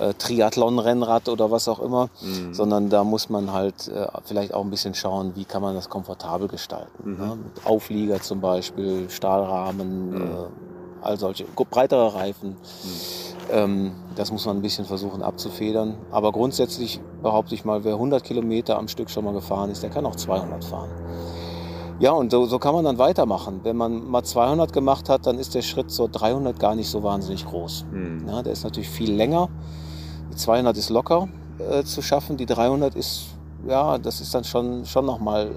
[0.00, 2.54] äh, Triathlon-Rennrad oder was auch immer, mhm.
[2.54, 5.88] sondern da muss man halt äh, vielleicht auch ein bisschen schauen, wie kann man das
[5.88, 7.12] komfortabel gestalten.
[7.12, 7.18] Mhm.
[7.18, 7.36] Ne?
[7.36, 10.22] Mit Auflieger zum Beispiel, Stahlrahmen, mhm.
[10.22, 12.50] äh, all solche, breitere Reifen.
[12.50, 12.56] Mhm.
[13.50, 15.96] Ähm, das muss man ein bisschen versuchen abzufedern.
[16.10, 19.90] Aber grundsätzlich behaupte ich mal, wer 100 Kilometer am Stück schon mal gefahren ist, der
[19.90, 20.90] kann auch 200 fahren.
[22.00, 23.60] Ja, und so, so kann man dann weitermachen.
[23.64, 27.02] Wenn man mal 200 gemacht hat, dann ist der Schritt zur 300 gar nicht so
[27.02, 27.86] wahnsinnig groß.
[27.90, 28.28] Mhm.
[28.28, 29.48] Ja, der ist natürlich viel länger.
[30.32, 33.28] Die 200 ist locker äh, zu schaffen, die 300 ist,
[33.66, 35.50] ja, das ist dann schon, schon nochmal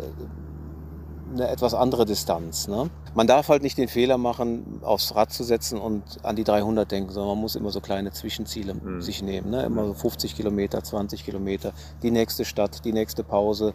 [1.34, 2.68] eine etwas andere Distanz.
[2.68, 2.90] Ne?
[3.14, 6.92] Man darf halt nicht den Fehler machen, aufs Rad zu setzen und an die 300
[6.92, 9.02] denken, sondern man muss immer so kleine Zwischenziele mhm.
[9.02, 9.50] sich nehmen.
[9.50, 9.64] Ne?
[9.64, 13.74] Immer so 50 Kilometer, 20 Kilometer, die nächste Stadt, die nächste Pause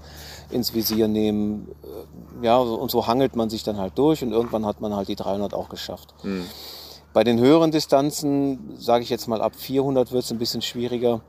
[0.50, 1.68] ins Visier nehmen.
[2.42, 5.08] Äh, ja, und so hangelt man sich dann halt durch und irgendwann hat man halt
[5.08, 6.14] die 300 auch geschafft.
[6.22, 6.44] Mhm.
[7.16, 11.22] Bei den höheren Distanzen, sage ich jetzt mal ab 400 wird es ein bisschen schwieriger,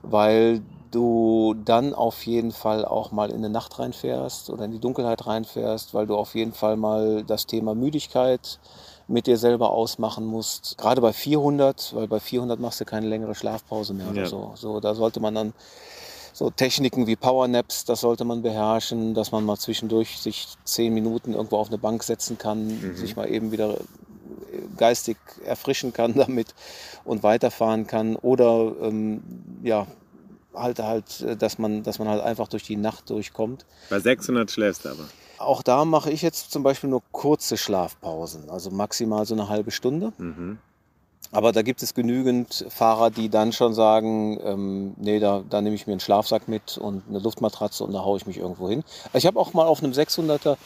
[0.00, 4.78] weil du dann auf jeden Fall auch mal in eine Nacht reinfährst oder in die
[4.78, 8.58] Dunkelheit reinfährst, weil du auf jeden Fall mal das Thema Müdigkeit
[9.06, 10.78] mit dir selber ausmachen musst.
[10.78, 14.26] Gerade bei 400, weil bei 400 machst du keine längere Schlafpause mehr oder ja.
[14.26, 14.52] so.
[14.54, 15.52] So, da sollte man dann
[16.32, 21.34] so Techniken wie Powernaps, das sollte man beherrschen, dass man mal zwischendurch sich zehn Minuten
[21.34, 22.96] irgendwo auf eine Bank setzen kann, mhm.
[22.96, 23.76] sich mal eben wieder
[24.76, 26.54] geistig erfrischen kann damit
[27.04, 28.16] und weiterfahren kann.
[28.16, 29.22] Oder ähm,
[29.62, 29.86] ja,
[30.54, 33.64] halt halt, äh, dass man, dass man halt einfach durch die Nacht durchkommt.
[33.90, 35.08] Bei 600 schläfst du aber.
[35.38, 39.72] Auch da mache ich jetzt zum Beispiel nur kurze Schlafpausen, also maximal so eine halbe
[39.72, 40.12] Stunde.
[40.16, 40.58] Mhm.
[41.32, 45.74] Aber da gibt es genügend Fahrer, die dann schon sagen, ähm, nee, da, da nehme
[45.74, 48.84] ich mir einen Schlafsack mit und eine Luftmatratze und da haue ich mich irgendwo hin.
[49.14, 50.56] Ich habe auch mal auf einem 600er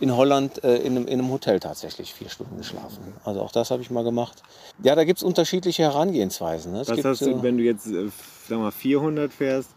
[0.00, 2.98] in Holland äh, in, einem, in, einem, Hotel tatsächlich vier Stunden geschlafen.
[3.24, 4.42] Also auch das habe ich mal gemacht.
[4.82, 6.72] Ja, da gibt es unterschiedliche Herangehensweisen.
[6.72, 6.80] Ne?
[6.80, 8.08] Was gibt, hast du, äh, wenn du jetzt, äh,
[8.48, 9.70] sag mal, 400 fährst,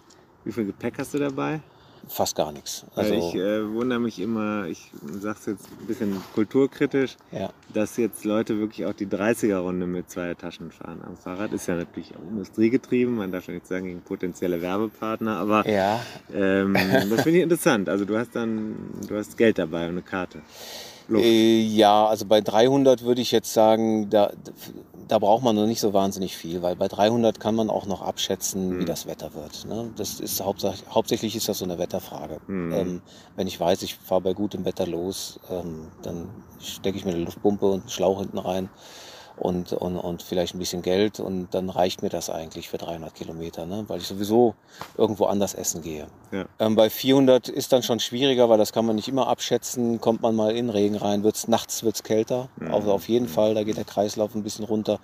[0.43, 1.61] wie viel Gepäck hast du dabei?
[2.07, 2.85] Fast gar nichts.
[2.95, 7.49] Also ich äh, wundere mich immer, ich sage es jetzt ein bisschen kulturkritisch, ja.
[7.73, 11.01] dass jetzt Leute wirklich auch die 30er-Runde mit zwei Taschen fahren.
[11.05, 15.37] Am Fahrrad ist ja natürlich auch industriegetrieben, man darf ja nicht sagen gegen potenzielle Werbepartner,
[15.37, 15.99] aber ja.
[16.33, 16.73] ähm,
[17.09, 17.89] das finde ich interessant.
[17.89, 18.75] Also du hast dann,
[19.07, 20.41] du hast Geld dabei und eine Karte.
[21.13, 24.31] Äh, ja, also bei 300 würde ich jetzt sagen, da,
[25.11, 28.01] da braucht man noch nicht so wahnsinnig viel, weil bei 300 kann man auch noch
[28.01, 28.79] abschätzen, mhm.
[28.79, 29.65] wie das Wetter wird.
[29.65, 29.91] Ne?
[29.97, 32.39] Das ist hauptsächlich, hauptsächlich ist das so eine Wetterfrage.
[32.47, 32.73] Mhm.
[32.73, 33.01] Ähm,
[33.35, 36.29] wenn ich weiß, ich fahre bei gutem Wetter los, ähm, dann
[36.61, 38.69] stecke ich mir eine Luftpumpe und einen Schlauch hinten rein
[39.41, 43.15] und, und, und vielleicht ein bisschen Geld und dann reicht mir das eigentlich für 300
[43.15, 43.85] Kilometer, ne?
[43.87, 44.53] weil ich sowieso
[44.97, 46.05] irgendwo anders essen gehe.
[46.31, 46.45] Ja.
[46.59, 49.99] Ähm, bei 400 ist dann schon schwieriger, weil das kann man nicht immer abschätzen.
[49.99, 52.71] Kommt man mal in Regen rein, wird's, nachts wird es kälter, mhm.
[52.71, 54.99] also auf jeden Fall, da geht der Kreislauf ein bisschen runter.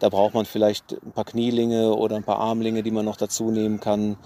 [0.00, 3.52] Da braucht man vielleicht ein paar Knielinge oder ein paar Armlinge, die man noch dazu
[3.52, 4.16] nehmen kann.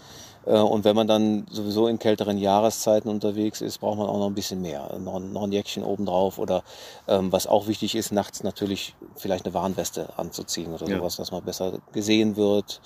[0.46, 4.26] Äh, und wenn man dann sowieso in kälteren Jahreszeiten unterwegs ist, braucht man auch noch
[4.26, 4.96] ein bisschen mehr.
[4.98, 6.62] Noch, noch ein Jäckchen obendrauf oder
[7.08, 10.98] ähm, was auch wichtig ist, nachts natürlich vielleicht eine Warnweste anzuziehen oder ja.
[10.98, 12.80] sowas, dass man besser gesehen wird.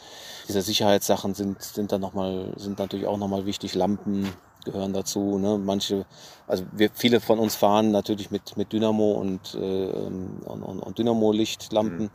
[0.48, 3.74] Diese Sicherheitssachen sind, sind dann noch mal, sind natürlich auch nochmal wichtig.
[3.74, 4.32] Lampen,
[4.64, 5.38] gehören dazu.
[5.38, 5.58] Ne?
[5.58, 6.06] Manche,
[6.46, 10.98] also wir, viele von uns fahren natürlich mit, mit Dynamo und, äh, und, und, und
[10.98, 12.04] Dynamo-Lichtlampen.
[12.04, 12.10] Mhm.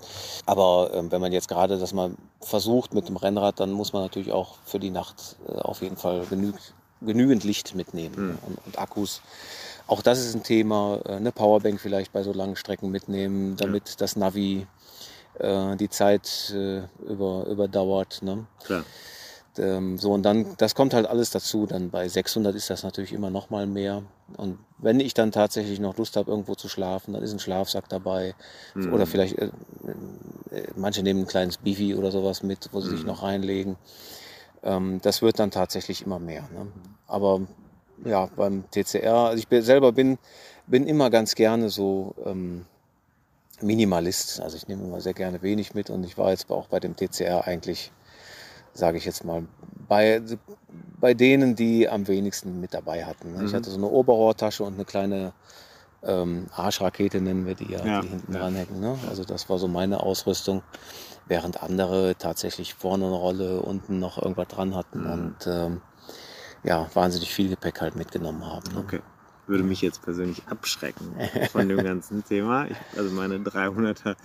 [0.46, 2.12] Aber äh, wenn man jetzt gerade das mal
[2.42, 5.98] versucht mit dem Rennrad, dann muss man natürlich auch für die Nacht äh, auf jeden
[5.98, 6.56] Fall genüg,
[7.02, 8.38] genügend Licht mitnehmen mhm.
[8.48, 9.22] und, und, Akkus.
[9.88, 11.00] Auch das ist ein Thema.
[11.06, 13.96] Äh, eine Powerbank vielleicht bei so langen Strecken mitnehmen, damit ja.
[14.00, 14.68] das Navi
[15.40, 18.22] äh, die Zeit äh, über, überdauert.
[18.22, 18.46] Ne?
[18.64, 18.84] Klar
[19.56, 21.66] so und dann, das kommt halt alles dazu.
[21.66, 24.04] Dann bei 600 ist das natürlich immer noch mal mehr.
[24.38, 27.90] Und wenn ich dann tatsächlich noch Lust habe, irgendwo zu schlafen, dann ist ein Schlafsack
[27.90, 28.36] dabei.
[28.76, 28.94] Mhm.
[28.94, 29.50] Oder vielleicht, äh,
[30.52, 32.96] äh, manche nehmen ein kleines Bifi oder sowas mit, wo sie mhm.
[32.96, 33.76] sich noch reinlegen.
[34.64, 36.44] Ähm, das wird dann tatsächlich immer mehr.
[36.54, 36.68] Ne?
[37.08, 37.42] Aber
[38.06, 40.18] ja, beim TCR, also ich bin, selber bin,
[40.68, 42.66] bin immer ganz gerne so ähm,
[43.62, 44.40] Minimalist.
[44.40, 46.96] Also ich nehme immer sehr gerne wenig mit und ich war jetzt auch bei dem
[46.96, 47.92] TCR eigentlich
[48.80, 49.44] sage ich jetzt mal,
[49.88, 50.22] bei,
[51.00, 53.34] bei denen, die am wenigsten mit dabei hatten.
[53.36, 53.46] Mhm.
[53.46, 55.34] Ich hatte so eine Oberrohrtasche und eine kleine
[56.04, 58.40] ähm, Arschrakete, nennen wir die ja, ja die hinten ja.
[58.40, 58.80] dranhängen.
[58.80, 58.98] Ne?
[59.10, 60.64] Also das war so meine Ausrüstung,
[61.28, 65.12] während andere tatsächlich vorne eine Rolle, unten noch irgendwas dran hatten mhm.
[65.12, 65.82] und ähm,
[66.64, 68.74] ja, wahnsinnig viel Gepäck halt mitgenommen haben.
[68.74, 68.80] Ne?
[68.80, 69.00] Okay
[69.50, 71.14] würde mich jetzt persönlich abschrecken
[71.52, 72.68] von dem ganzen Thema.
[72.68, 74.16] Ich, also meine 300er,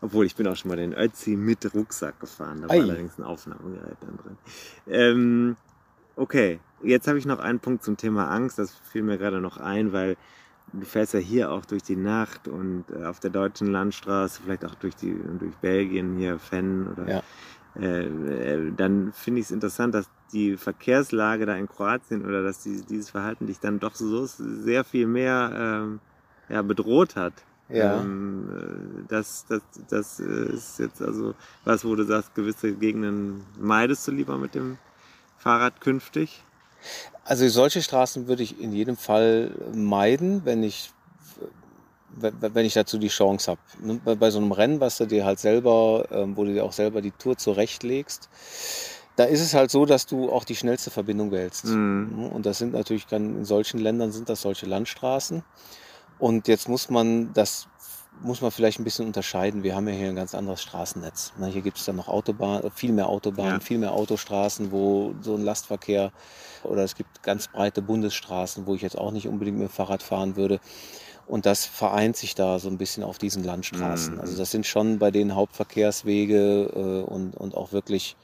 [0.00, 2.62] obwohl ich bin auch schon mal den Ötzi mit Rucksack gefahren.
[2.62, 2.82] Da war Ei.
[2.82, 4.36] allerdings ein Aufnahmegerät dann drin.
[4.88, 5.56] Ähm,
[6.16, 8.58] okay, jetzt habe ich noch einen Punkt zum Thema Angst.
[8.58, 10.16] Das fiel mir gerade noch ein, weil
[10.72, 14.64] du fährst ja hier auch durch die Nacht und äh, auf der deutschen Landstraße, vielleicht
[14.64, 17.22] auch durch, die, durch Belgien, hier Fenn oder ja.
[17.80, 22.62] Äh, äh, dann finde ich es interessant, dass die Verkehrslage da in Kroatien oder dass
[22.62, 26.00] die, dieses Verhalten dich dann doch so sehr viel mehr ähm,
[26.48, 27.32] ja, bedroht hat.
[27.68, 28.00] Ja.
[28.00, 31.34] Ähm, äh, das, das, das ist jetzt also
[31.64, 34.78] was, wo du sagst, gewisse Gegenden meidest du lieber mit dem
[35.38, 36.44] Fahrrad künftig?
[37.24, 40.92] Also solche Straßen würde ich in jedem Fall meiden, wenn ich
[42.14, 44.16] wenn ich dazu die Chance habe.
[44.16, 47.00] Bei so einem Rennen, was du dir halt selber, ähm, wo du dir auch selber
[47.00, 48.28] die Tour zurechtlegst,
[49.16, 51.66] da ist es halt so, dass du auch die schnellste Verbindung wählst.
[51.66, 52.12] Mhm.
[52.16, 55.42] Ne, und das sind natürlich in solchen Ländern sind das solche Landstraßen.
[56.18, 57.68] Und jetzt muss man das
[58.20, 59.62] muss man vielleicht ein bisschen unterscheiden.
[59.62, 61.32] Wir haben ja hier ein ganz anderes Straßennetz.
[61.38, 63.60] Ne, hier gibt es dann noch Autobahn, viel mehr Autobahnen, ja.
[63.60, 66.12] viel mehr Autostraßen, wo so ein Lastverkehr
[66.62, 70.02] oder es gibt ganz breite Bundesstraßen, wo ich jetzt auch nicht unbedingt mit dem Fahrrad
[70.02, 70.60] fahren würde.
[71.26, 74.14] Und das vereint sich da so ein bisschen auf diesen Landstraßen.
[74.14, 74.20] Mhm.
[74.20, 78.16] Also das sind schon bei den Hauptverkehrswege äh, und, und auch wirklich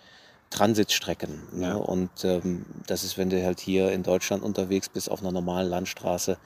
[0.51, 1.43] Transitstrecken.
[1.53, 1.69] Ne?
[1.69, 1.75] Ja.
[1.75, 5.69] Und ähm, das ist, wenn du halt hier in Deutschland unterwegs bist auf einer normalen
[5.69, 6.39] Landstraße,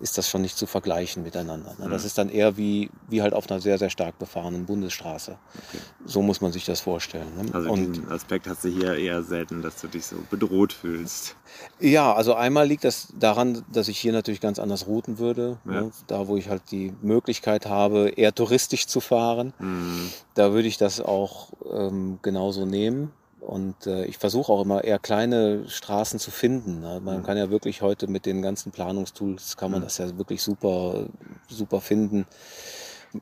[0.00, 1.74] ist das schon nicht zu vergleichen miteinander.
[1.78, 1.86] Ne?
[1.86, 1.90] Mhm.
[1.90, 5.32] Das ist dann eher wie, wie halt auf einer sehr, sehr stark befahrenen Bundesstraße.
[5.32, 5.82] Okay.
[6.06, 7.28] So muss man sich das vorstellen.
[7.36, 7.54] Ne?
[7.54, 11.36] Also und, diesen Aspekt hast du hier eher selten, dass du dich so bedroht fühlst.
[11.80, 15.58] Ja, also einmal liegt das daran, dass ich hier natürlich ganz anders routen würde.
[15.66, 15.82] Ja.
[15.82, 15.90] Ne?
[16.06, 20.10] Da, wo ich halt die Möglichkeit habe, eher touristisch zu fahren, mhm.
[20.34, 23.12] da würde ich das auch ähm, genauso nehmen.
[23.40, 26.80] Und äh, ich versuche auch immer eher kleine Straßen zu finden.
[26.80, 27.00] Ne?
[27.02, 27.22] Man mhm.
[27.22, 29.84] kann ja wirklich heute mit den ganzen Planungstools, kann man mhm.
[29.84, 31.06] das ja wirklich super,
[31.48, 32.26] super finden.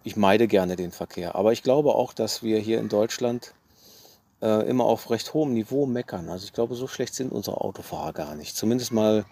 [0.03, 1.35] Ich meide gerne den Verkehr.
[1.35, 3.55] Aber ich glaube auch, dass wir hier in Deutschland
[4.43, 6.29] äh, immer auf recht hohem Niveau meckern.
[6.29, 8.57] Also ich glaube, so schlecht sind unsere Autofahrer gar nicht.
[8.57, 9.25] Zumindest mal,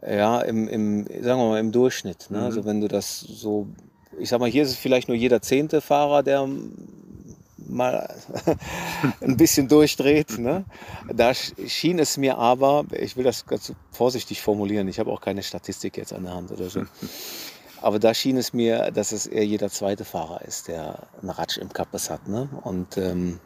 [0.00, 2.30] ja, im, im sagen wir mal, im Durchschnitt.
[2.30, 2.38] Ne?
[2.38, 2.44] Also mhm.
[2.44, 3.66] Also wenn du das so,
[4.18, 6.48] ich sag mal, hier ist es vielleicht nur jeder zehnte Fahrer, der
[7.68, 8.14] mal
[9.20, 10.38] ein bisschen durchdreht.
[10.38, 10.64] Ne?
[11.12, 15.42] Da schien es mir aber, ich will das ganz vorsichtig formulieren, ich habe auch keine
[15.42, 16.82] Statistik jetzt an der Hand oder so.
[17.82, 21.58] Aber da schien es mir, dass es eher jeder zweite Fahrer ist, der einen Ratsch
[21.58, 22.26] im Kappes hat.
[22.26, 22.48] Ne?
[22.62, 23.40] Und ähm,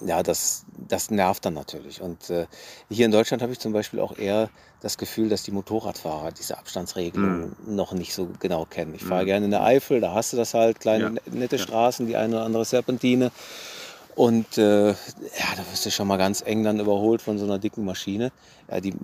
[0.00, 2.00] ja, das, das nervt dann natürlich.
[2.00, 2.46] Und äh,
[2.88, 4.48] hier in Deutschland habe ich zum Beispiel auch eher
[4.80, 7.54] das Gefühl, dass die Motorradfahrer diese Abstandsregelung mm.
[7.66, 8.94] noch nicht so genau kennen.
[8.94, 9.26] Ich fahre mm.
[9.26, 11.32] gerne in der Eifel, da hast du das halt, kleine ja.
[11.32, 13.30] nette Straßen, die eine oder andere Serpentine.
[14.14, 14.94] Und äh, ja,
[15.56, 18.30] da wirst du schon mal ganz eng dann überholt von so einer dicken Maschine.
[18.70, 18.94] Ja, die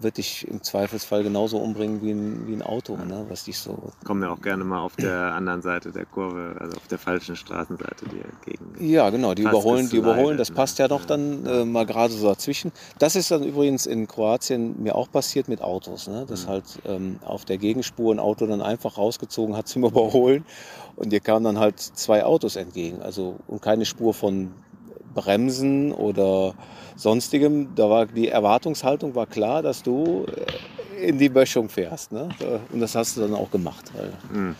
[0.00, 3.26] wird dich im Zweifelsfall genauso umbringen wie ein, wie ein Auto, ne?
[3.28, 3.92] was dich so.
[4.04, 7.36] Kommen ja auch gerne mal auf der anderen Seite der Kurve, also auf der falschen
[7.36, 8.74] Straßenseite dir entgegen.
[8.80, 12.26] Ja, genau, die überholen, die überholen, das passt ja noch dann äh, mal gerade so
[12.26, 12.72] dazwischen.
[12.98, 16.26] Das ist dann übrigens in Kroatien mir auch passiert mit Autos, ne?
[16.28, 16.50] dass mhm.
[16.50, 20.44] halt ähm, auf der Gegenspur ein Auto dann einfach rausgezogen hat zum Überholen
[20.96, 24.52] und dir kamen dann halt zwei Autos entgegen, also und keine Spur von
[25.14, 26.54] Bremsen oder
[26.96, 27.74] sonstigem.
[27.74, 32.12] Da war die Erwartungshaltung war klar, dass du äh, in die Böschung fährst.
[32.12, 32.28] Ne?
[32.72, 33.92] Und das hast du dann auch gemacht.
[34.32, 34.56] Mhm.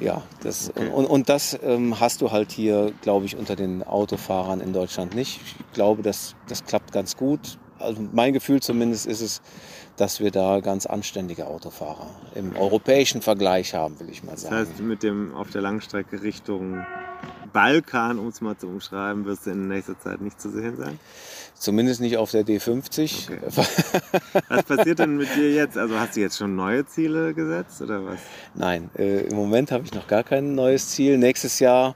[0.00, 0.88] Ja, das, okay.
[0.90, 5.14] und, und das ähm, hast du halt hier, glaube ich, unter den Autofahrern in Deutschland
[5.14, 5.40] nicht.
[5.44, 7.58] Ich glaube, das, das klappt ganz gut.
[7.78, 9.42] Also mein Gefühl zumindest ist es,
[9.96, 14.54] dass wir da ganz anständige Autofahrer im europäischen Vergleich haben, will ich mal sagen.
[14.54, 16.84] Das heißt, mit dem auf der Langstrecke Richtung
[17.52, 20.98] Balkan, um es mal zu umschreiben, wirst du in nächster Zeit nicht zu sehen sein?
[21.54, 23.30] Zumindest nicht auf der D50.
[23.30, 23.38] Okay.
[24.48, 25.78] was passiert denn mit dir jetzt?
[25.78, 28.18] Also hast du jetzt schon neue Ziele gesetzt oder was?
[28.54, 31.16] Nein, äh, im Moment habe ich noch gar kein neues Ziel.
[31.16, 31.94] Nächstes Jahr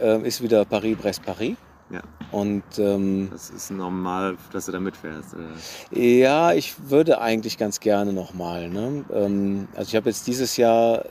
[0.00, 1.56] äh, ist wieder Paris-Brest-Paris.
[1.94, 2.02] Ja.
[2.32, 5.34] Und ähm, das ist normal, dass du da mitfährst.
[5.34, 5.98] Oder?
[6.00, 8.68] Ja, ich würde eigentlich ganz gerne nochmal.
[8.68, 9.04] Ne?
[9.12, 11.04] Ähm, also ich habe jetzt dieses Jahr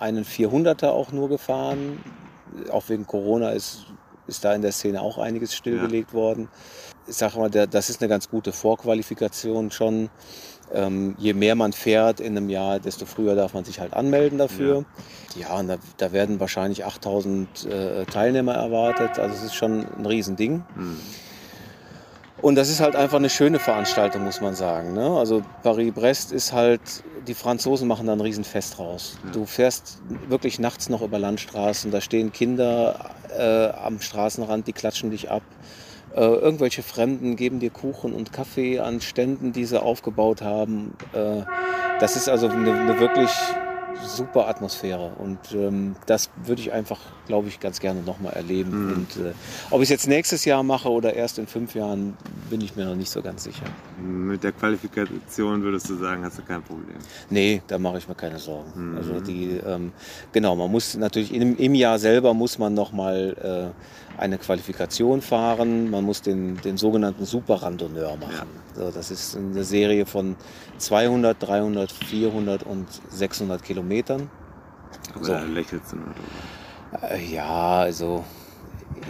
[0.00, 1.98] einen 400er auch nur gefahren
[2.70, 3.86] auch wegen Corona ist,
[4.26, 6.14] ist da in der Szene auch einiges stillgelegt ja.
[6.14, 6.48] worden.
[7.06, 10.10] Ich sage mal, das ist eine ganz gute Vorqualifikation schon.
[10.72, 14.38] Ähm, je mehr man fährt in einem Jahr, desto früher darf man sich halt anmelden
[14.38, 14.84] dafür.
[15.34, 19.18] Ja, ja und da, da, werden wahrscheinlich 8000 äh, Teilnehmer erwartet.
[19.18, 20.64] Also es ist schon ein Riesending.
[20.76, 20.98] Mhm.
[22.40, 24.92] Und das ist halt einfach eine schöne Veranstaltung, muss man sagen.
[24.92, 25.10] Ne?
[25.18, 26.80] Also Paris-Brest ist halt,
[27.26, 29.18] die Franzosen machen da ein Riesenfest raus.
[29.24, 29.30] Ja.
[29.32, 35.10] Du fährst wirklich nachts noch über Landstraßen, da stehen Kinder äh, am Straßenrand, die klatschen
[35.10, 35.42] dich ab.
[36.14, 40.94] Äh, irgendwelche Fremden geben dir Kuchen und Kaffee an Ständen, die sie aufgebaut haben.
[41.12, 41.42] Äh,
[42.00, 43.30] das ist also eine, eine wirklich
[44.06, 48.86] super Atmosphäre und ähm, das würde ich einfach, glaube ich, ganz gerne nochmal erleben.
[48.86, 48.92] Mhm.
[48.92, 49.32] Und äh,
[49.70, 52.16] ob ich es jetzt nächstes Jahr mache oder erst in fünf Jahren,
[52.50, 53.66] bin ich mir noch nicht so ganz sicher.
[54.00, 56.96] Mit der Qualifikation würdest du sagen, hast du kein Problem?
[57.30, 58.92] Nee, da mache ich mir keine Sorgen.
[58.92, 58.96] Mhm.
[58.96, 59.92] Also die, ähm,
[60.32, 65.90] genau, man muss natürlich im, im Jahr selber muss man nochmal äh, eine Qualifikation fahren.
[65.90, 68.48] Man muss den, den sogenannten Super-Randonneur machen.
[68.74, 70.36] So, das ist eine Serie von
[70.78, 74.30] 200, 300, 400 und 600 Kilometern.
[75.20, 75.32] So.
[75.32, 77.12] da lächelst du nur drüber.
[77.12, 78.24] Äh, ja, also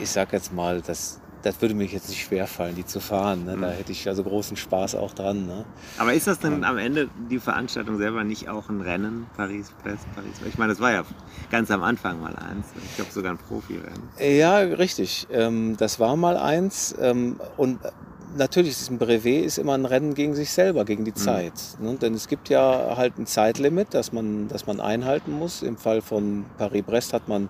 [0.01, 3.44] ich sag jetzt mal, das, das würde mir jetzt nicht schwerfallen, die zu fahren.
[3.44, 3.56] Ne?
[3.60, 3.73] Da mhm.
[3.73, 5.47] hätte ich also großen Spaß auch dran.
[5.47, 5.65] Ne?
[5.98, 9.27] Aber ist das denn am Ende die Veranstaltung selber nicht auch ein Rennen?
[9.36, 10.32] Paris, Paris, Paris?
[10.48, 11.05] Ich meine, das war ja
[11.51, 12.66] ganz am Anfang mal eins.
[12.85, 14.09] Ich glaube sogar ein Profirennen.
[14.19, 15.27] Ja, richtig.
[15.31, 16.94] Ähm, das war mal eins.
[17.01, 17.78] Ähm, und
[18.36, 21.16] natürlich ist ein Brevet ist immer ein Rennen gegen sich selber, gegen die mhm.
[21.16, 21.55] Zeit.
[21.81, 21.94] Ne?
[21.94, 25.62] Denn es gibt ja halt ein Zeitlimit, das man, das man einhalten muss.
[25.62, 27.48] Im Fall von Paris-Brest hat man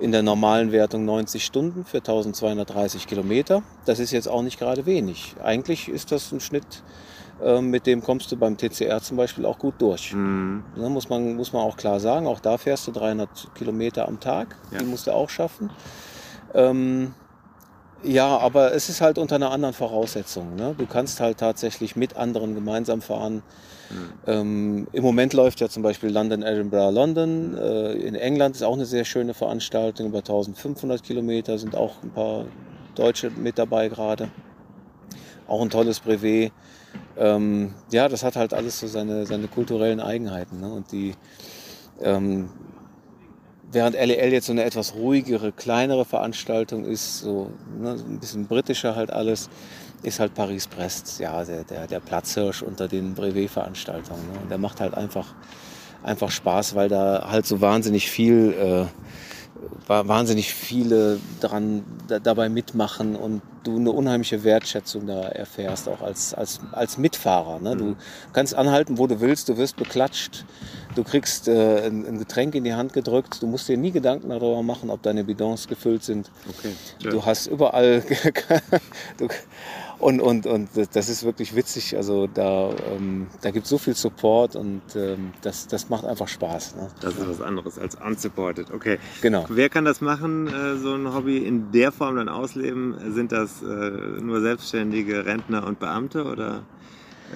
[0.00, 3.62] in der normalen Wertung 90 Stunden für 1230 Kilometer.
[3.84, 5.34] Das ist jetzt auch nicht gerade wenig.
[5.42, 6.82] Eigentlich ist das ein Schnitt,
[7.42, 10.12] äh, mit dem kommst du beim TCR zum Beispiel auch gut durch.
[10.14, 10.64] Mhm.
[10.76, 10.88] Ne?
[10.88, 12.26] muss, man, muss man auch klar sagen.
[12.26, 14.56] Auch da fährst du 300 Kilometer am Tag.
[14.72, 14.78] Ja.
[14.78, 15.70] Die musst du auch schaffen.
[16.54, 17.14] Ähm,
[18.02, 20.56] ja, aber es ist halt unter einer anderen Voraussetzung.
[20.56, 20.74] Ne?
[20.76, 23.42] Du kannst halt tatsächlich mit anderen gemeinsam fahren.
[23.90, 24.12] Mhm.
[24.26, 27.56] Ähm, Im Moment läuft ja zum Beispiel London, Edinburgh, London.
[27.56, 32.10] Äh, in England ist auch eine sehr schöne Veranstaltung, über 1500 Kilometer, sind auch ein
[32.10, 32.46] paar
[32.94, 34.28] Deutsche mit dabei gerade.
[35.46, 36.52] Auch ein tolles Brevet.
[37.16, 40.60] Ähm, ja, das hat halt alles so seine, seine kulturellen Eigenheiten.
[40.60, 40.72] Ne?
[40.72, 41.14] Und die,
[42.00, 42.50] ähm,
[43.72, 48.96] Während LEL jetzt so eine etwas ruhigere, kleinere Veranstaltung ist, so ne, ein bisschen britischer
[48.96, 49.48] halt alles,
[50.02, 54.22] ist halt Paris-Brest, ja, der, der, der Platzhirsch unter den Brevet-Veranstaltungen.
[54.32, 54.38] Ne?
[54.42, 55.34] Und der macht halt einfach,
[56.02, 58.86] einfach Spaß, weil da halt so wahnsinnig viel äh,
[59.86, 66.32] wahnsinnig viele dran da, dabei mitmachen und du eine unheimliche Wertschätzung da erfährst, auch als,
[66.32, 67.58] als, als Mitfahrer.
[67.60, 67.76] Ne?
[67.76, 67.96] Du mhm.
[68.32, 70.44] kannst anhalten, wo du willst, du wirst beklatscht,
[70.94, 74.30] du kriegst äh, ein, ein, Getränk in die Hand gedrückt, du musst dir nie Gedanken
[74.30, 76.30] darüber machen, ob deine Bidons gefüllt sind.
[76.48, 76.72] Okay,
[77.10, 78.02] Du hast überall
[79.18, 79.28] du,
[80.00, 81.96] und, und, und das ist wirklich witzig.
[81.96, 86.28] Also da, ähm, da gibt es so viel Support und ähm, das, das macht einfach
[86.28, 86.76] Spaß.
[86.76, 86.88] Ne?
[87.00, 88.72] Das ist was anderes als unsupported.
[88.72, 88.98] Okay.
[89.20, 89.44] Genau.
[89.48, 93.12] Wer kann das machen, äh, so ein Hobby in der Form dann ausleben?
[93.12, 96.62] Sind das äh, nur selbstständige Rentner und Beamte oder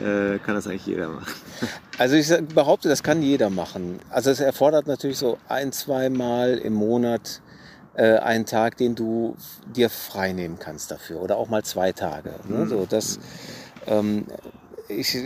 [0.02, 1.32] äh, kann das eigentlich jeder machen?
[1.96, 4.00] Also ich behaupte, das kann jeder machen.
[4.10, 7.40] Also es erfordert natürlich so ein, zwei Mal im Monat
[7.94, 9.36] äh, einen Tag, den du
[9.74, 12.34] dir frei nehmen kannst dafür oder auch mal zwei Tage.
[12.48, 12.64] Ne?
[12.64, 12.68] Mhm.
[12.68, 13.18] So, das,
[13.86, 14.26] ähm,
[14.88, 15.16] ich,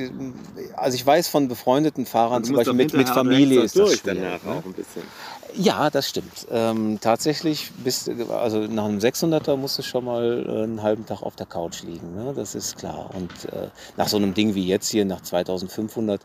[0.76, 4.02] also ich weiß von befreundeten Fahrern, zum Beispiel mit, mit Familie ist das schwierig.
[4.04, 4.52] danach ne?
[4.52, 5.02] auch ein bisschen.
[5.54, 6.46] Ja, das stimmt.
[6.50, 11.22] Ähm, tatsächlich, bist, also nach einem 600er musst du schon mal äh, einen halben Tag
[11.22, 12.14] auf der Couch liegen.
[12.14, 12.34] Ne?
[12.36, 13.10] Das ist klar.
[13.14, 16.20] Und äh, nach so einem Ding wie jetzt hier, nach 2500,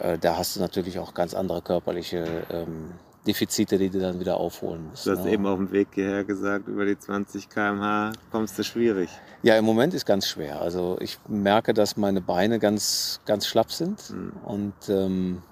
[0.00, 2.92] äh, da hast du natürlich auch ganz andere körperliche ähm,
[3.26, 5.06] Defizite, die du dann wieder aufholen musst.
[5.06, 5.32] Du hast ne?
[5.32, 9.08] eben auf dem Weg hierher gesagt, über die 20 km/h kommst du schwierig.
[9.42, 10.60] Ja, im Moment ist ganz schwer.
[10.60, 14.10] Also ich merke, dass meine Beine ganz, ganz schlapp sind.
[14.10, 14.32] Mhm.
[14.44, 15.42] Und ähm,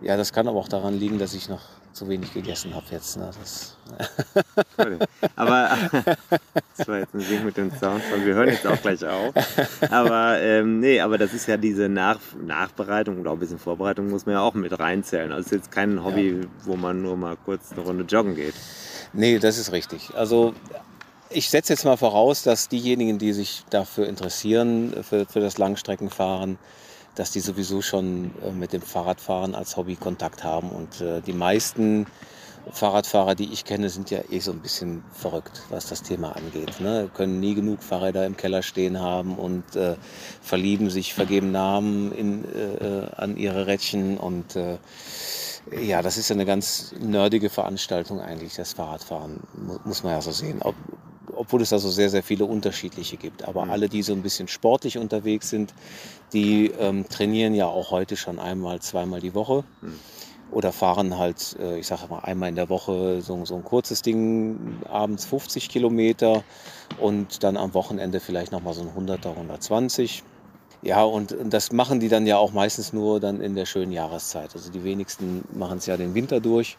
[0.00, 1.62] ja, das kann aber auch daran liegen, dass ich noch
[1.92, 3.16] zu wenig gegessen habe jetzt.
[3.16, 3.30] Ne?
[3.38, 3.76] Das,
[4.78, 4.98] Cool.
[5.36, 5.70] Aber
[6.76, 8.24] das war jetzt ein Ding mit dem Soundfall.
[8.24, 9.34] Wir hören jetzt auch gleich auf.
[9.90, 14.10] Aber ähm, nee, aber das ist ja diese Nach Nachbereitung oder auch ein bisschen Vorbereitung
[14.10, 15.32] muss man ja auch mit reinzählen.
[15.32, 18.54] Also es ist jetzt kein Hobby, wo man nur mal kurz eine Runde joggen geht.
[19.12, 20.10] nee, das ist richtig.
[20.14, 20.54] Also
[21.30, 26.58] ich setze jetzt mal voraus, dass diejenigen, die sich dafür interessieren, für, für das Langstreckenfahren,
[27.14, 30.70] dass die sowieso schon äh, mit dem Fahrradfahren als Hobby Kontakt haben.
[30.70, 32.06] Und äh, die meisten
[32.70, 36.80] Fahrradfahrer, die ich kenne, sind ja eh so ein bisschen verrückt, was das Thema angeht.
[36.80, 37.10] Ne?
[37.12, 39.96] Können nie genug Fahrräder im Keller stehen haben und äh,
[40.40, 44.16] verlieben sich, vergeben Namen in, äh, an ihre Rädchen.
[44.16, 44.78] Und äh,
[45.80, 50.20] ja, das ist ja eine ganz nerdige Veranstaltung eigentlich, das Fahrradfahren, mu muss man ja
[50.22, 50.60] so sehen.
[50.62, 50.74] Ob,
[51.34, 53.46] obwohl es da so sehr, sehr viele unterschiedliche gibt.
[53.46, 55.74] Aber alle, die so ein bisschen sportlich unterwegs sind,
[56.32, 59.64] die ähm, trainieren ja auch heute schon einmal, zweimal die Woche.
[60.50, 64.02] Oder fahren halt, äh, ich sage mal, einmal in der Woche so, so ein kurzes
[64.02, 66.44] Ding, abends 50 Kilometer
[67.00, 70.22] und dann am Wochenende vielleicht nochmal so ein 100er, 120.
[70.82, 74.50] Ja, und das machen die dann ja auch meistens nur dann in der schönen Jahreszeit.
[74.54, 76.76] Also die wenigsten machen es ja den Winter durch.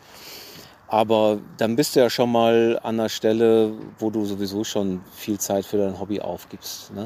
[0.93, 5.39] Aber dann bist du ja schon mal an einer Stelle, wo du sowieso schon viel
[5.39, 6.93] Zeit für dein Hobby aufgibst.
[6.93, 7.05] Ne?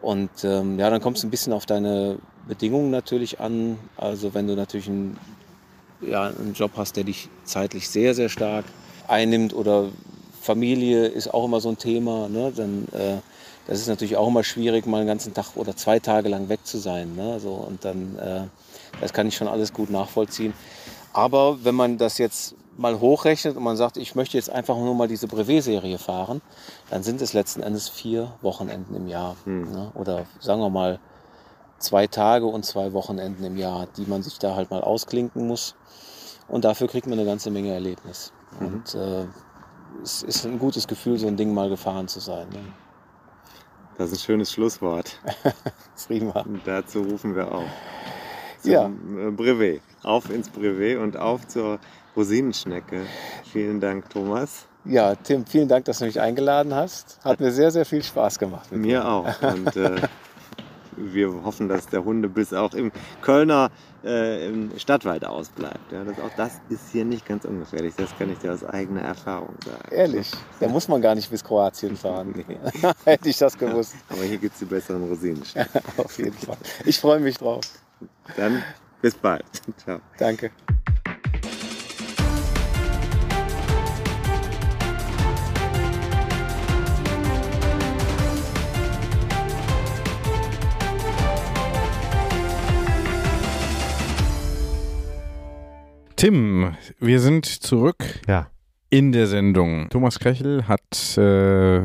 [0.00, 2.18] Und ähm, ja, dann kommt es ein bisschen auf deine
[2.48, 3.78] Bedingungen natürlich an.
[3.96, 5.16] Also wenn du natürlich einen,
[6.00, 8.64] ja, einen Job hast, der dich zeitlich sehr, sehr stark
[9.06, 9.90] einnimmt oder
[10.40, 12.52] Familie ist auch immer so ein Thema, ne?
[12.56, 13.18] dann äh,
[13.68, 16.66] das ist natürlich auch immer schwierig, mal einen ganzen Tag oder zwei Tage lang weg
[16.66, 17.14] zu sein.
[17.14, 17.38] Ne?
[17.38, 18.40] So, und dann, äh,
[19.00, 20.54] das kann ich schon alles gut nachvollziehen.
[21.12, 24.94] Aber wenn man das jetzt mal hochrechnet und man sagt, ich möchte jetzt einfach nur
[24.94, 26.40] mal diese Brevet-Serie fahren,
[26.90, 29.36] dann sind es letzten Endes vier Wochenenden im Jahr.
[29.44, 29.90] Ne?
[29.94, 30.98] Oder sagen wir mal
[31.78, 35.74] zwei Tage und zwei Wochenenden im Jahr, die man sich da halt mal ausklinken muss.
[36.48, 38.32] Und dafür kriegt man eine ganze Menge Erlebnis.
[38.60, 39.26] Und äh,
[40.02, 42.48] es ist ein gutes Gefühl, so ein Ding mal gefahren zu sein.
[42.50, 42.60] Ne?
[43.98, 45.18] Das ist ein schönes Schlusswort.
[46.06, 46.40] Prima.
[46.40, 47.64] Und dazu rufen wir auf.
[48.62, 48.86] Zum Ja.
[48.86, 49.82] äh, Brevet.
[50.02, 51.78] Auf ins Brevet und auf zur
[52.16, 53.02] Rosinenschnecke.
[53.52, 54.66] Vielen Dank, Thomas.
[54.84, 57.18] Ja, Tim, vielen Dank, dass du mich eingeladen hast.
[57.24, 58.70] Hat mir sehr, sehr viel Spaß gemacht.
[58.72, 58.86] mit dir.
[58.86, 59.42] Mir auch.
[59.42, 60.00] Und äh,
[60.96, 62.90] wir hoffen, dass der Hundebiss auch im
[63.20, 63.70] Kölner
[64.04, 65.92] äh, im Stadtwald ausbleibt.
[65.92, 67.94] Ja, das, auch das ist hier nicht ganz ungefährlich.
[67.96, 69.88] Das kann ich dir aus eigener Erfahrung sagen.
[69.90, 70.30] Ehrlich,
[70.60, 72.34] da muss man gar nicht bis Kroatien fahren.
[73.04, 73.94] Hätte ich das gewusst.
[74.08, 75.42] Aber hier gibt es die besseren Rosinen.
[75.96, 76.58] Auf jeden Fall.
[76.84, 77.60] Ich freue mich drauf.
[78.36, 78.62] Dann
[79.00, 79.44] bis bald.
[79.84, 80.00] Ciao.
[80.18, 80.50] Danke.
[96.22, 98.46] Tim, wir sind zurück Ja.
[98.90, 99.88] in der Sendung.
[99.88, 101.80] Thomas Krechel hat, äh,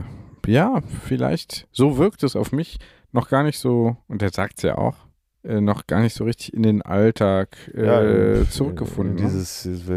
[0.45, 2.77] ja, vielleicht, so wirkt es auf mich,
[3.11, 4.93] noch gar nicht so, und er sagt es ja auch,
[5.43, 9.15] äh, noch gar nicht so richtig in den Alltag äh, zurückgefunden.
[9.15, 9.22] ne?
[9.23, 9.89] Dieses, dieses,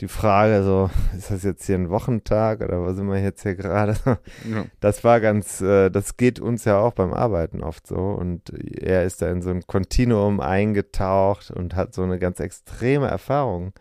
[0.00, 3.54] die Frage, so, ist das jetzt hier ein Wochentag oder was sind wir jetzt hier
[3.54, 3.94] gerade?
[4.04, 4.64] Ja.
[4.80, 7.96] Das war ganz, äh, das geht uns ja auch beim Arbeiten oft so.
[7.96, 13.06] Und er ist da in so ein Kontinuum eingetaucht und hat so eine ganz extreme
[13.08, 13.72] Erfahrung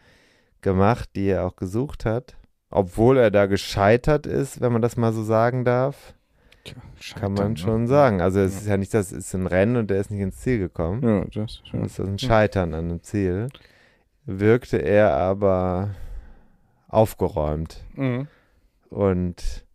[0.61, 2.35] gemacht, die er auch gesucht hat.
[2.71, 6.13] Obwohl er da gescheitert ist, wenn man das mal so sagen darf,
[6.63, 6.75] Tja,
[7.19, 7.87] kann man scheitern, schon ne?
[7.87, 8.21] sagen.
[8.21, 8.59] Also es Ja.
[8.61, 11.03] ist ja nicht, das ist ein Rennen und der ist nicht ins Ziel gekommen.
[11.03, 11.85] Ja, das Dann ja.
[11.85, 13.49] ist das ein Scheitern an einem Ziel.
[14.25, 15.91] Wirkte er aber
[16.95, 17.83] aufgeräumt.
[17.95, 18.27] Mhm.
[18.89, 19.65] Und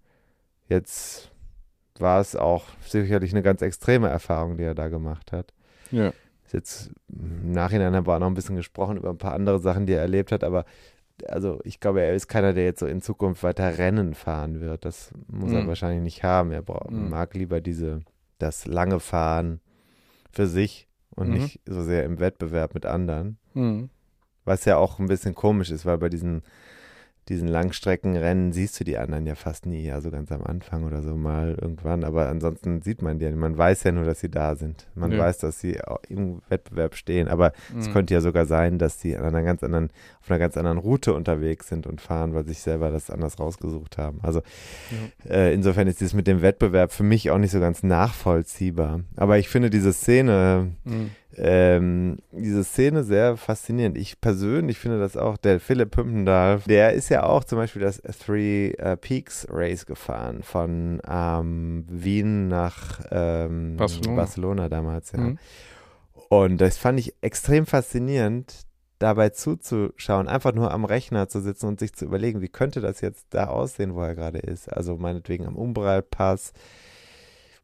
[0.69, 1.31] jetzt
[1.99, 5.53] war es auch sicherlich eine ganz extreme Erfahrung, die er da gemacht hat.
[5.91, 6.13] Ja.
[6.53, 9.87] Jetzt im Nachhinein haben wir auch noch ein bisschen gesprochen über ein paar andere Sachen,
[9.87, 10.65] die er erlebt hat, aber
[11.29, 14.85] also ich glaube, er ist keiner, der jetzt so in Zukunft weiter Rennen fahren wird.
[14.87, 15.67] Das muss er Mhm.
[15.69, 16.51] wahrscheinlich nicht haben.
[16.51, 17.11] Er Mhm.
[17.11, 18.01] mag lieber diese,
[18.39, 19.61] das lange Fahren
[20.33, 21.35] für sich und Mhm.
[21.35, 23.37] nicht so sehr im Wettbewerb mit anderen.
[23.53, 23.91] Mhm.
[24.47, 26.43] Was ja auch ein bisschen komisch ist, weil bei diesen
[27.29, 31.15] diesen Langstreckenrennen siehst du die anderen ja fast nie, also ganz am Anfang oder so
[31.15, 34.89] mal irgendwann, aber ansonsten sieht man die, man weiß ja nur, dass sie da sind.
[34.95, 35.19] Man ja.
[35.19, 35.79] weiß, dass sie
[36.09, 37.81] im Wettbewerb stehen, aber mhm.
[37.81, 39.91] es könnte ja sogar sein, dass die an einer ganz anderen,
[40.21, 43.99] auf einer ganz anderen Route unterwegs sind und fahren, weil sich selber das anders rausgesucht
[43.99, 44.19] haben.
[44.23, 44.43] Also
[45.25, 45.31] ja.
[45.31, 49.01] äh, insofern ist dieses mit dem Wettbewerb für mich auch nicht so ganz nachvollziehbar.
[49.17, 53.97] Aber ich finde diese Szene, mhm ähm, diese Szene sehr faszinierend.
[53.97, 58.03] Ich persönlich finde das auch, der Philipp Pümpendahl, der ist ja auch zum Beispiel das
[58.25, 64.17] Three uh, Peaks Race gefahren von ähm, Wien nach ähm, Barcelona.
[64.17, 64.69] Barcelona.
[64.69, 65.19] damals, ja.
[65.19, 65.39] Mhm.
[66.29, 68.67] Und das fand ich extrem faszinierend,
[69.01, 73.01] dabei zuzuschauen, einfach nur am Rechner zu sitzen und sich zu überlegen, wie könnte das
[73.01, 74.73] jetzt da aussehen, wo er gerade ist.
[74.73, 76.53] Also meinetwegen am Umbralpass,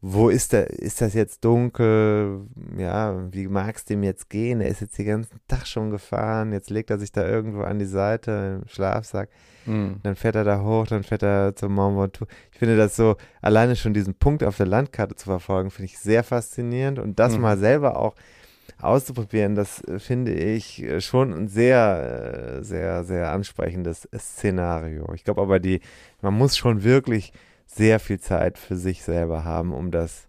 [0.02, 2.42] wo ist der, ist das jetzt dunkel?
[2.76, 4.60] Ja, wie mag es dem jetzt gehen?
[4.60, 7.78] Er ist jetzt den ganzen Tag schon gefahren, jetzt legt er sich da irgendwo an
[7.78, 9.30] die Seite im Schlafsack.
[9.64, 10.00] Mhm.
[10.02, 12.26] Dann fährt er da hoch, dann fährt er zum Mont Ventoux.
[12.52, 15.98] Ich finde das so, alleine schon diesen Punkt auf der Landkarte zu verfolgen, finde ich
[15.98, 17.42] sehr faszinierend und das mhm.
[17.42, 18.14] mal selber auch
[18.80, 25.12] auszuprobieren, das äh, finde ich äh, schon ein sehr, äh, sehr, sehr ansprechendes Szenario.
[25.14, 25.80] Ich glaube aber, die,
[26.20, 27.32] man muss schon wirklich
[27.76, 30.28] sehr viel Zeit für sich selber haben, um das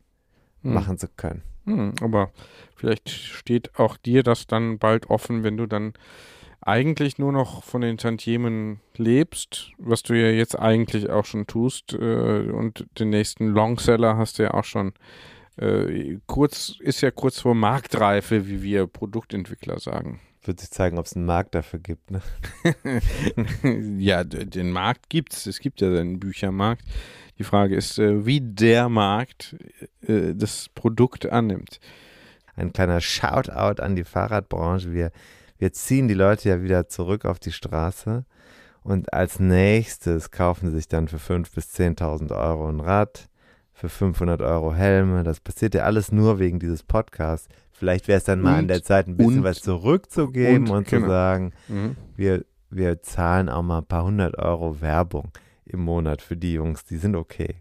[0.61, 0.73] hm.
[0.73, 1.43] machen zu können.
[1.65, 2.31] Hm, aber
[2.75, 5.93] vielleicht steht auch dir das dann bald offen, wenn du dann
[6.61, 11.93] eigentlich nur noch von den Tantiemen lebst, was du ja jetzt eigentlich auch schon tust
[11.93, 14.93] äh, und den nächsten Longseller hast du ja auch schon
[15.57, 20.19] äh, kurz, ist ja kurz vor Marktreife, wie wir Produktentwickler sagen.
[20.47, 22.21] Wird sich zeigen, ob es einen Markt dafür gibt, ne?
[23.97, 25.45] ja, den Markt gibt es.
[25.45, 26.83] Es gibt ja einen Büchermarkt.
[27.37, 29.55] Die Frage ist, äh, wie der Markt
[30.01, 31.79] äh, das Produkt annimmt.
[32.55, 34.93] Ein kleiner Shoutout an die Fahrradbranche.
[34.93, 35.11] Wir,
[35.59, 38.25] wir ziehen die Leute ja wieder zurück auf die Straße
[38.83, 43.27] und als nächstes kaufen sie sich dann für 5.000 bis 10.000 Euro ein Rad,
[43.73, 45.23] für 500 Euro Helme.
[45.23, 47.47] Das passiert ja alles nur wegen dieses Podcasts.
[47.77, 50.77] Vielleicht wäre es dann mal und, an der Zeit, ein bisschen und, was zurückzugeben und,
[50.77, 51.05] und genau.
[51.05, 51.95] zu sagen, mhm.
[52.15, 55.31] wir, wir zahlen auch mal ein paar hundert Euro Werbung
[55.63, 56.85] im Monat für die Jungs.
[56.85, 57.57] Die sind okay.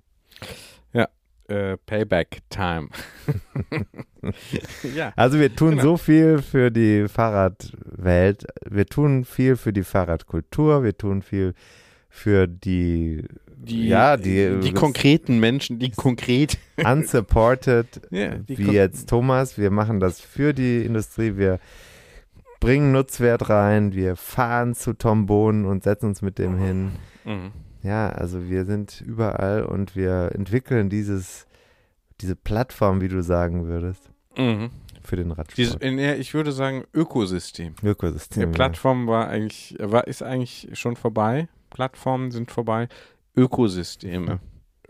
[0.94, 1.08] Ja,
[1.48, 2.88] äh, Payback Time.
[4.94, 5.82] ja, also wir tun genau.
[5.82, 8.46] so viel für die Fahrradwelt.
[8.64, 10.82] Wir tun viel für die Fahrradkultur.
[10.82, 11.52] Wir tun viel
[12.08, 13.22] für die
[13.56, 19.56] die, ja, die, die konkreten Menschen, die konkret unsupported, ja, wie jetzt Thomas.
[19.56, 21.36] Wir machen das für die Industrie.
[21.36, 21.58] Wir
[22.60, 23.94] bringen Nutzwert rein.
[23.94, 26.92] Wir fahren zu Tom Bohnen und setzen uns mit dem hin.
[27.24, 27.52] Mhm.
[27.82, 31.46] Ja, also wir sind überall und wir entwickeln dieses,
[32.20, 34.70] diese Plattform, wie du sagen würdest, mhm.
[35.02, 35.56] für den Radsport.
[35.56, 37.74] Dieses, in, ich würde sagen Ökosystem.
[37.82, 38.50] Ökosystem.
[38.50, 41.48] Die Plattform war eigentlich, war, ist eigentlich schon vorbei.
[41.70, 42.88] Plattformen sind vorbei.
[43.36, 44.40] Ökosysteme.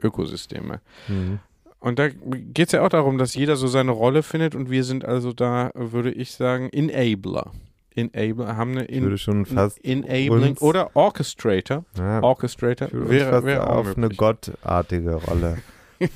[0.03, 0.81] Ökosysteme.
[1.09, 1.41] Mhm.
[1.79, 4.83] Und da geht es ja auch darum, dass jeder so seine Rolle findet und wir
[4.85, 7.53] sind also da, würde ich sagen, Enabler.
[7.97, 11.85] Enable, haben eine in, würde schon fast Enabling oder Orchestrator.
[11.97, 14.05] Ja, Orchestrator wäre, fast wäre auf möglich.
[14.05, 15.59] eine gottartige Rolle.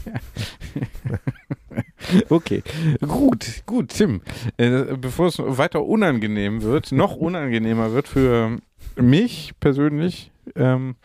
[2.29, 2.63] okay,
[3.01, 4.21] gut, gut, Tim.
[4.59, 8.59] Äh, bevor es weiter unangenehm wird, noch unangenehmer wird für
[8.97, 10.97] mich persönlich ähm,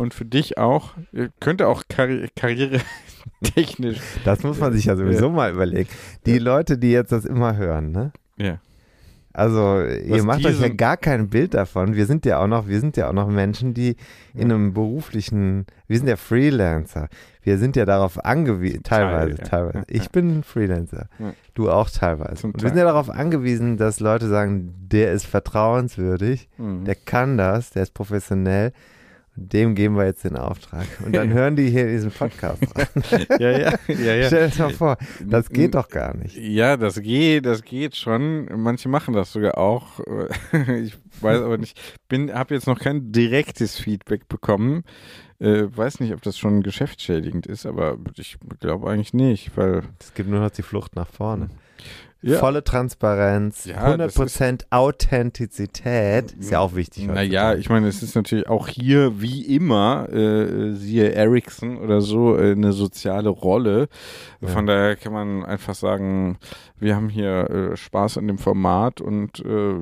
[0.00, 0.94] und für dich auch,
[1.40, 2.80] könnte auch Karri Karriere
[3.42, 3.98] technisch.
[4.24, 5.32] Das muss man sich ja sowieso ja.
[5.32, 5.90] mal überlegen.
[6.26, 8.12] Die Leute, die jetzt das immer hören, ne?
[8.36, 8.60] Ja.
[9.32, 11.94] Also ihr macht euch ja gar kein Bild davon.
[11.94, 13.94] Wir sind ja auch noch, wir sind ja auch noch Menschen, die
[14.34, 17.08] in einem beruflichen, wir sind ja Freelancer.
[17.42, 19.44] Wir sind ja darauf angewiesen, teilweise, Teil, ja.
[19.44, 19.84] teilweise.
[19.88, 21.08] Ich bin Freelancer.
[21.54, 22.48] Du auch teilweise.
[22.48, 26.84] Und wir sind ja darauf angewiesen, dass Leute sagen, der ist vertrauenswürdig, mhm.
[26.84, 28.72] der kann das, der ist professionell
[29.40, 30.86] dem geben wir jetzt den Auftrag.
[31.04, 32.86] Und dann hören die hier diesen Podcast an.
[33.38, 34.26] ja, ja, ja, ja.
[34.26, 36.36] Stell dir das mal vor, das geht doch gar nicht.
[36.36, 38.46] Ja, das geht, das geht schon.
[38.54, 40.00] Manche machen das sogar auch.
[40.82, 44.84] Ich weiß aber nicht, bin, habe jetzt noch kein direktes Feedback bekommen.
[45.38, 49.82] Äh, weiß nicht, ob das schon geschäftsschädigend ist, aber ich glaube eigentlich nicht, weil.
[49.98, 51.48] Es gibt nur noch die Flucht nach vorne.
[52.22, 52.38] Ja.
[52.38, 57.06] Volle Transparenz, ja, 100% Authentizität, ist ja auch wichtig.
[57.06, 62.36] Naja, ich meine, es ist natürlich auch hier, wie immer, äh, siehe Ericsson oder so,
[62.36, 63.88] äh, eine soziale Rolle.
[64.42, 64.48] Ja.
[64.48, 66.38] Von daher kann man einfach sagen,
[66.78, 69.74] wir haben hier äh, Spaß an dem Format und äh,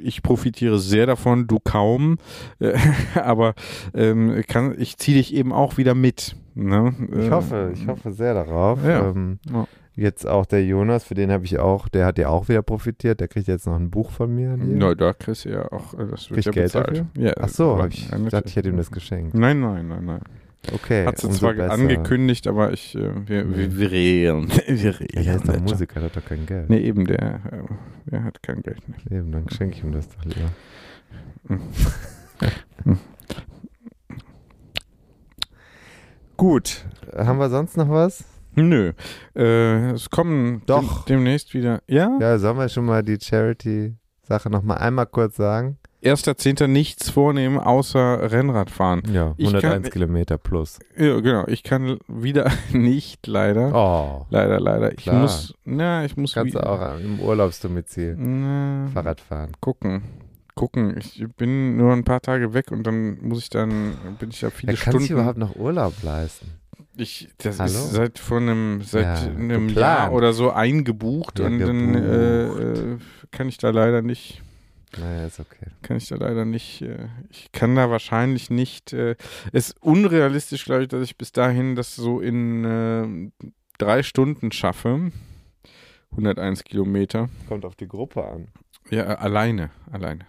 [0.00, 2.18] ich profitiere sehr davon, du kaum.
[2.60, 2.78] Äh,
[3.16, 3.54] aber
[3.94, 6.36] ähm, kann, ich ziehe dich eben auch wieder mit.
[6.54, 6.94] Ne?
[7.18, 8.78] Ich hoffe, ich hoffe sehr darauf.
[8.84, 9.08] Ja.
[9.08, 9.66] Ähm, ja
[9.96, 13.20] Jetzt auch der Jonas, für den habe ich auch, der hat ja auch wieder profitiert.
[13.20, 14.56] Der kriegt jetzt noch ein Buch von mir.
[14.58, 16.88] Na, da kriegst du ja auch, äh, das wird Krieg ja Geld bezahlt.
[16.88, 17.06] dafür?
[17.16, 19.34] Ja, Ach so, hab ich dachte, ich hätte ihm das geschenkt.
[19.34, 20.20] Nein, nein, nein, nein.
[20.72, 21.06] Okay.
[21.06, 21.72] Hat sie zwar besser.
[21.74, 24.48] angekündigt, aber ich, äh, wir, wir, wir reden.
[24.66, 25.22] Wir reden.
[25.22, 25.60] Ja, der ist doch.
[25.60, 26.70] Musiker, der hat doch kein Geld.
[26.70, 27.20] Nee, eben, der,
[27.52, 28.98] äh, der hat kein Geld mehr.
[29.20, 30.50] Eben, dann schenke ich ihm das doch lieber.
[36.36, 36.84] Gut,
[37.14, 38.24] haben wir sonst noch was?
[38.54, 38.92] Nö.
[39.36, 41.04] Äh, es kommen Doch.
[41.04, 41.80] Dem, demnächst wieder.
[41.88, 42.16] Ja?
[42.20, 45.78] Ja, sollen wir schon mal die Charity-Sache noch mal einmal kurz sagen?
[46.00, 49.02] Erster Zehnter nichts vornehmen, außer Rennradfahren.
[49.10, 50.78] Ja, Ich 101 kann- Kilometer plus.
[50.98, 51.46] Ja, genau.
[51.46, 53.74] Ich kann wieder nicht, leider.
[53.74, 54.92] Oh, Leider, leider.
[54.92, 55.22] Ich Klar.
[55.22, 59.52] muss, na, ich muss kannst du auch im Urlaubsdomizil Na, Fahrrad fahren.
[59.60, 60.02] gucken.
[60.54, 60.94] Gucken.
[60.98, 64.50] Ich bin nur ein paar Tage weg und dann muss ich dann, bin ich ja
[64.50, 65.20] viele Wer kann sich Stunden.
[65.22, 66.46] überhaupt noch Urlaub leisten?
[66.96, 67.70] Ich, das Hallo?
[67.72, 69.76] ist seit vor einem, seit Ja, einem geplant.
[69.76, 72.78] Jahr oder so eingebucht Ja, und dann äh, gebucht.
[73.02, 74.42] äh, kann ich da leider nicht,
[74.98, 75.66] Naja, ist okay.
[75.82, 79.16] kann ich da leider nicht, äh, ich kann da wahrscheinlich nicht, äh,
[79.52, 83.30] es ist unrealistisch, glaube ich, dass ich bis dahin das so in äh,
[83.78, 85.10] drei Stunden schaffe.
[86.12, 87.28] 101 Kilometer.
[87.48, 88.48] Kommt auf die Gruppe an.
[88.90, 90.26] Ja, äh, alleine, alleine.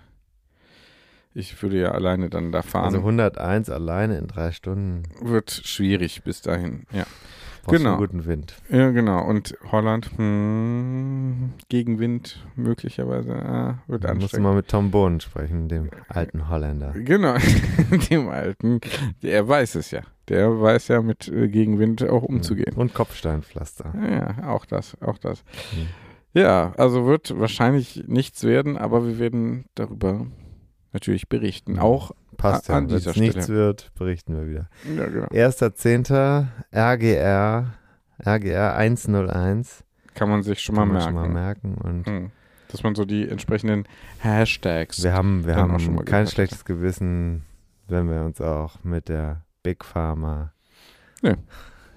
[1.37, 2.85] Ich würde ja alleine dann da fahren.
[2.85, 5.03] Also 101 alleine in drei Stunden.
[5.21, 7.05] Wird schwierig bis dahin, ja.
[7.63, 7.97] Brauchst Genau.
[7.97, 8.55] guten Wind.
[8.69, 9.25] Ja, genau.
[9.25, 14.43] Und Holland, hm, Gegenwind möglicherweise, ah, wird Da musst du anstrengend.
[14.43, 16.93] mal mit Tom Bohn sprechen, dem alten Holländer.
[16.95, 17.35] Genau,
[18.11, 18.79] dem Alten.
[19.23, 20.01] Der weiß es ja.
[20.29, 22.75] Der weiß ja mit äh, Gegenwind auch umzugehen.
[22.75, 23.93] Und Kopfsteinpflaster.
[24.09, 25.43] Ja, auch das, auch das.
[25.71, 25.87] Hm.
[26.33, 30.27] Ja, also wird wahrscheinlich nichts werden, aber wir werden darüber
[30.95, 31.77] natürlich berichten.
[31.77, 32.75] Auch, Passt ja.
[32.75, 33.57] an Wenn dieser es nichts Stelle.
[33.59, 34.69] wird, berichten wir wieder.
[34.97, 35.27] ja, genau.
[35.27, 36.47] 1.10.
[36.75, 37.73] RGR,
[38.25, 39.83] RGR 101.
[40.15, 41.05] Kann man sich schon mal Kann man merken.
[41.05, 41.75] schon mal merken.
[41.75, 42.31] Und Hm.
[42.69, 43.87] Dass man so die entsprechenden
[44.19, 45.01] Hashtags.
[45.03, 47.43] wir haben, wir haben schon mal kein schlechtes Gewissen,
[47.87, 50.51] wenn wir uns auch mit der Big Pharma
[51.21, 51.35] Nee.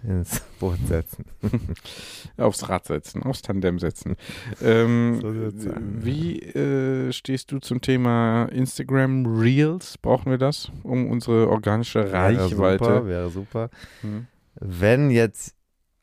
[0.02, 1.24] Ins Boot setzen.
[2.36, 4.16] Aufs Rad setzen, aufs Tandem setzen.
[4.62, 5.32] Ähm, So
[5.80, 9.98] wie äh, stehst du zum Thema Instagram Reels?
[9.98, 12.84] Brauchen wir das, um unsere organische Wäre Reichweite?
[12.84, 13.70] super, wäre super.
[14.02, 14.26] Hm.
[14.54, 15.54] Wenn jetzt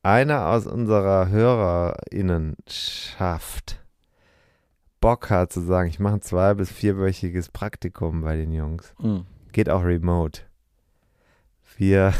[0.04, 3.82] einer aus unserer HörerInnen schafft,
[5.02, 9.26] Bock hat zu sagen, ich mache ein zwei- bis vierwöchiges Praktikum bei den Jungs, Hm.
[9.52, 10.42] geht auch remote.
[11.78, 12.14] Wir,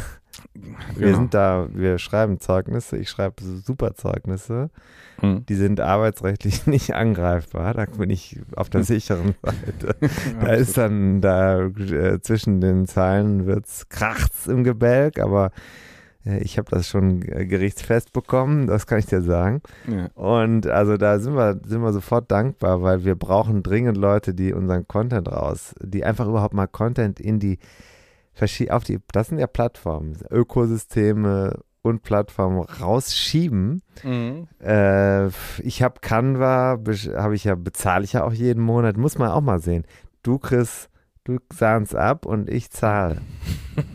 [0.54, 1.18] wir Genau.
[1.18, 4.70] sind da, wir schreiben Zeugnisse, ich schreibe super Zeugnisse,
[5.20, 5.46] Hm.
[5.46, 9.96] die sind arbeitsrechtlich nicht angreifbar, da bin ich auf der sicheren Seite.
[10.40, 15.52] Da ist dann, da äh, zwischen den Zeilen wird's kracht's im Gebälk, aber
[16.26, 19.62] äh, ich habe das schon äh, gerichtsfest bekommen, das kann ich dir sagen.
[19.88, 20.08] ja.
[20.14, 24.52] Und also da sind wir, sind wir sofort dankbar, weil wir brauchen dringend Leute, die
[24.52, 27.58] unseren Content raus, die einfach überhaupt mal Content in die
[28.70, 33.82] auf die, das sind ja Plattformen, Ökosysteme und Plattformen rausschieben.
[34.02, 34.48] Mhm.
[34.62, 35.28] Äh,
[35.62, 36.78] ich habe Canva,
[37.14, 39.84] habe ich ja, bezahle ich ja auch jeden Monat, muss man auch mal sehen.
[40.22, 40.90] Du kriegst,
[41.24, 43.20] du sahnst ab und ich zahle.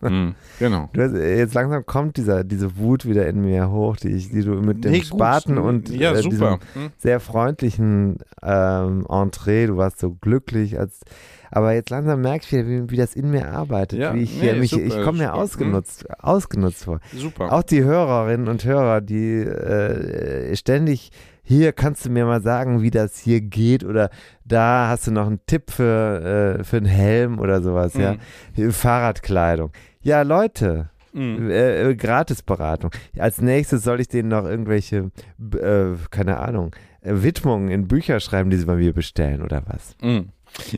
[0.00, 0.36] Hm.
[0.60, 0.88] Genau.
[0.92, 4.42] Du äh, jetzt langsam kommt dieser, diese Wut wieder in mir hoch, die, ich, die
[4.42, 5.06] du mit dem Nee, gut.
[5.08, 6.90] Spaten und ja, äh, diesem Hm.
[6.96, 11.00] sehr freundlichen ähm, Entree, du warst so glücklich, als
[11.50, 14.34] aber jetzt langsam merke ich wieder, wie, wie das in mir arbeitet, Ja, wie ich
[14.34, 15.34] nee, hier mich, super, ich komme mir super.
[15.34, 17.00] ausgenutzt, ausgenutzt vor.
[17.14, 17.52] Super.
[17.52, 21.10] Auch die Hörerinnen und Hörer, die äh, ständig
[21.42, 24.10] hier kannst du mir mal sagen, wie das hier geht oder
[24.44, 28.14] da hast du noch einen Tipp für, äh, für einen Helm oder sowas, ja.
[28.70, 29.72] Fahrradkleidung.
[30.02, 31.50] Ja, Leute, Hm.
[31.50, 32.92] äh, äh, Gratisberatung.
[33.18, 35.10] Als nächstes soll ich denen noch irgendwelche,
[35.60, 36.70] äh, keine Ahnung,
[37.02, 39.96] Widmungen in Bücher schreiben, die sie bei mir bestellen oder was.
[40.00, 40.28] Hm.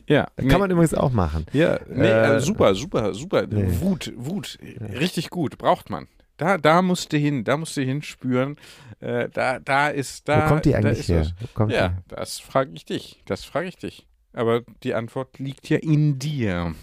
[0.07, 0.57] Ja, Kann nee.
[0.57, 1.45] man übrigens auch machen.
[1.53, 3.45] Ja, nee, Äh, äh, super, super, super.
[3.47, 3.67] nee.
[3.81, 4.57] Wut, Wut,
[4.99, 6.07] richtig gut, braucht man.
[6.37, 8.57] Da, da musst du hin, da musst du hinspüren.
[8.99, 10.45] Äh, da, da ist, da.
[10.45, 11.27] Wo kommt die eigentlich her?
[11.67, 13.21] Ja, das frage ich dich.
[13.25, 14.07] Das frage ich dich.
[14.35, 16.73] Aber die Antwort liegt ja in dir.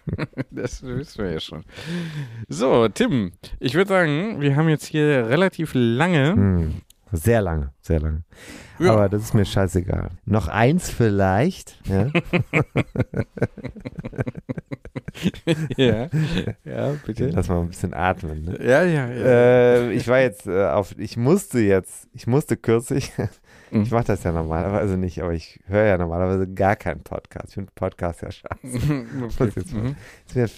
[0.52, 1.64] das wissen wir ja schon.
[2.48, 6.32] So, Tim, ich würde sagen, wir haben jetzt hier relativ lange.
[6.34, 6.82] Hm.
[7.12, 8.22] Sehr lange, sehr lange.
[8.78, 8.92] Ja.
[8.92, 10.10] Aber das ist mir scheißegal.
[10.24, 11.76] Noch eins vielleicht.
[11.88, 12.06] Ja?
[15.76, 16.08] ja,
[16.64, 17.28] ja, bitte.
[17.28, 18.44] Lass mal ein bisschen atmen.
[18.44, 18.58] Ne?
[18.62, 19.24] Ja, ja, ja.
[19.24, 23.12] Äh, ich war jetzt äh, auf, ich musste jetzt, ich musste kürzlich,
[23.70, 23.82] Mhm.
[23.82, 27.48] ich mache das ja normalerweise nicht, aber ich höre ja normalerweise gar keinen Podcast.
[27.48, 29.04] Ich finde Podcast ja scheiße.
[29.18, 29.96] Muss mal- Mhm.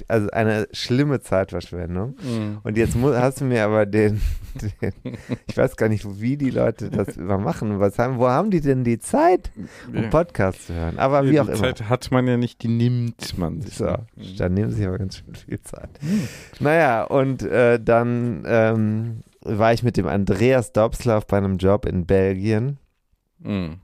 [0.08, 2.16] Also eine schlimme Zeitverschwendung.
[2.22, 2.58] Mhm.
[2.62, 4.20] Und jetzt mu- hast du mir aber den,
[4.82, 5.16] den,
[5.46, 7.80] ich weiß gar nicht, wie die Leute das immer machen.
[7.80, 9.50] Was haben, wo haben die denn die Zeit,
[9.88, 10.08] um Ja.
[10.08, 10.98] Podcast zu hören?
[10.98, 11.56] Aber wie die auch immer.
[11.56, 13.74] Zeit hat man ja nicht, die nimmt man sich.
[13.74, 13.94] So,
[14.38, 15.90] dann nehmen sie aber ganz schön viel Zeit.
[16.02, 16.28] Mhm.
[16.60, 22.06] Naja, und äh, dann ähm, war ich mit dem Andreas Dobslav bei einem Job in
[22.06, 22.78] Belgien.
[23.42, 23.76] Mhm.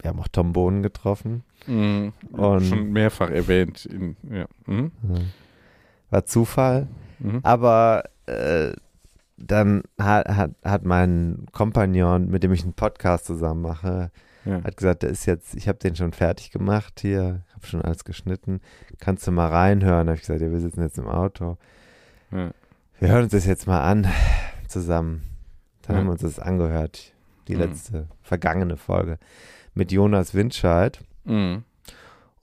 [0.00, 1.42] Wir haben auch Tom Bohnen getroffen.
[1.66, 2.12] Mhm.
[2.32, 3.84] Und- Schon mehrfach erwähnt.
[3.86, 4.46] In, ja.
[4.66, 4.92] Mhm.
[6.10, 6.88] War Zufall.
[7.18, 7.40] Mhm.
[7.42, 8.72] Aber äh,
[9.36, 14.10] dann hat, hat, hat mein Kompagnon, mit dem ich einen Podcast zusammen mache,
[14.44, 14.62] Ja.
[14.64, 18.04] hat gesagt, der ist jetzt, ich habe den schon fertig gemacht hier, habe schon alles
[18.04, 18.60] geschnitten.
[18.98, 20.08] Kannst du mal reinhören?
[20.08, 21.58] Habe ich gesagt, ja, wir sitzen jetzt im Auto.
[22.30, 22.50] Ja.
[22.98, 24.06] Wir hören uns das jetzt mal an
[24.68, 25.22] zusammen.
[25.82, 26.00] Dann Ja.
[26.00, 27.12] haben wir uns das angehört,
[27.50, 27.60] die Mhm.
[27.62, 29.18] letzte vergangene Folge
[29.74, 31.00] mit Jonas Windscheid.
[31.24, 31.64] Mhm.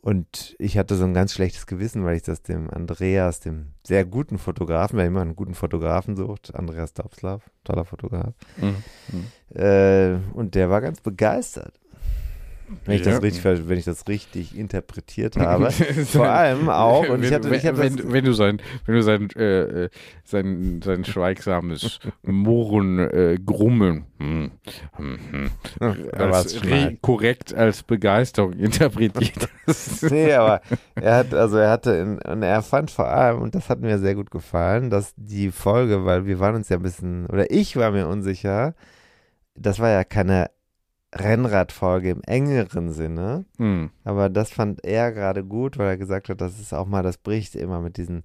[0.01, 4.05] Und ich hatte so ein ganz schlechtes Gewissen, weil ich das dem Andreas, dem sehr
[4.05, 8.75] guten Fotografen, wer immer einen guten Fotografen sucht, Andreas Dobslav, toller Fotograf, Mhm.
[9.11, 9.59] Mhm.
[9.61, 11.73] äh, und der war ganz begeistert.
[12.85, 13.14] Wenn ich, Ja.
[13.14, 15.72] das richtig, wenn ich das richtig interpretiert habe.
[15.72, 19.30] Vor allem auch, und ich hatte, ich hatte wenn, wenn du sein, wenn du sein,
[19.38, 19.89] äh, äh,
[20.26, 24.52] sein, sein schweigsames Murren, äh, Grummeln hm,
[24.98, 25.19] hm,
[25.80, 26.60] hm, als
[27.02, 30.10] korrekt als Begeisterung interpretiert hast.
[30.11, 30.61] Nee, aber
[30.95, 33.98] er hat, also er hatte, in, und er fand vor allem, und das hat mir
[33.99, 37.76] sehr gut gefallen, dass die Folge, weil wir waren uns ja ein bisschen, oder ich
[37.77, 38.73] war mir unsicher,
[39.56, 40.49] das war ja keine
[41.15, 43.91] Rennradfolge im engeren Sinne, Hm.
[44.03, 47.17] aber das fand er gerade gut, weil er gesagt hat, das ist auch mal, das
[47.17, 48.23] bricht immer mit diesen,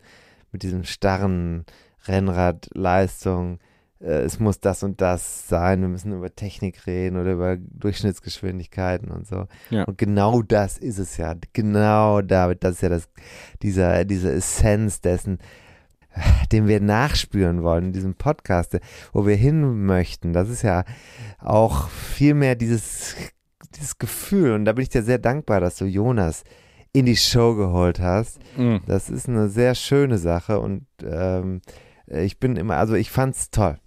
[0.51, 1.65] mit diesem starren
[2.07, 3.59] Rennradleistung.
[4.01, 5.81] Äh, Es muss das und das sein.
[5.81, 9.47] Wir müssen über Technik reden oder über Durchschnittsgeschwindigkeiten und so.
[9.71, 9.85] Ja.
[9.85, 11.35] Und genau das ist es ja.
[11.53, 13.09] Genau David, das ist ja das,
[13.63, 15.39] dieser, diese Essenz dessen,
[16.53, 18.79] den wir nachspüren wollen in diesem Podcast,
[19.13, 20.33] wo wir hin möchten.
[20.33, 20.85] Das ist ja
[21.39, 23.17] auch viel mehr dieses,
[23.75, 24.53] dieses Gefühl.
[24.53, 26.45] Und da bin ich dir sehr dankbar, dass du Jonas
[26.93, 28.39] in die Show geholt hast.
[28.57, 28.81] Hm.
[28.87, 31.63] Das ist eine sehr schöne Sache und ähm,
[32.07, 33.79] ich bin immer, also ich fand's toll.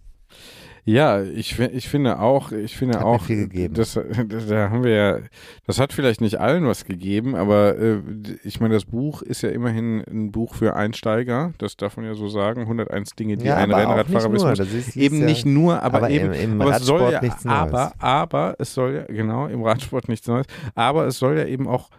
[0.87, 3.25] Ja, ich, ich finde auch, ich finde Hat auch.
[3.71, 5.19] Das, das, da haben wir ja,
[5.65, 8.01] das hat vielleicht nicht allen was gegeben, aber äh,
[8.43, 12.13] ich meine, das Buch ist ja immerhin ein Buch für Einsteiger, das darf man ja
[12.13, 14.57] so sagen, 101 Dinge, die ein aber auch Rennradfahrer wissen muss.
[14.59, 17.13] Das ist, Eben ja, nicht nur, aber, aber eben, im, im aber es soll Radsport
[17.13, 17.57] ja, nichts Neues.
[17.57, 20.45] aber, aber es soll ja, genau, im Radsport nichts Neues,
[20.75, 21.89] aber es soll ja eben auch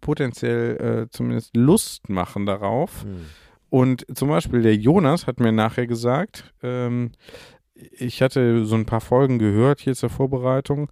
[0.00, 3.26] potenziell äh, zumindest Lust machen darauf, Hm.
[3.70, 7.12] und zum Beispiel der Jonas hat mir nachher gesagt, ähm,
[7.90, 10.90] ich hatte so ein paar Folgen gehört hier zur Vorbereitung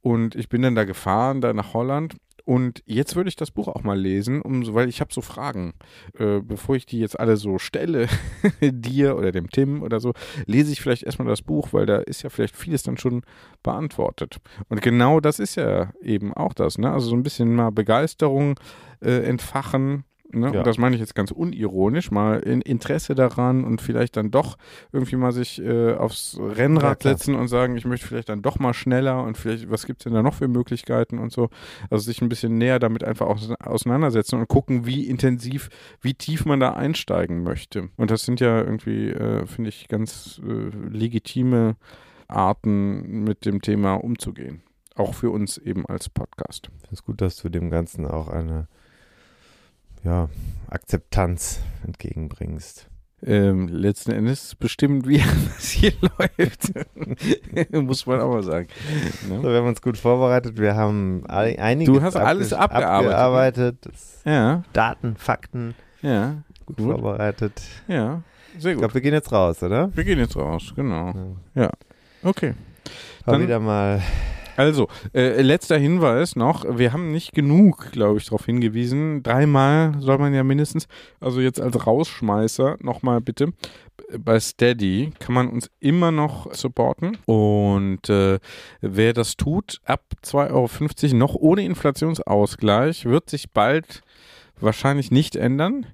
[0.00, 2.16] und ich bin dann da gefahren, da nach Holland.
[2.44, 5.74] Und jetzt würde ich das Buch auch mal lesen, um, weil ich habe so Fragen.
[6.18, 8.08] Äh, bevor ich die jetzt alle so stelle,
[8.60, 10.14] dir oder dem Tim oder so,
[10.46, 13.22] lese ich vielleicht erstmal das Buch, weil da ist ja vielleicht vieles dann schon
[13.62, 14.38] beantwortet.
[14.68, 16.90] Und genau das ist ja eben auch das, ne?
[16.90, 18.58] Also so ein bisschen mal Begeisterung
[19.00, 20.04] äh, entfachen.
[20.32, 20.50] Ne?
[20.52, 20.58] Ja.
[20.58, 24.56] Und das meine ich jetzt ganz unironisch, mal in Interesse daran und vielleicht dann doch
[24.92, 27.16] irgendwie mal sich äh, aufs Ja, Rennrad klar.
[27.16, 30.04] setzen und sagen, ich möchte vielleicht dann doch mal schneller und vielleicht, was gibt es
[30.04, 31.50] denn da noch für Möglichkeiten und so.
[31.90, 35.68] Also sich ein bisschen näher damit einfach aus, auseinandersetzen und gucken, wie intensiv,
[36.00, 37.88] wie tief man da einsteigen möchte.
[37.96, 41.76] Und das sind ja irgendwie, äh, finde ich, ganz äh, legitime
[42.28, 44.62] Arten, mit dem Thema umzugehen.
[44.94, 46.70] Auch für uns eben als Podcast.
[46.76, 48.68] Ich finde es gut, dass du dem Ganzen auch eine
[50.04, 50.28] ja,
[50.68, 52.86] Akzeptanz entgegenbringst.
[53.22, 55.20] Ähm, letzten Endes bestimmen wir,
[55.54, 56.72] was hier läuft.
[57.72, 58.68] Muss man auch mal sagen.
[59.28, 59.42] So, Ne?
[59.42, 60.58] wir haben uns gut vorbereitet.
[60.58, 63.14] Wir haben einiges Du hast alles abgearbeitet, ne?
[63.14, 63.76] abgearbeitet.
[63.82, 66.86] Das Ja, Daten, Fakten ja, gut, Gut.
[66.92, 67.60] vorbereitet.
[67.88, 68.22] ja.
[68.58, 68.80] Sehr Ich gut.
[68.82, 69.94] glaube, wir gehen jetzt raus, oder?
[69.94, 71.36] Wir gehen jetzt raus, genau.
[71.54, 71.70] Ja.
[72.22, 72.54] Okay.
[73.26, 74.00] War Dann- wieder mal.
[74.60, 76.66] Also, äh, letzter Hinweis noch.
[76.68, 79.22] Wir haben nicht genug, glaube ich, darauf hingewiesen.
[79.22, 80.86] Dreimal soll man ja mindestens,
[81.18, 83.54] also jetzt als Rausschmeißer, nochmal bitte.
[84.18, 87.16] Bei Steady kann man uns immer noch supporten.
[87.24, 88.38] Und äh,
[88.82, 94.02] wer das tut, ab 2,50 Euro noch ohne Inflationsausgleich, wird sich bald
[94.60, 95.86] wahrscheinlich nicht ändern.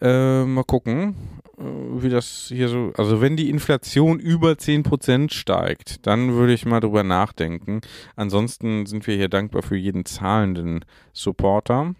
[0.00, 1.14] Äh, mal gucken,
[1.58, 2.92] äh, wie das hier so.
[2.96, 7.80] Also, wenn die Inflation über 10% steigt, dann würde ich mal drüber nachdenken.
[8.16, 11.94] Ansonsten sind wir hier dankbar für jeden zahlenden Supporter.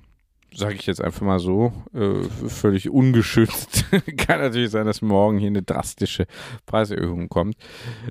[0.54, 3.84] Sage ich jetzt einfach mal so, äh, völlig ungeschützt.
[4.16, 6.26] Kann natürlich sein, dass morgen hier eine drastische
[6.66, 7.56] Preiserhöhung kommt.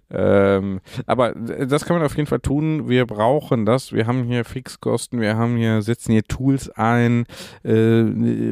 [0.09, 2.87] Ähm, aber das kann man auf jeden Fall tun.
[2.87, 3.91] Wir brauchen das.
[3.91, 7.25] Wir haben hier Fixkosten, wir haben hier, setzen hier Tools ein,
[7.63, 8.03] äh,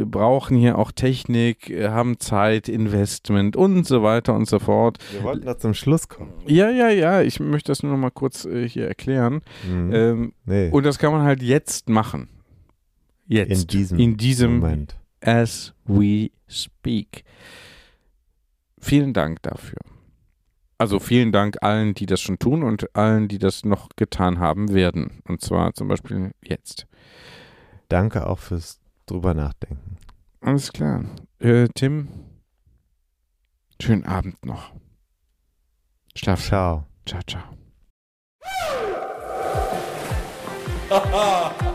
[0.06, 4.98] brauchen hier auch Technik, haben Zeit, Investment und so weiter und so fort.
[5.12, 6.34] Wir wollten da zum Schluss kommen.
[6.48, 7.22] Ja, ja, ja.
[7.22, 9.42] Ich möchte das nur noch mal kurz äh, hier erklären.
[9.68, 9.94] Mhm.
[9.94, 10.70] Ähm, nee.
[10.70, 12.30] Und das kann man halt jetzt machen.
[13.28, 13.62] Jetzt.
[13.62, 14.96] In diesem, in diesem Moment.
[15.22, 17.24] As we speak.
[18.80, 19.80] Vielen Dank dafür.
[20.78, 24.74] Also vielen Dank allen, die das schon tun und allen, die das noch getan haben
[24.74, 25.22] werden.
[25.28, 26.86] Und zwar zum Beispiel jetzt.
[27.88, 29.98] Danke auch fürs drüber nachdenken.
[30.42, 31.06] Alles klar.
[31.40, 32.08] Äh, Tim,
[33.82, 34.74] schönen Abend noch.
[36.16, 36.46] Schlaf.
[36.46, 36.86] Ciao.
[37.06, 37.44] Ciao, ciao.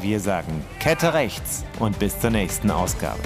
[0.00, 3.20] Wir sagen Kette rechts und bis zur nächsten Ausgabe.